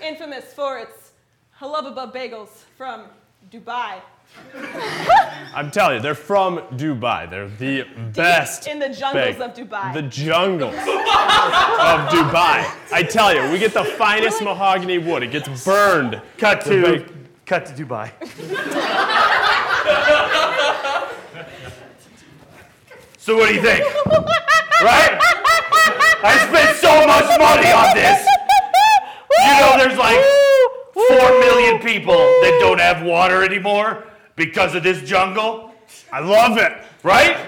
Infamous 0.01 0.53
for 0.53 0.77
its 0.77 1.11
Hullabubub 1.59 2.13
bagels 2.13 2.63
from 2.77 3.05
Dubai. 3.51 3.99
I'm 5.53 5.71
telling 5.71 5.95
you, 5.97 6.01
they're 6.01 6.15
from 6.15 6.59
Dubai. 6.77 7.29
They're 7.29 7.49
the 7.49 7.83
best. 8.13 8.67
in 8.67 8.79
the 8.79 8.89
jungles 8.89 9.35
bag- 9.37 9.41
of 9.41 9.53
Dubai. 9.55 9.93
The 9.93 10.03
jungles 10.03 10.73
of 10.75 10.81
Dubai. 12.09 12.65
I 12.91 13.03
tell 13.09 13.33
you, 13.33 13.49
we 13.51 13.57
get 13.59 13.73
the 13.73 13.83
finest 13.83 14.41
mahogany 14.43 14.97
wood. 14.99 15.23
It 15.23 15.31
gets 15.31 15.65
burned. 15.65 16.21
Cut 16.37 16.61
The 16.63 16.69
to. 16.69 16.81
bag- 16.99 17.11
Cut 17.45 17.65
to 17.65 17.73
Dubai. 17.73 18.11
so 23.17 23.35
what 23.37 23.49
do 23.49 23.55
you 23.55 23.61
think? 23.61 23.83
Right? 24.81 25.19
I 26.23 26.37
spent 26.47 26.77
so 26.77 27.05
much 27.05 27.25
money 27.37 27.69
on 27.69 27.93
this. 27.93 28.25
You 29.43 29.59
know, 29.59 29.75
there's 29.77 29.97
like 29.97 30.23
four 30.93 31.37
million 31.41 31.79
people 31.81 32.15
that 32.15 32.57
don't 32.61 32.79
have 32.79 33.03
water 33.03 33.43
anymore 33.43 34.05
because 34.39 34.73
of 34.73 34.81
this 34.81 35.03
jungle. 35.07 35.71
I 36.11 36.19
love 36.21 36.57
it. 36.57 36.73
Right? 37.03 37.37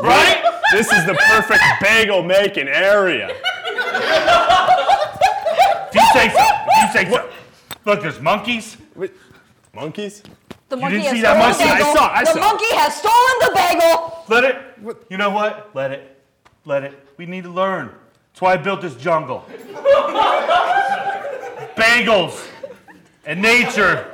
Right? 0.00 0.42
This 0.72 0.90
is 0.92 1.04
the 1.06 1.14
perfect 1.14 1.62
bagel 1.80 2.22
making 2.24 2.66
area. 2.66 3.28
If 5.88 5.94
you 5.94 6.00
say 6.12 6.28
so. 6.30 6.38
If 6.40 6.76
you 6.82 6.92
say 6.92 7.10
so. 7.10 7.28
Look, 7.84 8.00
there's 8.02 8.18
monkeys. 8.20 8.76
Monkeys? 9.74 10.22
The 10.70 10.76
monkey 10.76 10.96
didn't 10.98 11.06
has 11.06 11.14
see 11.16 11.20
that 11.22 11.36
stolen 11.36 11.50
monkey? 11.50 11.64
the 11.64 11.70
I 11.70 11.78
bagel. 11.78 11.94
saw- 11.94 12.12
I 12.12 12.24
the 12.24 12.32
saw. 12.32 12.40
monkey 12.40 12.74
has 12.74 12.96
stolen 12.96 13.36
the 13.40 13.50
bagel. 13.54 14.24
Let 14.28 14.44
it. 14.44 15.06
You 15.10 15.18
know 15.18 15.30
what? 15.30 15.70
Let 15.74 15.90
it. 15.92 16.16
Let 16.64 16.84
it. 16.84 17.06
We 17.16 17.26
need 17.26 17.44
to 17.44 17.50
learn. 17.50 17.90
That's 18.32 18.40
why 18.40 18.54
I 18.54 18.56
built 18.56 18.80
this 18.80 18.96
jungle. 18.96 19.44
Bagels 21.76 22.48
and 23.26 23.40
nature 23.40 24.12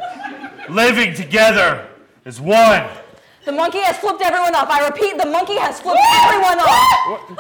living 0.69 1.15
together 1.15 1.88
as 2.29 2.41
one. 2.41 2.87
The 3.47 3.53
monkey 3.53 3.79
has 3.81 3.97
flipped 3.97 4.21
everyone 4.21 4.55
off. 4.55 4.69
I 4.69 4.87
repeat, 4.87 5.17
the 5.17 5.25
monkey 5.25 5.57
has 5.57 5.81
flipped 5.81 5.99
everyone 6.23 6.59
off. 6.61 7.31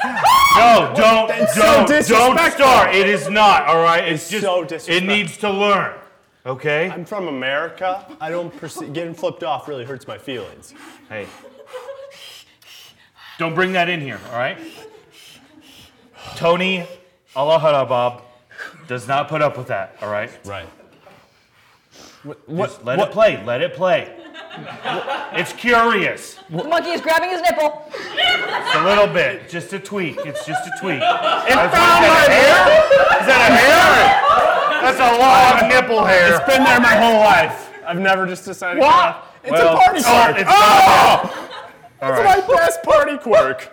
No, 0.56 0.94
don't, 0.96 1.28
That's 1.28 1.54
so 1.54 1.60
don't, 1.60 1.76
don't 1.76 1.86
disrespectful. 1.88 2.50
start. 2.66 2.94
It 2.94 3.06
is 3.06 3.28
not. 3.28 3.66
All 3.66 3.82
right. 3.82 4.04
It's, 4.08 4.22
It's 4.22 4.30
just. 4.30 4.44
so 4.44 4.62
it 4.62 4.68
disrespectful. 4.68 5.06
needs 5.16 5.36
to 5.36 5.50
learn. 5.50 5.94
Okay. 6.46 6.88
I'm 6.88 7.04
from 7.04 7.28
America. 7.28 8.06
I 8.18 8.30
don't 8.30 8.56
perceive 8.56 8.94
getting 8.94 9.12
flipped 9.12 9.44
off 9.44 9.68
really 9.68 9.84
hurts 9.84 10.06
my 10.06 10.16
feelings. 10.16 10.72
Hey. 11.10 11.26
Don't 13.38 13.54
bring 13.54 13.72
that 13.72 13.90
in 13.90 14.00
here. 14.00 14.18
All 14.30 14.38
right. 14.38 14.58
Tony 16.36 16.86
Allah 17.36 17.86
Bob 17.86 18.22
does 18.86 19.06
not 19.06 19.28
put 19.28 19.42
up 19.42 19.58
with 19.58 19.66
that. 19.66 19.96
All 20.00 20.10
right. 20.10 20.30
Right. 20.46 20.68
Just 22.48 22.84
let 22.84 22.98
it 22.98 23.10
play. 23.10 23.44
Let 23.44 23.60
it 23.60 23.74
play. 23.74 24.17
It's 25.32 25.52
curious. 25.52 26.36
The 26.50 26.64
monkey 26.64 26.90
is 26.90 27.00
grabbing 27.00 27.30
his 27.30 27.40
nipple. 27.42 27.84
It's 27.94 28.74
a 28.76 28.82
little 28.84 29.06
bit, 29.06 29.48
just 29.48 29.72
a 29.72 29.78
tweak. 29.78 30.16
It's 30.24 30.44
just 30.46 30.66
a 30.66 30.72
tweak. 30.80 31.00
It 31.00 31.48
Is 31.50 31.54
found 31.54 31.72
that 31.74 32.02
my 32.02 32.24
a 32.24 32.30
hair? 32.32 33.20
Is 33.20 33.26
that 33.26 33.40
a 33.50 33.54
hair? 33.54 34.82
That's 34.82 34.98
a 35.00 35.18
lot 35.18 35.62
of 35.62 35.68
nipple 35.68 36.04
hair. 36.04 36.34
It's 36.36 36.44
been 36.46 36.64
there 36.64 36.80
my 36.80 36.94
whole 36.96 37.20
life. 37.20 37.70
I've 37.86 37.98
never 37.98 38.26
just 38.26 38.44
decided 38.44 38.80
What? 38.80 39.24
to. 39.42 39.48
It's 39.48 39.52
Well, 39.52 39.76
a 39.76 39.78
party 39.80 40.00
oh, 40.04 40.24
quirk. 40.24 40.38
it's 40.40 40.50
oh! 40.52 41.58
All 42.02 42.10
It's 42.12 42.20
right. 42.20 42.48
my 42.48 42.54
best 42.56 42.82
party 42.82 43.18
quirk. 43.18 43.70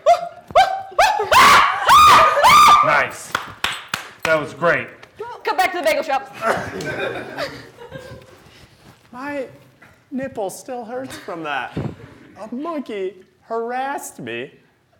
Nice. 2.85 3.31
That 4.23 4.39
was 4.39 4.53
great. 4.53 4.87
Come 5.43 5.57
back 5.57 5.71
to 5.73 5.77
the 5.79 5.83
bagel 5.83 6.03
shop. 6.03 6.33
My 9.11 9.47
nipple 10.11 10.49
still 10.49 10.85
hurts 10.85 11.17
from 11.17 11.43
that. 11.43 11.77
A 12.39 12.53
monkey 12.53 13.23
harassed 13.41 14.19
me 14.19 14.51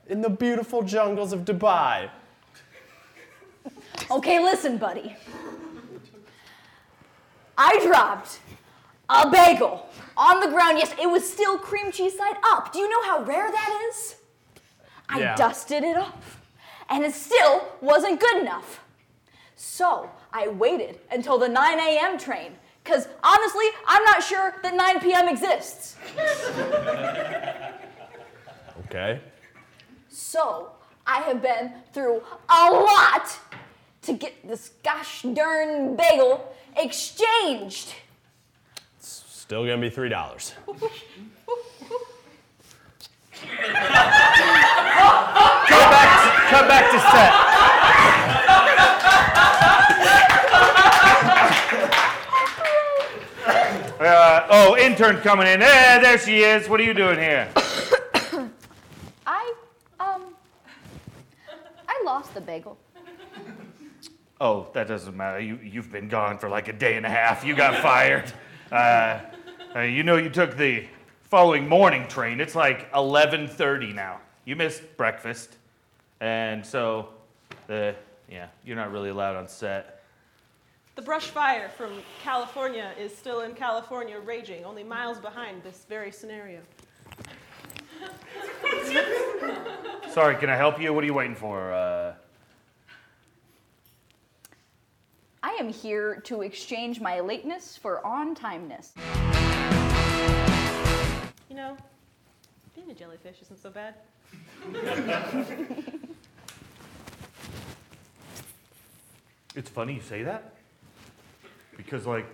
in 0.07 0.21
the 0.21 0.29
beautiful 0.29 0.83
jungles 0.83 1.33
of 1.33 1.41
Dubai. 1.45 2.09
Okay, 4.11 4.39
listen, 4.39 4.77
buddy. 4.77 5.15
I 7.57 7.79
dropped 7.85 8.39
a 9.09 9.29
bagel 9.29 9.89
on 10.17 10.39
the 10.41 10.47
ground. 10.47 10.77
Yes, 10.77 10.93
it 11.01 11.09
was 11.09 11.27
still 11.27 11.57
cream 11.57 11.91
cheese 11.91 12.17
side 12.17 12.35
up. 12.43 12.71
Do 12.73 12.79
you 12.79 12.89
know 12.89 13.03
how 13.03 13.23
rare 13.23 13.49
that 13.51 13.87
is? 13.89 14.15
I 15.09 15.19
Yeah. 15.19 15.35
dusted 15.35 15.83
it 15.83 15.97
off, 15.97 16.41
and 16.89 17.03
it 17.05 17.13
still 17.13 17.67
wasn't 17.81 18.19
good 18.19 18.37
enough. 18.37 18.81
So 19.55 20.09
I 20.33 20.47
waited 20.49 20.99
until 21.11 21.37
the 21.37 21.47
9 21.47 21.79
a.m. 21.79 22.17
train, 22.17 22.57
because 22.85 23.07
honestly, 23.23 23.65
I'm 23.87 24.03
not 24.03 24.23
sure 24.23 24.53
that 24.61 24.75
9 24.75 24.99
p.m. 24.99 25.27
exists. 25.27 25.95
Okay. 28.85 29.19
So 30.07 30.69
I 31.07 31.21
have 31.21 31.41
been 31.41 31.73
through 31.91 32.21
a 32.47 32.69
lot 32.71 33.37
to 34.03 34.13
get 34.13 34.47
this 34.47 34.71
gosh 34.83 35.23
darn 35.23 35.95
bagel 35.95 36.55
exchanged. 36.77 37.95
It's 38.99 39.23
still 39.27 39.65
gonna 39.65 39.81
be 39.81 39.89
three 39.89 40.09
dollars. 40.09 40.53
Cut 40.65 40.77
back 45.91 46.09
to, 46.21 46.29
cut 46.49 46.67
back 46.67 46.91
to 46.91 46.99
set. 46.99 48.34
Uh, 54.05 54.45
oh, 54.51 54.77
intern 54.77 55.17
coming 55.21 55.47
in. 55.47 55.61
Hey, 55.61 55.97
there 55.99 56.19
she 56.19 56.43
is. 56.43 56.69
What 56.69 56.79
are 56.79 56.83
you 56.83 56.93
doing 56.93 57.17
here? 57.17 57.49
I 59.25 59.53
um 59.99 60.25
I 61.87 62.01
lost 62.05 62.35
the 62.35 62.41
bagel. 62.41 62.77
Oh, 64.39 64.67
that 64.73 64.87
doesn't 64.87 65.17
matter. 65.17 65.39
You, 65.39 65.57
you've 65.63 65.91
been 65.91 66.07
gone 66.07 66.37
for 66.37 66.49
like 66.49 66.67
a 66.67 66.73
day 66.73 66.97
and 66.97 67.05
a 67.05 67.09
half. 67.09 67.43
You 67.43 67.55
got 67.55 67.81
fired. 67.81 68.31
Uh, 68.71 69.21
uh, 69.75 69.79
you 69.79 70.03
know 70.03 70.17
you 70.17 70.29
took 70.29 70.55
the 70.55 70.85
following 71.23 71.67
morning 71.67 72.07
train. 72.07 72.39
It's 72.39 72.53
like 72.53 72.91
11:30 72.91 73.95
now. 73.95 74.19
You 74.45 74.55
missed 74.55 74.83
breakfast, 74.97 75.55
and 76.19 76.63
so, 76.63 77.09
uh, 77.71 77.93
yeah, 78.29 78.49
you're 78.63 78.75
not 78.75 78.91
really 78.91 79.09
allowed 79.09 79.35
on 79.35 79.47
set. 79.47 79.94
The 80.95 81.01
brush 81.01 81.25
fire 81.25 81.67
from 81.67 81.91
California 82.23 82.93
is 82.97 83.13
still 83.13 83.41
in 83.41 83.53
California 83.53 84.17
raging, 84.17 84.63
only 84.63 84.81
miles 84.81 85.19
behind 85.19 85.61
this 85.61 85.85
very 85.89 86.09
scenario. 86.09 86.61
Sorry, 90.09 90.37
can 90.37 90.49
I 90.49 90.55
help 90.55 90.79
you? 90.79 90.93
What 90.93 91.03
are 91.03 91.07
you 91.07 91.13
waiting 91.13 91.35
for? 91.35 91.73
Uh, 91.73 92.13
I 95.43 95.51
am 95.59 95.67
here 95.67 96.21
to 96.21 96.43
exchange 96.43 97.01
my 97.01 97.19
lateness 97.19 97.75
for 97.75 98.03
on 98.05 98.33
timeness. 98.33 98.91
You 101.49 101.57
know, 101.57 101.75
being 102.73 102.89
a 102.89 102.93
jellyfish 102.93 103.41
isn't 103.41 103.61
so 103.61 103.69
bad. 103.69 103.95
It's 109.55 109.69
funny 109.69 109.95
you 109.95 110.01
say 110.01 110.23
that 110.23 110.54
because, 111.77 112.05
like, 112.05 112.27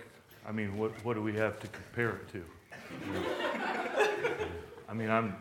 I 0.48 0.52
mean, 0.52 0.78
what 0.78 0.92
what 1.04 1.14
do 1.16 1.22
we 1.22 1.34
have 1.36 1.60
to 1.60 1.68
compare 1.68 2.12
it 2.12 2.28
to? 2.34 2.44
I 4.90 4.94
mean, 4.94 5.10
I'm 5.10 5.36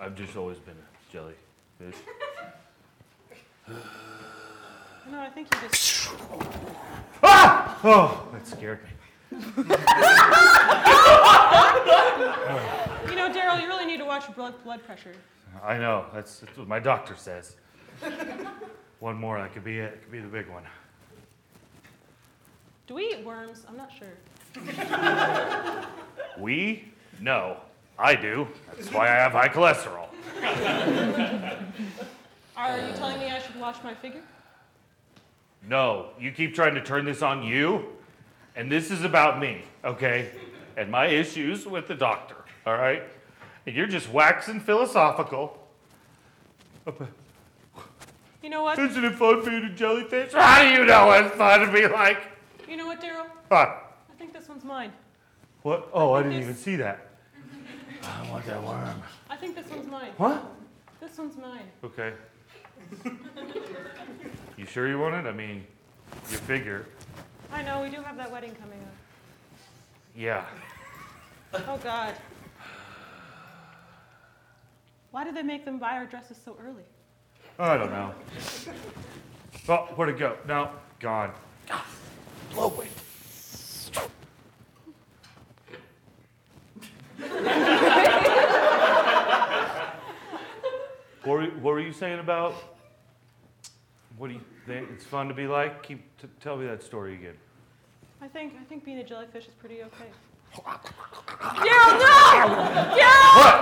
I've 0.00 0.14
just 0.14 0.36
always 0.36 0.58
been 0.58 0.76
a 0.76 1.12
jellyfish. 1.12 2.00
No, 5.10 5.18
I 5.18 5.30
think 5.30 5.48
you 5.54 5.60
just. 5.68 6.10
Ah! 7.22 7.78
Oh, 7.82 8.28
that 8.32 8.46
scared 8.46 8.80
me. 8.82 8.90
You 13.08 13.16
know, 13.16 13.30
Daryl, 13.30 13.60
you 13.60 13.66
really 13.68 13.86
need 13.86 13.98
to 13.98 14.04
watch 14.04 14.26
your 14.26 14.34
blood, 14.34 14.54
blood 14.64 14.84
pressure. 14.84 15.14
I 15.64 15.78
know. 15.78 16.06
That's, 16.12 16.40
that's 16.40 16.56
what 16.58 16.68
my 16.68 16.78
doctor 16.78 17.16
says. 17.16 17.56
One 19.00 19.16
more, 19.16 19.38
that 19.38 19.52
could 19.54 19.64
be 19.64 19.78
it. 19.78 19.94
It 19.94 20.02
could 20.02 20.12
be 20.12 20.20
the 20.20 20.28
big 20.28 20.48
one. 20.48 20.64
Do 22.90 22.96
we 22.96 23.04
eat 23.04 23.24
worms? 23.24 23.64
I'm 23.68 23.76
not 23.76 23.92
sure. 23.96 24.18
We? 26.40 26.90
No. 27.20 27.58
I 27.96 28.16
do. 28.16 28.48
That's 28.66 28.92
why 28.92 29.06
I 29.06 29.12
have 29.12 29.30
high 29.30 29.46
cholesterol. 29.46 30.08
Are 32.56 32.78
you 32.78 32.92
telling 32.94 33.20
me 33.20 33.26
I 33.26 33.38
should 33.38 33.60
watch 33.60 33.76
my 33.84 33.94
figure? 33.94 34.22
No, 35.68 36.08
you 36.18 36.32
keep 36.32 36.52
trying 36.52 36.74
to 36.74 36.82
turn 36.82 37.04
this 37.04 37.22
on 37.22 37.44
you, 37.44 37.84
and 38.56 38.72
this 38.72 38.90
is 38.90 39.04
about 39.04 39.38
me, 39.38 39.62
okay? 39.84 40.30
And 40.76 40.90
my 40.90 41.06
issues 41.06 41.66
with 41.66 41.86
the 41.86 41.94
doctor, 41.94 42.38
all 42.66 42.76
right? 42.76 43.04
And 43.66 43.76
you're 43.76 43.86
just 43.86 44.10
waxing 44.10 44.58
philosophical. 44.58 45.64
You 48.42 48.50
know 48.50 48.64
what? 48.64 48.80
Isn't 48.80 49.04
it 49.04 49.14
fun 49.14 49.44
being 49.44 49.64
a 49.64 49.70
jellyfish? 49.70 50.32
How 50.32 50.62
do 50.64 50.70
you 50.70 50.84
know 50.84 51.06
what 51.06 51.26
it's 51.26 51.36
fun 51.36 51.60
to 51.60 51.72
be 51.72 51.86
like? 51.86 52.39
You 52.70 52.76
know 52.76 52.86
what, 52.86 53.00
Daryl? 53.00 53.26
What? 53.48 53.96
I 54.08 54.14
think 54.16 54.32
this 54.32 54.48
one's 54.48 54.62
mine. 54.62 54.92
What? 55.62 55.90
Oh, 55.92 56.12
I 56.12 56.22
think 56.22 56.34
didn't 56.34 56.46
this- 56.46 56.50
even 56.50 56.62
see 56.62 56.76
that. 56.76 57.08
I 58.04 58.30
want 58.30 58.46
that 58.46 58.62
worm. 58.62 59.02
I 59.28 59.36
think 59.36 59.56
this 59.56 59.68
one's 59.68 59.88
mine. 59.88 60.12
What? 60.16 60.46
This 61.00 61.18
one's 61.18 61.36
mine. 61.36 61.64
Okay. 61.82 62.12
you 64.56 64.66
sure 64.66 64.88
you 64.88 65.00
want 65.00 65.16
it? 65.16 65.28
I 65.28 65.32
mean, 65.32 65.66
you 66.30 66.36
figure. 66.36 66.86
I 67.52 67.62
know, 67.62 67.82
we 67.82 67.90
do 67.90 68.00
have 68.02 68.16
that 68.16 68.30
wedding 68.30 68.54
coming 68.54 68.78
up. 68.78 68.94
Yeah. 70.16 70.46
Oh, 71.52 71.76
God. 71.82 72.14
Why 75.10 75.24
did 75.24 75.34
they 75.34 75.42
make 75.42 75.64
them 75.64 75.80
buy 75.80 75.94
our 75.96 76.06
dresses 76.06 76.38
so 76.44 76.56
early? 76.64 76.84
I 77.58 77.76
don't 77.76 77.90
know. 77.90 78.14
Oh, 79.68 79.88
where'd 79.96 80.10
it 80.10 80.18
go? 80.18 80.36
No, 80.46 80.70
gone. 81.00 81.32
Blow 82.50 82.64
away. 82.64 82.88
what, 91.24 91.28
were, 91.28 91.42
what 91.60 91.72
were 91.74 91.80
you 91.80 91.92
saying 91.92 92.18
about? 92.18 92.54
What 94.16 94.28
do 94.28 94.34
you 94.34 94.40
think 94.66 94.88
it's 94.94 95.04
fun 95.04 95.28
to 95.28 95.34
be 95.34 95.46
like? 95.46 95.82
Keep 95.82 96.00
t- 96.20 96.28
tell 96.40 96.56
me 96.56 96.66
that 96.66 96.82
story 96.82 97.14
again. 97.14 97.36
I 98.22 98.28
think 98.28 98.54
I 98.60 98.64
think 98.64 98.84
being 98.84 98.98
a 98.98 99.04
jellyfish 99.04 99.46
is 99.46 99.54
pretty 99.54 99.82
okay. 99.82 100.10
Daryl, 100.54 101.98
no! 101.98 102.42
Daryl! 102.98 103.34
What? 103.38 103.56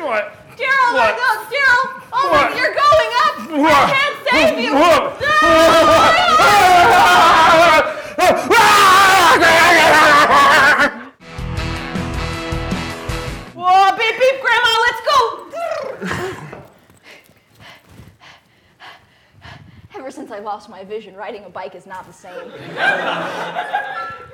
What? 0.00 0.24
Daryl, 0.58 0.92
What? 0.92 0.98
let 0.98 1.16
go! 1.16 1.28
Daryl! 1.48 2.02
Oh, 2.12 2.30
What? 2.30 2.50
my, 2.50 2.56
you're 2.58 2.74
going 2.74 3.12
up! 3.22 3.34
What? 3.62 3.72
I 3.72 3.74
can't 3.92 4.16
save 4.28 4.58
you! 4.64 4.72
What? 4.74 5.02
Whoa, 13.54 13.96
beep 13.96 14.18
beep, 14.18 14.40
Grandma, 14.40 14.72
let's 14.80 15.00
go! 15.06 15.12
Ever 19.94 20.10
since 20.10 20.30
I 20.30 20.38
lost 20.40 20.68
my 20.68 20.84
vision, 20.84 21.14
riding 21.14 21.44
a 21.44 21.48
bike 21.48 21.74
is 21.74 21.86
not 21.86 22.06
the 22.06 22.12
same. 22.12 22.52
I 22.76 24.24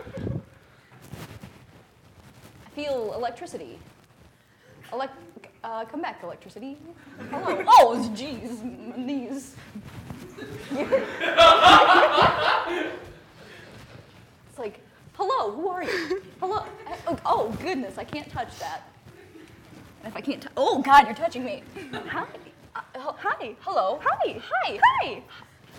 feel 2.75 3.13
electricity. 3.15 3.79
Elec- 4.93 5.11
uh, 5.65 5.85
come 5.85 6.01
back, 6.01 6.23
electricity. 6.23 6.79
Hello. 7.31 7.63
Oh, 7.67 8.13
jeez, 8.15 8.63
knees. 8.97 9.57
it's 14.49 14.59
like 14.59 14.81
Hello, 15.19 15.51
who 15.51 15.69
are 15.69 15.83
you? 15.83 16.23
Hello. 16.39 16.63
Oh, 17.09 17.19
oh, 17.27 17.57
goodness, 17.79 17.99
I 17.99 18.05
can't 18.05 18.29
touch 18.31 18.59
that. 18.59 18.83
And 20.03 20.13
if 20.13 20.17
I 20.17 20.21
can't, 20.21 20.43
tou- 20.43 20.49
oh 20.57 20.83
God, 20.83 21.07
you're 21.07 21.15
touching 21.15 21.45
me. 21.45 21.63
Hi. 21.93 22.27
Uh, 22.75 22.81
hel- 22.95 23.17
hi. 23.21 23.55
Hello. 23.61 24.01
Hi. 24.05 24.41
Hi. 24.51 24.81
Hi. 24.83 25.23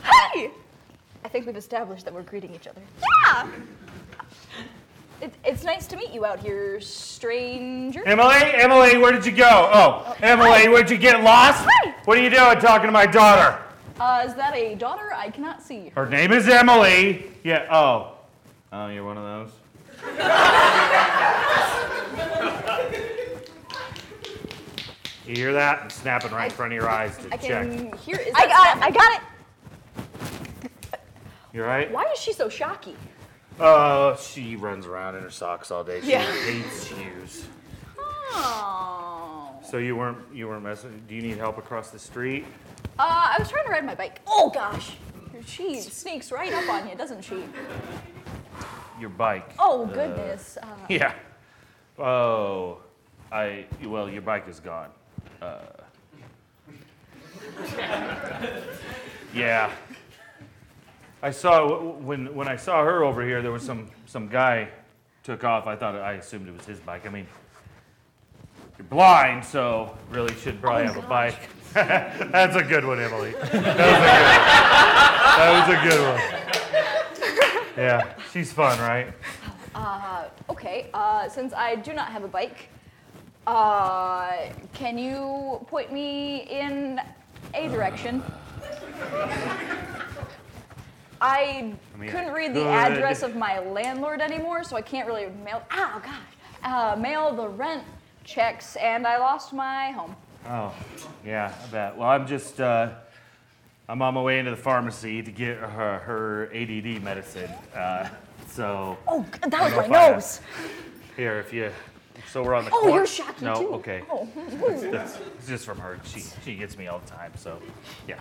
Hi. 0.04 0.50
I 1.26 1.28
think 1.28 1.46
we've 1.46 1.58
established 1.58 2.06
that 2.06 2.14
we're 2.14 2.24
greeting 2.24 2.56
each 2.56 2.68
other. 2.68 2.82
Yeah. 3.34 3.48
It, 5.22 5.34
it's 5.44 5.66
nice 5.66 5.88
to 5.88 5.98
meet 5.98 6.14
you 6.14 6.24
out 6.24 6.40
here, 6.40 6.80
stranger. 6.80 8.02
Emily, 8.06 8.38
Emily, 8.54 8.98
where 8.98 9.12
did 9.12 9.26
you 9.26 9.34
go? 9.34 9.70
Oh, 9.74 10.16
Emily, 10.22 10.70
where'd 10.70 10.90
you 10.90 10.98
get 10.98 11.22
lost? 11.22 11.66
Hi. 11.68 11.94
What 12.06 12.18
are 12.18 12.22
you 12.22 12.30
doing 12.30 12.60
talking 12.60 12.88
to 12.88 12.94
my 12.94 13.06
daughter? 13.06 13.62
Uh, 14.00 14.24
is 14.26 14.34
that 14.36 14.56
a 14.56 14.76
daughter? 14.76 15.12
I 15.14 15.30
cannot 15.30 15.62
see. 15.62 15.90
Her 15.90 16.06
name 16.06 16.32
is 16.32 16.48
Emily. 16.48 17.26
Yeah, 17.44 17.68
oh. 17.70 18.16
Oh, 18.72 18.88
you're 18.88 19.04
one 19.04 19.18
of 19.18 19.50
those? 19.50 19.52
you 25.30 25.36
hear 25.36 25.54
that? 25.54 25.86
It's 25.86 25.96
snapping 25.96 26.32
right 26.32 26.46
in 26.46 26.52
front 26.52 26.74
of 26.74 26.78
your 26.78 26.90
eyes 26.90 27.18
to 27.20 27.28
I 27.34 27.38
check. 27.38 27.68
can 27.70 27.94
hear. 27.98 28.18
Is 28.18 28.34
I 28.36 28.48
that 28.48 28.50
got 28.50 28.68
it. 28.68 28.80
snapping? 28.80 28.84
I 28.84 28.92
got 28.92 29.22
it. 30.94 31.00
You 31.54 31.64
right? 31.64 31.92
Why 31.92 32.04
is 32.14 32.20
she 32.20 32.32
so 32.34 32.48
shocky? 32.50 32.96
Uh, 33.60 34.16
she 34.18 34.56
runs 34.56 34.86
around 34.86 35.16
in 35.16 35.24
her 35.24 35.30
socks 35.32 35.72
all 35.72 35.84
day. 35.84 36.00
She 36.02 36.12
Yeah. 36.12 36.22
hates 36.44 36.88
shoes. 36.88 37.46
Oh. 38.32 39.56
So 39.64 39.78
you 39.78 39.96
weren't 39.96 40.18
you 40.34 40.48
weren't 40.48 40.64
messing. 40.64 41.04
Do 41.08 41.16
you 41.16 41.22
need 41.22 41.38
help 41.38 41.58
across 41.58 41.90
the 41.92 42.00
street? 42.00 42.46
Uh, 42.98 43.34
I 43.34 43.36
was 43.40 43.50
trying 43.50 43.66
to 43.66 43.72
ride 43.72 43.86
my 43.86 43.96
bike. 43.96 44.20
Oh 44.28 44.50
gosh. 44.54 44.96
She 45.46 45.80
sneaks 45.82 46.32
right 46.32 46.52
up 46.54 46.70
on 46.70 46.88
you, 46.90 46.96
doesn't 46.96 47.24
she? 47.24 47.44
Your 49.00 49.10
bike. 49.10 49.52
Oh 49.60 49.86
goodness. 49.86 50.58
Uh, 50.62 50.66
Yeah. 50.90 51.14
Oh, 51.98 52.80
I 53.32 53.66
well, 53.84 54.10
your 54.10 54.22
bike 54.22 54.48
is 54.48 54.60
gone. 54.60 54.90
Uh, 55.42 55.60
yeah. 59.34 59.72
I 61.22 61.32
saw 61.32 61.82
when 62.00 62.34
when 62.34 62.48
I 62.48 62.56
saw 62.56 62.84
her 62.84 63.04
over 63.04 63.24
here. 63.24 63.42
There 63.42 63.52
was 63.52 63.64
some 63.64 63.90
some 64.06 64.28
guy 64.28 64.70
took 65.24 65.44
off. 65.44 65.68
I 65.68 65.76
thought 65.76 65.96
I 65.96 66.14
assumed 66.14 66.48
it 66.48 66.56
was 66.56 66.66
his 66.66 66.80
bike. 66.80 67.06
I 67.06 67.10
mean, 67.10 67.28
you're 68.78 68.88
blind, 68.88 69.44
so 69.44 69.98
really 70.10 70.34
should 70.36 70.62
probably 70.62 70.86
have 70.86 70.98
a 70.98 71.08
bike. 71.08 71.50
That's 71.74 72.56
a 72.56 72.64
good 72.64 72.86
one, 72.86 73.00
Emily. 73.00 73.32
That 73.32 73.48
was 75.68 75.70
a 75.70 75.88
good 75.88 76.00
one. 76.00 76.18
That 76.40 76.48
was 76.48 76.88
a 76.88 77.46
good 77.50 77.66
one. 77.66 77.76
Yeah, 77.78 78.14
she's 78.34 78.52
fun, 78.52 78.80
right? 78.80 79.14
uh, 79.76 80.26
okay. 80.50 80.90
Uh, 80.94 81.30
since 81.30 81.54
I 81.54 81.76
do 81.76 81.94
not 81.94 82.10
have 82.10 82.24
a 82.24 82.28
bike, 82.28 82.70
uh, 83.50 84.52
can 84.74 84.98
you 84.98 85.66
point 85.68 85.92
me 85.92 86.42
in 86.50 87.02
a 87.56 87.68
direction? 87.70 88.22
I, 91.22 91.74
mean, 91.98 92.10
couldn't 92.10 92.32
read 92.32 92.54
the 92.54 92.62
could. 92.62 92.70
address 92.70 93.24
of 93.24 93.36
my 93.36 93.60
landlord 93.60 94.22
anymore, 94.22 94.64
so 94.64 94.78
I 94.78 94.82
can't 94.82 95.08
really 95.08 95.28
mail. 95.44 95.64
Oh 95.72 96.02
gosh. 96.04 96.20
Uh, 96.64 96.96
mail 96.98 97.34
the 97.34 97.48
rent 97.50 97.84
checks, 98.24 98.76
and 98.76 99.08
I 99.08 99.18
lost 99.18 99.52
my 99.52 99.92
home. 99.92 100.16
Oh, 100.48 100.74
yeah, 101.26 101.54
I 101.64 101.68
bet. 101.68 101.98
Well, 101.98 102.08
I'm 102.08 102.28
just, 102.28 102.62
uh, 102.62 102.92
I'm 103.88 104.02
on 104.02 104.14
my 104.14 104.22
way 104.22 104.40
into 104.40 104.52
the 104.52 104.58
pharmacy 104.58 105.24
to 105.24 105.32
get 105.32 105.58
her, 105.58 106.00
her 106.00 106.50
ADD 106.54 107.02
medicine. 107.02 107.50
Uh, 107.74 108.08
so, 108.48 108.98
Oh, 109.08 109.26
that 109.48 109.62
was 109.64 109.90
my 109.90 109.98
I 109.98 110.12
nose. 110.12 110.42
here, 111.18 111.40
if 111.40 111.52
you, 111.52 111.72
so 112.32 112.44
we're 112.44 112.54
on 112.56 112.66
the 112.66 112.72
corner. 112.72 112.86
Oh, 112.86 112.90
corner. 112.90 112.98
you're 112.98 113.08
shocky 113.08 113.46
no, 113.46 113.56
too. 113.62 113.74
okay. 113.76 114.04
Oh. 114.10 114.28
That's, 114.92 115.18
it's 115.38 115.48
just 115.48 115.66
from 115.66 115.78
her. 115.80 116.00
She, 116.04 116.24
she 116.46 116.56
gets 116.56 116.78
me 116.78 116.88
all 116.88 117.00
the 117.00 117.10
time, 117.10 117.32
so, 117.36 117.60
yeah. 118.08 118.20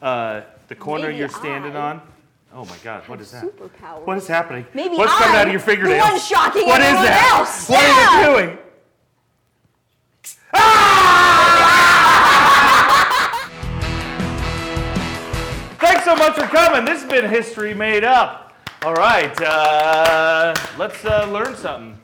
Uh, 0.00 0.42
the 0.68 0.74
corner 0.74 1.06
Maybe 1.06 1.18
you're 1.18 1.28
standing 1.28 1.76
I 1.76 1.90
on. 1.92 2.02
Oh 2.54 2.64
my 2.66 2.76
God, 2.84 3.08
what 3.08 3.18
is 3.20 3.30
that? 3.30 3.44
Superpower. 3.44 4.04
What 4.04 4.18
is 4.18 4.26
happening? 4.26 4.66
Maybe 4.74 4.94
What's 4.96 5.12
coming 5.14 5.36
out 5.36 5.42
I'm 5.42 5.46
of 5.48 5.52
your 5.52 5.60
the 5.60 5.66
fingernails? 5.66 6.10
one 6.10 6.18
shocking 6.20 6.66
What 6.66 6.80
is 6.82 6.86
everyone 6.88 7.04
that? 7.06 7.32
else. 7.38 7.68
What 7.68 7.82
is 7.82 7.96
Yeah. 7.96 8.20
it 8.20 8.24
doing? 8.46 8.58
Thanks 15.78 16.04
so 16.04 16.14
much 16.14 16.34
for 16.34 16.46
coming. 16.46 16.84
This 16.84 17.02
has 17.02 17.10
been 17.10 17.28
History 17.28 17.74
Made 17.74 18.04
Up. 18.04 18.52
All 18.82 18.94
right, 18.94 19.38
uh, 19.40 20.54
let's 20.78 21.04
uh, 21.04 21.28
learn 21.30 21.54
something. 21.54 21.96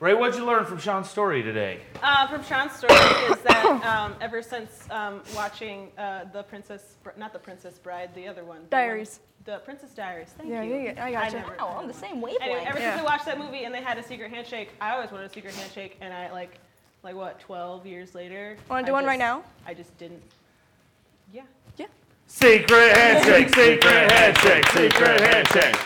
Ray, 0.00 0.12
what'd 0.12 0.36
you 0.36 0.44
learn 0.44 0.64
from 0.64 0.78
Sean's 0.78 1.08
story 1.08 1.42
today? 1.42 1.80
Uh, 2.02 2.26
from 2.26 2.42
Sean's 2.42 2.72
story 2.72 2.94
is 2.94 3.38
that 3.42 3.64
um, 3.84 4.14
ever 4.20 4.42
since 4.42 4.88
um, 4.90 5.22
watching 5.34 5.90
uh, 5.96 6.24
the 6.32 6.42
Princess, 6.42 6.96
not 7.16 7.32
the 7.32 7.38
Princess 7.38 7.78
Bride, 7.78 8.10
the 8.14 8.26
other 8.26 8.42
one, 8.44 8.56
the 8.56 8.62
one- 8.62 8.70
Diaries. 8.70 9.20
the 9.44 9.58
Princess 9.58 9.90
Diaries. 9.94 10.34
Thank 10.36 10.50
Yeah, 10.50 10.62
you. 10.62 10.74
you- 10.76 10.94
I 10.98 11.12
gotcha. 11.12 11.36
never- 11.36 11.56
Oh, 11.60 11.66
on 11.68 11.86
the 11.86 11.94
same 11.94 12.20
wavelength. 12.20 12.42
Anyway, 12.42 12.64
ever 12.66 12.78
Yeah. 12.78 12.90
since 12.96 13.02
I 13.02 13.04
watched 13.04 13.24
that 13.26 13.38
movie 13.38 13.64
and 13.64 13.72
they 13.72 13.82
had 13.82 13.96
a 13.96 14.02
secret 14.02 14.30
handshake, 14.30 14.70
I 14.80 14.92
always 14.94 15.10
wanted 15.12 15.30
a 15.30 15.32
secret 15.32 15.54
handshake, 15.54 15.96
and 16.00 16.12
I 16.12 16.30
like, 16.32 16.58
like 17.04 17.14
what, 17.14 17.38
12 17.40 17.86
years 17.86 18.14
later. 18.16 18.56
Wanna 18.68 18.82
I 18.82 18.86
do 18.86 18.92
one 18.92 19.06
right 19.06 19.18
now? 19.18 19.44
I 19.66 19.74
just 19.74 19.96
didn't. 19.96 20.22
Yeah. 21.32 21.42
Yeah. 21.76 21.86
Secret 22.26 22.96
handshake, 22.96 23.48
secret 23.54 24.10
handshake, 24.12 24.66
secret 24.70 25.20
handshake. 25.20 25.76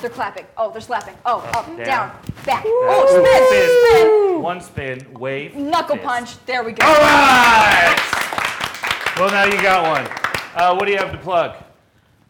They're 0.00 0.10
clapping. 0.10 0.46
Oh, 0.56 0.70
they're 0.70 0.80
slapping. 0.80 1.14
Oh, 1.26 1.40
up, 1.54 1.66
down. 1.66 1.76
down, 1.78 2.20
back. 2.48 2.64
Ooh, 2.64 2.80
Oh, 2.90 4.32
spin, 4.34 4.42
One 4.42 4.60
spin, 4.60 5.06
wave. 5.18 5.54
Knuckle 5.54 5.96
fist. 5.96 6.06
punch. 6.06 6.46
There 6.46 6.64
we 6.64 6.72
go. 6.72 6.84
All 6.86 6.92
right. 6.94 7.96
Well, 9.18 9.30
now 9.30 9.44
you 9.44 9.60
got 9.62 9.82
one. 9.84 10.06
Uh, 10.54 10.74
what 10.74 10.86
do 10.86 10.92
you 10.92 10.98
have 10.98 11.12
to 11.12 11.18
plug? 11.18 11.56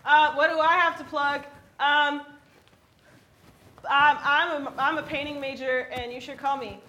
Uh, 0.04 0.32
what 0.34 0.50
do 0.50 0.58
I 0.58 0.74
have 0.74 0.96
to 0.98 1.04
plug? 1.04 1.42
Um, 1.80 2.22
I'm, 3.90 4.16
I'm, 4.22 4.66
a, 4.66 4.72
I'm 4.78 4.98
a 4.98 5.02
painting 5.02 5.40
major, 5.40 5.88
and 5.92 6.12
you 6.12 6.20
should 6.20 6.36
call 6.38 6.56
me. 6.56 6.80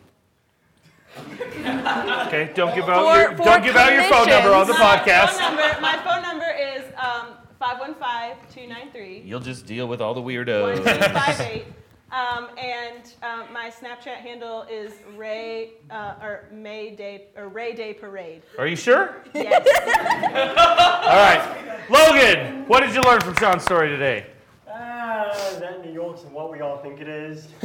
Okay, 1.17 2.51
don't 2.55 2.73
give 2.75 2.87
out 2.87 3.03
For- 3.03 3.19
your 3.19 3.37
for 3.37 3.43
don't 3.43 3.63
give 3.63 3.75
out 3.75 3.91
your 3.93 4.03
phone 4.03 4.27
number 4.29 4.53
on 4.53 4.67
the 4.67 4.73
my 4.73 4.79
podcast. 4.97 5.29
Phone 5.31 5.55
number, 5.57 5.81
my 5.81 5.97
phone 6.03 6.21
number 6.21 6.45
is 6.45 6.83
um, 6.97 7.27
515-293. 7.61 9.25
You'll 9.25 9.39
just 9.39 9.65
deal 9.65 9.87
with 9.87 10.01
all 10.01 10.13
the 10.13 10.21
weirdos. 10.21 10.83
1258. 10.85 11.65
Um, 12.11 12.47
and 12.57 13.13
um, 13.21 13.53
my 13.53 13.69
Snapchat 13.69 14.15
handle 14.15 14.63
is 14.63 14.93
Ray 15.15 15.73
uh, 15.91 16.15
or 16.21 16.45
May 16.51 16.95
Day 16.95 17.25
or 17.37 17.49
Ray 17.49 17.73
Day 17.75 17.93
Parade. 17.93 18.41
Are 18.57 18.65
you 18.65 18.75
sure? 18.75 19.17
Yes. 19.35 19.67
All 21.07 21.15
right, 21.15 21.89
Logan. 21.89 22.67
What 22.67 22.79
did 22.81 22.95
you 22.95 23.01
learn 23.03 23.21
from 23.21 23.35
Sean's 23.35 23.63
story 23.63 23.89
today? 23.89 24.25
Ah, 24.67 25.31
that 25.59 25.85
New 25.85 25.91
York's 25.91 26.23
what 26.23 26.51
we 26.51 26.61
all 26.61 26.77
think 26.77 26.99
it 26.99 27.07
is. 27.07 27.47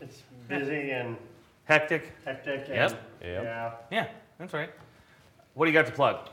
it's 0.00 0.22
busy 0.48 0.90
and 0.92 1.16
Hectic. 1.64 2.12
hectic. 2.24 2.66
And, 2.68 2.74
Yep. 2.74 2.90
Yep. 3.22 3.42
Yeah. 3.42 3.72
Yeah, 3.90 4.06
that's 4.38 4.54
right. 4.54 4.70
What 5.54 5.66
do 5.66 5.72
you 5.72 5.78
got 5.78 5.86
to 5.86 5.92
plug? 5.92 6.28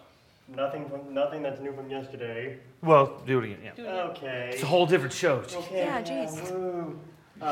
Nothing 0.48 0.88
from 0.88 1.14
nothing 1.14 1.42
that's 1.42 1.60
new 1.60 1.74
from 1.74 1.90
yesterday. 1.90 2.58
Well, 2.82 3.22
do 3.26 3.40
it 3.40 3.46
again. 3.46 3.58
Yeah. 3.64 3.72
Do 3.76 3.86
it. 3.86 3.90
Okay. 3.90 4.52
It's 4.54 4.64
a 4.64 4.66
whole 4.66 4.86
different 4.86 5.14
show. 5.14 5.38
Okay. 5.38 5.86
Yeah, 5.86 6.02
jeez. 6.02 6.96
Woo. 7.40 7.48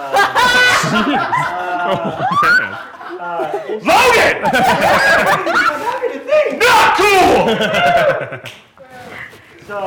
Logan! 3.81 4.41
Not 6.59 6.97
cool! 6.97 8.51
So 9.67 9.77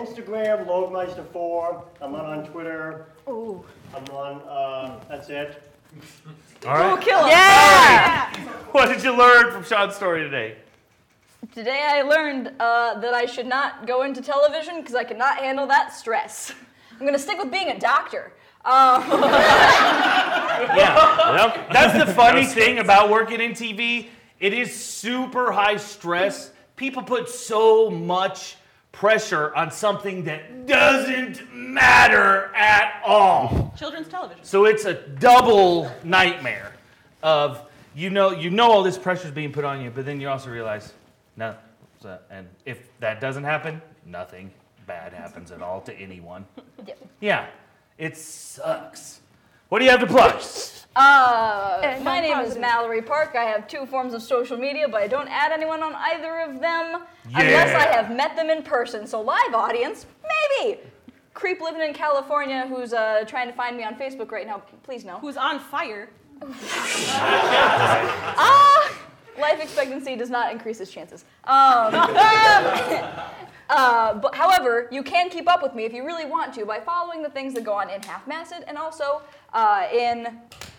Instagram, 0.00 0.66
Logmeister4. 0.66 1.84
I'm 2.00 2.12
not 2.12 2.24
on 2.24 2.46
Twitter. 2.46 3.06
Ooh. 3.28 3.64
I'm 3.94 4.04
on. 4.14 4.40
Uh, 4.42 5.00
that's 5.08 5.28
it. 5.28 5.62
All 6.66 6.74
right. 6.74 7.00
Kill 7.00 7.20
him. 7.20 7.28
Yeah. 7.28 8.32
What 8.72 8.88
did 8.88 9.04
you 9.04 9.16
learn 9.16 9.52
from 9.52 9.64
Sean's 9.64 9.94
story 9.94 10.22
today? 10.22 10.56
Today 11.52 11.86
I 11.86 12.02
learned 12.02 12.52
uh, 12.58 12.98
that 13.00 13.12
I 13.12 13.26
should 13.26 13.46
not 13.46 13.86
go 13.86 14.02
into 14.02 14.22
television 14.22 14.80
because 14.80 14.94
I 14.94 15.04
cannot 15.04 15.36
handle 15.38 15.66
that 15.66 15.92
stress. 15.92 16.52
I'm 16.98 17.04
gonna 17.04 17.18
stick 17.18 17.38
with 17.38 17.52
being 17.52 17.68
a 17.68 17.78
doctor. 17.78 18.32
Um, 18.64 19.02
Yeah. 20.76 21.66
That's 21.72 22.04
the 22.06 22.12
funny 22.12 22.44
thing 22.46 22.78
about 22.78 23.10
working 23.10 23.40
in 23.40 23.52
TV. 23.52 24.08
It 24.40 24.52
is 24.52 24.74
super 24.74 25.52
high 25.52 25.76
stress. 25.76 26.50
People 26.76 27.02
put 27.02 27.28
so 27.28 27.90
much 27.90 28.56
pressure 28.92 29.54
on 29.54 29.70
something 29.70 30.24
that 30.24 30.66
doesn't 30.66 31.52
matter 31.54 32.52
at 32.54 33.02
all. 33.04 33.74
Children's 33.76 34.08
television. 34.08 34.42
So 34.44 34.64
it's 34.64 34.84
a 34.84 34.94
double 34.94 35.90
nightmare 36.04 36.72
of 37.22 37.60
you 37.94 38.10
know 38.10 38.30
you 38.30 38.50
know 38.50 38.70
all 38.70 38.82
this 38.82 38.98
pressure 38.98 39.26
is 39.28 39.32
being 39.32 39.52
put 39.52 39.64
on 39.64 39.80
you, 39.80 39.90
but 39.90 40.04
then 40.04 40.20
you 40.20 40.28
also 40.28 40.50
realize 40.50 40.92
no, 41.36 41.54
so- 42.00 42.18
and 42.30 42.48
if 42.64 42.78
that 43.00 43.20
doesn't 43.20 43.44
happen, 43.44 43.80
nothing 44.06 44.50
bad 44.86 45.12
happens 45.12 45.50
at 45.50 45.62
all 45.62 45.80
to 45.82 45.92
anyone. 45.98 46.44
Yep. 46.86 46.98
Yeah, 47.20 47.46
It 47.98 48.16
sucks. 48.16 49.20
What 49.68 49.78
do 49.78 49.84
you 49.84 49.90
have 49.90 50.00
to 50.00 50.06
plug? 50.06 50.42
Uh, 50.96 51.98
my 52.02 52.20
name 52.20 52.38
is. 52.40 52.56
Mallory 52.56 53.02
Park. 53.02 53.34
I 53.36 53.44
have 53.44 53.66
two 53.66 53.86
forms 53.86 54.14
of 54.14 54.22
social 54.22 54.56
media, 54.56 54.88
but 54.88 55.02
I 55.02 55.08
don't 55.08 55.28
add 55.28 55.52
anyone 55.52 55.82
on 55.82 55.94
either 55.94 56.40
of 56.40 56.60
them 56.60 57.02
unless 57.34 57.74
I 57.74 57.92
have 57.92 58.14
met 58.14 58.36
them 58.36 58.50
in 58.50 58.62
person. 58.62 59.06
So 59.06 59.20
live 59.20 59.54
audience, 59.54 60.06
maybe. 60.60 60.80
Creep 61.34 61.60
living 61.60 61.82
in 61.82 61.92
California 61.92 62.66
who's 62.68 62.92
uh, 62.92 63.24
trying 63.26 63.48
to 63.48 63.52
find 63.52 63.76
me 63.76 63.82
on 63.82 63.96
Facebook 63.96 64.30
right 64.30 64.46
now, 64.46 64.62
please 64.84 65.04
no. 65.04 65.18
Who's 65.18 65.36
on 65.36 65.58
fire? 65.58 66.10
Ah, 68.36 68.96
life 69.40 69.60
expectancy 69.60 70.14
does 70.14 70.30
not 70.30 70.52
increase 70.52 70.78
his 70.78 70.90
chances. 70.90 71.24
Um, 71.44 71.92
uh, 73.70 74.14
but 74.14 74.34
however, 74.34 74.88
you 74.90 75.02
can 75.02 75.30
keep 75.30 75.48
up 75.48 75.62
with 75.62 75.74
me 75.74 75.84
if 75.84 75.92
you 75.92 76.04
really 76.04 76.26
want 76.26 76.52
to 76.54 76.64
by 76.66 76.80
following 76.80 77.22
the 77.22 77.30
things 77.30 77.54
that 77.54 77.64
go 77.64 77.72
on 77.72 77.88
in 77.90 78.02
Half 78.02 78.26
Masted 78.26 78.64
and 78.68 78.76
also 78.78 79.22
uh, 79.52 79.86
in 79.92 80.38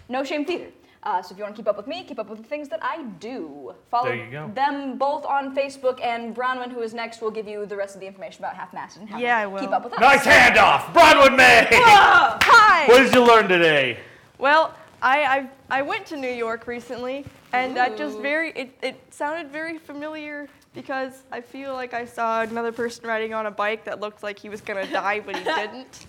No 0.09 0.23
Shame 0.23 0.45
Theater. 0.45 0.67
Uh, 1.03 1.21
so 1.21 1.31
if 1.33 1.38
you 1.38 1.43
want 1.43 1.55
to 1.55 1.61
keep 1.61 1.67
up 1.67 1.77
with 1.77 1.86
me, 1.86 2.03
keep 2.03 2.17
up 2.17 2.27
with 2.29 2.39
the 2.41 2.47
things 2.47 2.67
that 2.67 2.79
I 2.81 3.03
do. 3.19 3.75
Follow 3.91 4.05
There 4.07 4.15
you 4.15 4.31
go. 4.31 4.49
them 4.55 4.97
both 4.97 5.23
on 5.23 5.55
Facebook, 5.55 6.03
and 6.03 6.33
Brownman, 6.33 6.71
who 6.71 6.81
is 6.81 6.95
next, 6.95 7.21
will 7.21 7.29
give 7.29 7.47
you 7.47 7.67
the 7.67 7.75
rest 7.75 7.93
of 7.93 8.01
the 8.01 8.07
information 8.07 8.43
about 8.43 8.55
Half 8.55 8.73
Masted 8.73 9.01
and 9.03 9.09
how 9.11 9.19
Yeah, 9.19 9.36
to 9.38 9.43
I 9.43 9.45
will. 9.45 9.59
keep 9.59 9.69
up 9.71 9.83
with 9.83 9.93
us. 9.93 9.99
Nice 9.99 10.25
handoff, 10.25 10.91
Broadwood 10.93 11.33
May. 11.38 11.67
Hi. 11.71 12.88
What 12.88 13.03
did 13.03 13.13
you 13.13 13.23
learn 13.23 13.47
today? 13.47 13.99
Well, 14.39 14.73
I, 15.01 15.23
I 15.69 15.79
I 15.79 15.81
went 15.83 16.07
to 16.07 16.17
New 16.17 16.31
York 16.31 16.65
recently, 16.65 17.23
and 17.53 17.77
that 17.77 17.97
just 17.97 18.17
very 18.19 18.49
it, 18.53 18.75
it 18.81 18.95
sounded 19.13 19.51
very 19.51 19.77
familiar 19.77 20.47
because 20.76 21.23
I 21.32 21.41
feel 21.41 21.73
like 21.73 21.93
I 21.93 22.05
saw 22.05 22.41
another 22.41 22.71
person 22.71 23.07
riding 23.07 23.34
on 23.34 23.45
a 23.45 23.51
bike 23.51 23.86
that 23.86 23.99
looked 23.99 24.21
like 24.21 24.38
he 24.38 24.49
was 24.49 24.61
gonna 24.61 24.86
die, 24.91 25.21
but 25.21 25.36
he 25.36 25.43
didn't. 25.43 26.05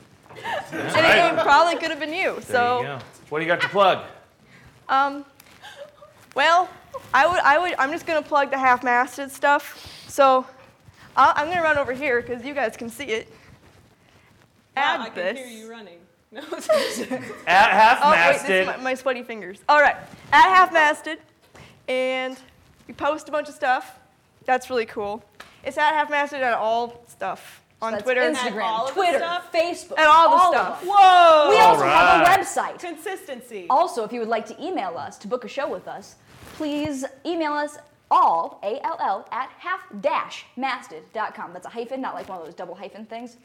and 0.72 1.06
it, 1.06 1.38
it 1.38 1.42
probably 1.42 1.76
could 1.76 1.90
have 1.90 2.00
been 2.00 2.12
you. 2.12 2.32
There 2.34 2.42
So, 2.42 2.82
you. 2.82 2.98
What 3.30 3.38
do 3.38 3.44
you 3.44 3.50
got 3.50 3.60
to 3.62 3.68
plug? 3.68 4.04
um, 4.88 5.24
well, 6.34 6.68
I 7.14 7.26
would 7.26 7.40
I 7.40 7.58
would 7.58 7.74
I'm 7.78 7.90
just 7.90 8.06
gonna 8.06 8.20
plug 8.22 8.50
the 8.50 8.58
half-masted 8.58 9.30
stuff. 9.30 10.04
So, 10.08 10.44
I'll, 11.16 11.32
I'm 11.36 11.48
gonna 11.48 11.62
run 11.62 11.78
over 11.78 11.92
here 11.92 12.20
because 12.20 12.44
you 12.44 12.52
guys 12.54 12.76
can 12.76 12.90
see 12.90 13.04
it. 13.06 13.32
Add 14.76 15.00
I 15.00 15.08
can 15.08 15.36
hear 15.36 15.46
you 15.46 15.70
running. 15.70 15.98
No, 16.32 16.40
At 16.42 16.50
half 17.70 18.00
Oh, 18.02 18.10
wait, 18.10 18.32
this 18.32 18.42
masted. 18.42 18.60
is 18.62 18.66
my, 18.66 18.76
my 18.78 18.94
sweaty 18.94 19.22
fingers. 19.22 19.60
All 19.68 19.80
right, 19.80 19.94
at 20.32 20.42
half 20.54 20.72
masted, 20.72 21.18
and 21.88 22.36
we 22.88 22.92
post 22.94 23.28
a 23.28 23.32
bunch 23.32 23.48
of 23.48 23.54
stuff. 23.54 23.98
That's 24.46 24.70
really 24.70 24.86
cool. 24.86 25.22
It's 25.64 25.76
at 25.76 25.92
half 25.94 26.08
masted 26.08 26.42
on 26.42 26.54
all 26.54 27.04
stuff 27.08 27.62
on 27.82 27.92
That's 27.92 28.04
Twitter. 28.04 28.20
Instagram, 28.22 28.62
all 28.62 28.88
Twitter, 28.88 29.18
stuff? 29.18 29.52
Facebook, 29.52 29.98
And 29.98 30.06
all 30.06 30.30
the 30.30 30.36
of 30.36 30.54
stuff. 30.54 30.82
Whoa! 30.86 31.50
We 31.50 31.58
also 31.58 31.82
Alright. 31.82 32.26
have 32.26 32.40
a 32.40 32.42
website. 32.42 32.78
Consistency. 32.78 33.66
Also, 33.68 34.04
if 34.04 34.12
you 34.12 34.20
would 34.20 34.28
like 34.28 34.46
to 34.46 34.64
email 34.64 34.96
us 34.96 35.18
to 35.18 35.28
book 35.28 35.44
a 35.44 35.48
show 35.48 35.68
with 35.68 35.86
us, 35.88 36.14
please 36.54 37.04
email 37.26 37.52
us 37.52 37.76
all, 38.10 38.60
A-L-L, 38.62 39.28
at 39.32 39.50
half 39.58 39.80
dash 40.00 40.46
masted.com. 40.56 41.52
That's 41.52 41.66
a 41.66 41.70
hyphen, 41.70 42.00
not 42.00 42.14
like 42.14 42.28
one 42.28 42.38
of 42.38 42.44
those 42.44 42.54
double 42.54 42.74
hyphen 42.76 43.04
things. 43.04 43.36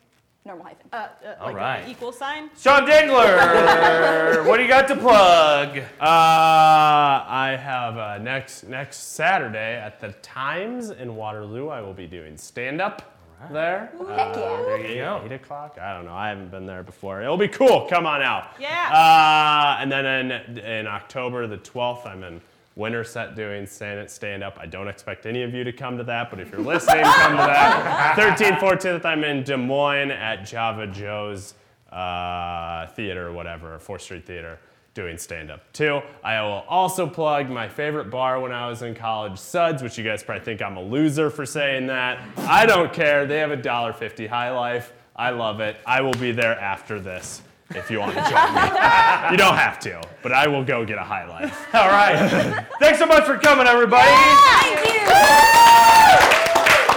Normal 0.43 0.65
hyphen. 0.65 0.87
Uh, 0.91 0.95
uh, 1.23 1.35
All 1.39 1.47
like- 1.47 1.55
right. 1.55 1.87
Equal 1.87 2.11
sign. 2.11 2.49
Sean 2.59 2.87
Dingler, 2.87 4.45
what 4.47 4.57
do 4.57 4.63
you 4.63 4.69
got 4.69 4.87
to 4.87 4.95
plug? 4.95 5.77
Uh, 5.77 5.83
I 5.99 7.55
have 7.61 7.97
uh, 7.97 8.17
next 8.17 8.63
next 8.63 9.13
Saturday 9.13 9.75
at 9.75 9.99
the 10.01 10.13
Times 10.23 10.89
in 10.89 11.15
Waterloo. 11.15 11.69
I 11.69 11.81
will 11.81 11.93
be 11.93 12.07
doing 12.07 12.37
stand 12.37 12.81
up 12.81 13.15
there. 13.51 13.91
Heck 13.99 14.07
yeah. 14.07 14.15
Uh, 14.15 14.63
There 14.65 14.87
you 14.87 14.95
go. 14.95 15.21
eight 15.25 15.31
o'clock. 15.31 15.77
I 15.79 15.93
don't 15.93 16.05
know. 16.05 16.13
I 16.13 16.29
haven't 16.29 16.49
been 16.49 16.65
there 16.65 16.81
before. 16.81 17.21
It'll 17.21 17.37
be 17.37 17.47
cool. 17.47 17.87
Come 17.87 18.07
on 18.07 18.23
out. 18.23 18.49
Yeah. 18.59 18.89
Uh, 18.91 19.77
and 19.79 19.91
then 19.91 20.05
in 20.31 20.57
in 20.57 20.87
October 20.87 21.45
the 21.45 21.57
twelfth, 21.57 22.07
I'm 22.07 22.23
in 22.23 22.41
Winterset 22.75 23.35
doing 23.35 23.65
stand 23.65 24.09
stand 24.09 24.43
up. 24.43 24.57
I 24.59 24.65
don't 24.65 24.87
expect 24.87 25.25
any 25.25 25.43
of 25.43 25.53
you 25.53 25.63
to 25.63 25.73
come 25.73 25.97
to 25.97 26.03
that, 26.05 26.29
but 26.29 26.39
if 26.39 26.51
you're 26.51 26.61
listening, 26.61 27.03
come 27.03 27.31
to 27.31 27.37
that. 27.37 28.15
13th, 28.37 28.59
14th, 28.59 29.05
I'm 29.05 29.23
in 29.23 29.43
Des 29.43 29.57
Moines 29.57 30.11
at 30.11 30.45
Java 30.45 30.87
Joe's 30.87 31.53
uh, 31.91 32.87
theater 32.87 33.27
or 33.27 33.33
whatever, 33.33 33.77
4th 33.79 34.01
Street 34.01 34.25
Theater, 34.25 34.57
doing 34.93 35.17
stand 35.17 35.51
up 35.51 35.71
too. 35.73 36.01
I 36.23 36.41
will 36.41 36.63
also 36.69 37.05
plug 37.07 37.49
my 37.49 37.67
favorite 37.67 38.09
bar 38.09 38.39
when 38.39 38.53
I 38.53 38.69
was 38.69 38.81
in 38.81 38.95
college, 38.95 39.37
Suds, 39.37 39.83
which 39.83 39.97
you 39.97 40.03
guys 40.05 40.23
probably 40.23 40.45
think 40.45 40.61
I'm 40.61 40.77
a 40.77 40.83
loser 40.83 41.29
for 41.29 41.45
saying 41.45 41.87
that. 41.87 42.21
I 42.37 42.65
don't 42.65 42.93
care. 42.93 43.25
They 43.25 43.39
have 43.39 43.51
a 43.51 43.57
$1.50 43.57 44.29
high 44.29 44.51
life. 44.51 44.93
I 45.13 45.31
love 45.31 45.59
it. 45.59 45.75
I 45.85 46.01
will 46.01 46.13
be 46.13 46.31
there 46.31 46.57
after 46.57 47.01
this 47.01 47.41
if 47.75 47.89
you 47.89 47.99
want 47.99 48.13
to 48.13 48.21
join 48.21 48.53
me. 48.53 49.31
you 49.31 49.37
don't 49.37 49.57
have 49.57 49.79
to, 49.81 50.01
but 50.21 50.31
I 50.31 50.47
will 50.47 50.63
go 50.63 50.85
get 50.85 50.97
a 50.97 51.03
high 51.03 51.27
life. 51.27 51.67
All 51.75 51.87
right. 51.87 52.65
Thanks 52.79 52.99
so 52.99 53.05
much 53.05 53.25
for 53.25 53.37
coming, 53.37 53.67
everybody. 53.67 54.09
Thank 54.09 54.87
you! 54.87 55.01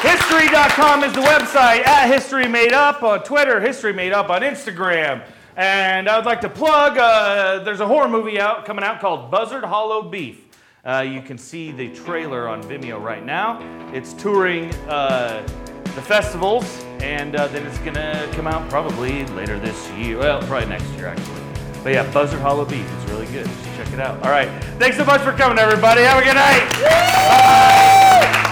History.com 0.09 1.05
is 1.05 1.13
the 1.13 1.21
website. 1.23 1.87
At 1.87 2.09
History 2.09 2.47
Made 2.47 2.73
Up 2.73 3.03
on 3.03 3.23
Twitter, 3.23 3.61
History 3.61 3.93
Made 3.93 4.13
Up 4.13 4.29
on 4.31 4.43
Instagram. 4.43 5.25
And 5.57 6.09
I 6.09 6.17
would 6.17 6.27
like 6.27 6.41
to 6.41 6.49
plug 6.49 6.99
uh, 6.99 7.61
there's 7.63 7.81
a 7.81 7.87
horror 7.87 8.09
movie 8.09 8.41
out 8.41 8.65
coming 8.65 8.85
out 8.85 9.01
called 9.01 9.31
Buzzard 9.31 9.65
Hollow 9.65 10.03
Beef. 10.03 10.45
Uh, 10.85 11.01
you 11.01 11.23
can 11.23 11.39
see 11.39 11.73
the 11.73 11.89
trailer 11.95 12.49
on 12.49 12.63
Vimeo 12.65 13.01
right 13.01 13.25
now. 13.25 13.59
It's 13.95 14.13
touring 14.13 14.75
uh, 14.89 15.47
the 15.95 16.03
festivals, 16.03 16.85
and 17.05 17.37
uh, 17.37 17.47
then 17.49 17.67
it's 17.67 17.79
gonna 17.79 18.27
come 18.33 18.47
out 18.47 18.69
probably 18.71 19.27
later 19.27 19.59
this 19.59 19.91
year. 19.91 20.19
Well, 20.19 20.41
probably 20.43 20.69
next 20.69 20.87
year 20.95 21.09
actually. 21.09 21.43
But 21.83 21.93
yeah, 21.93 22.11
Buzzard 22.13 22.41
Hollow 22.41 22.65
Beef 22.65 22.91
is 22.99 23.11
really 23.11 23.27
good. 23.27 23.45
Just 23.45 23.77
check 23.77 23.93
it 23.93 24.01
out. 24.01 24.23
All 24.23 24.31
right. 24.31 24.49
Thanks 24.79 24.97
so 24.97 25.05
much 25.05 25.21
for 25.21 25.33
coming, 25.33 25.59
everybody. 25.59 26.01
Have 26.01 26.23
a 26.23 26.25
good 26.25 26.35
night. 26.35 26.71
Bye. 26.83 28.51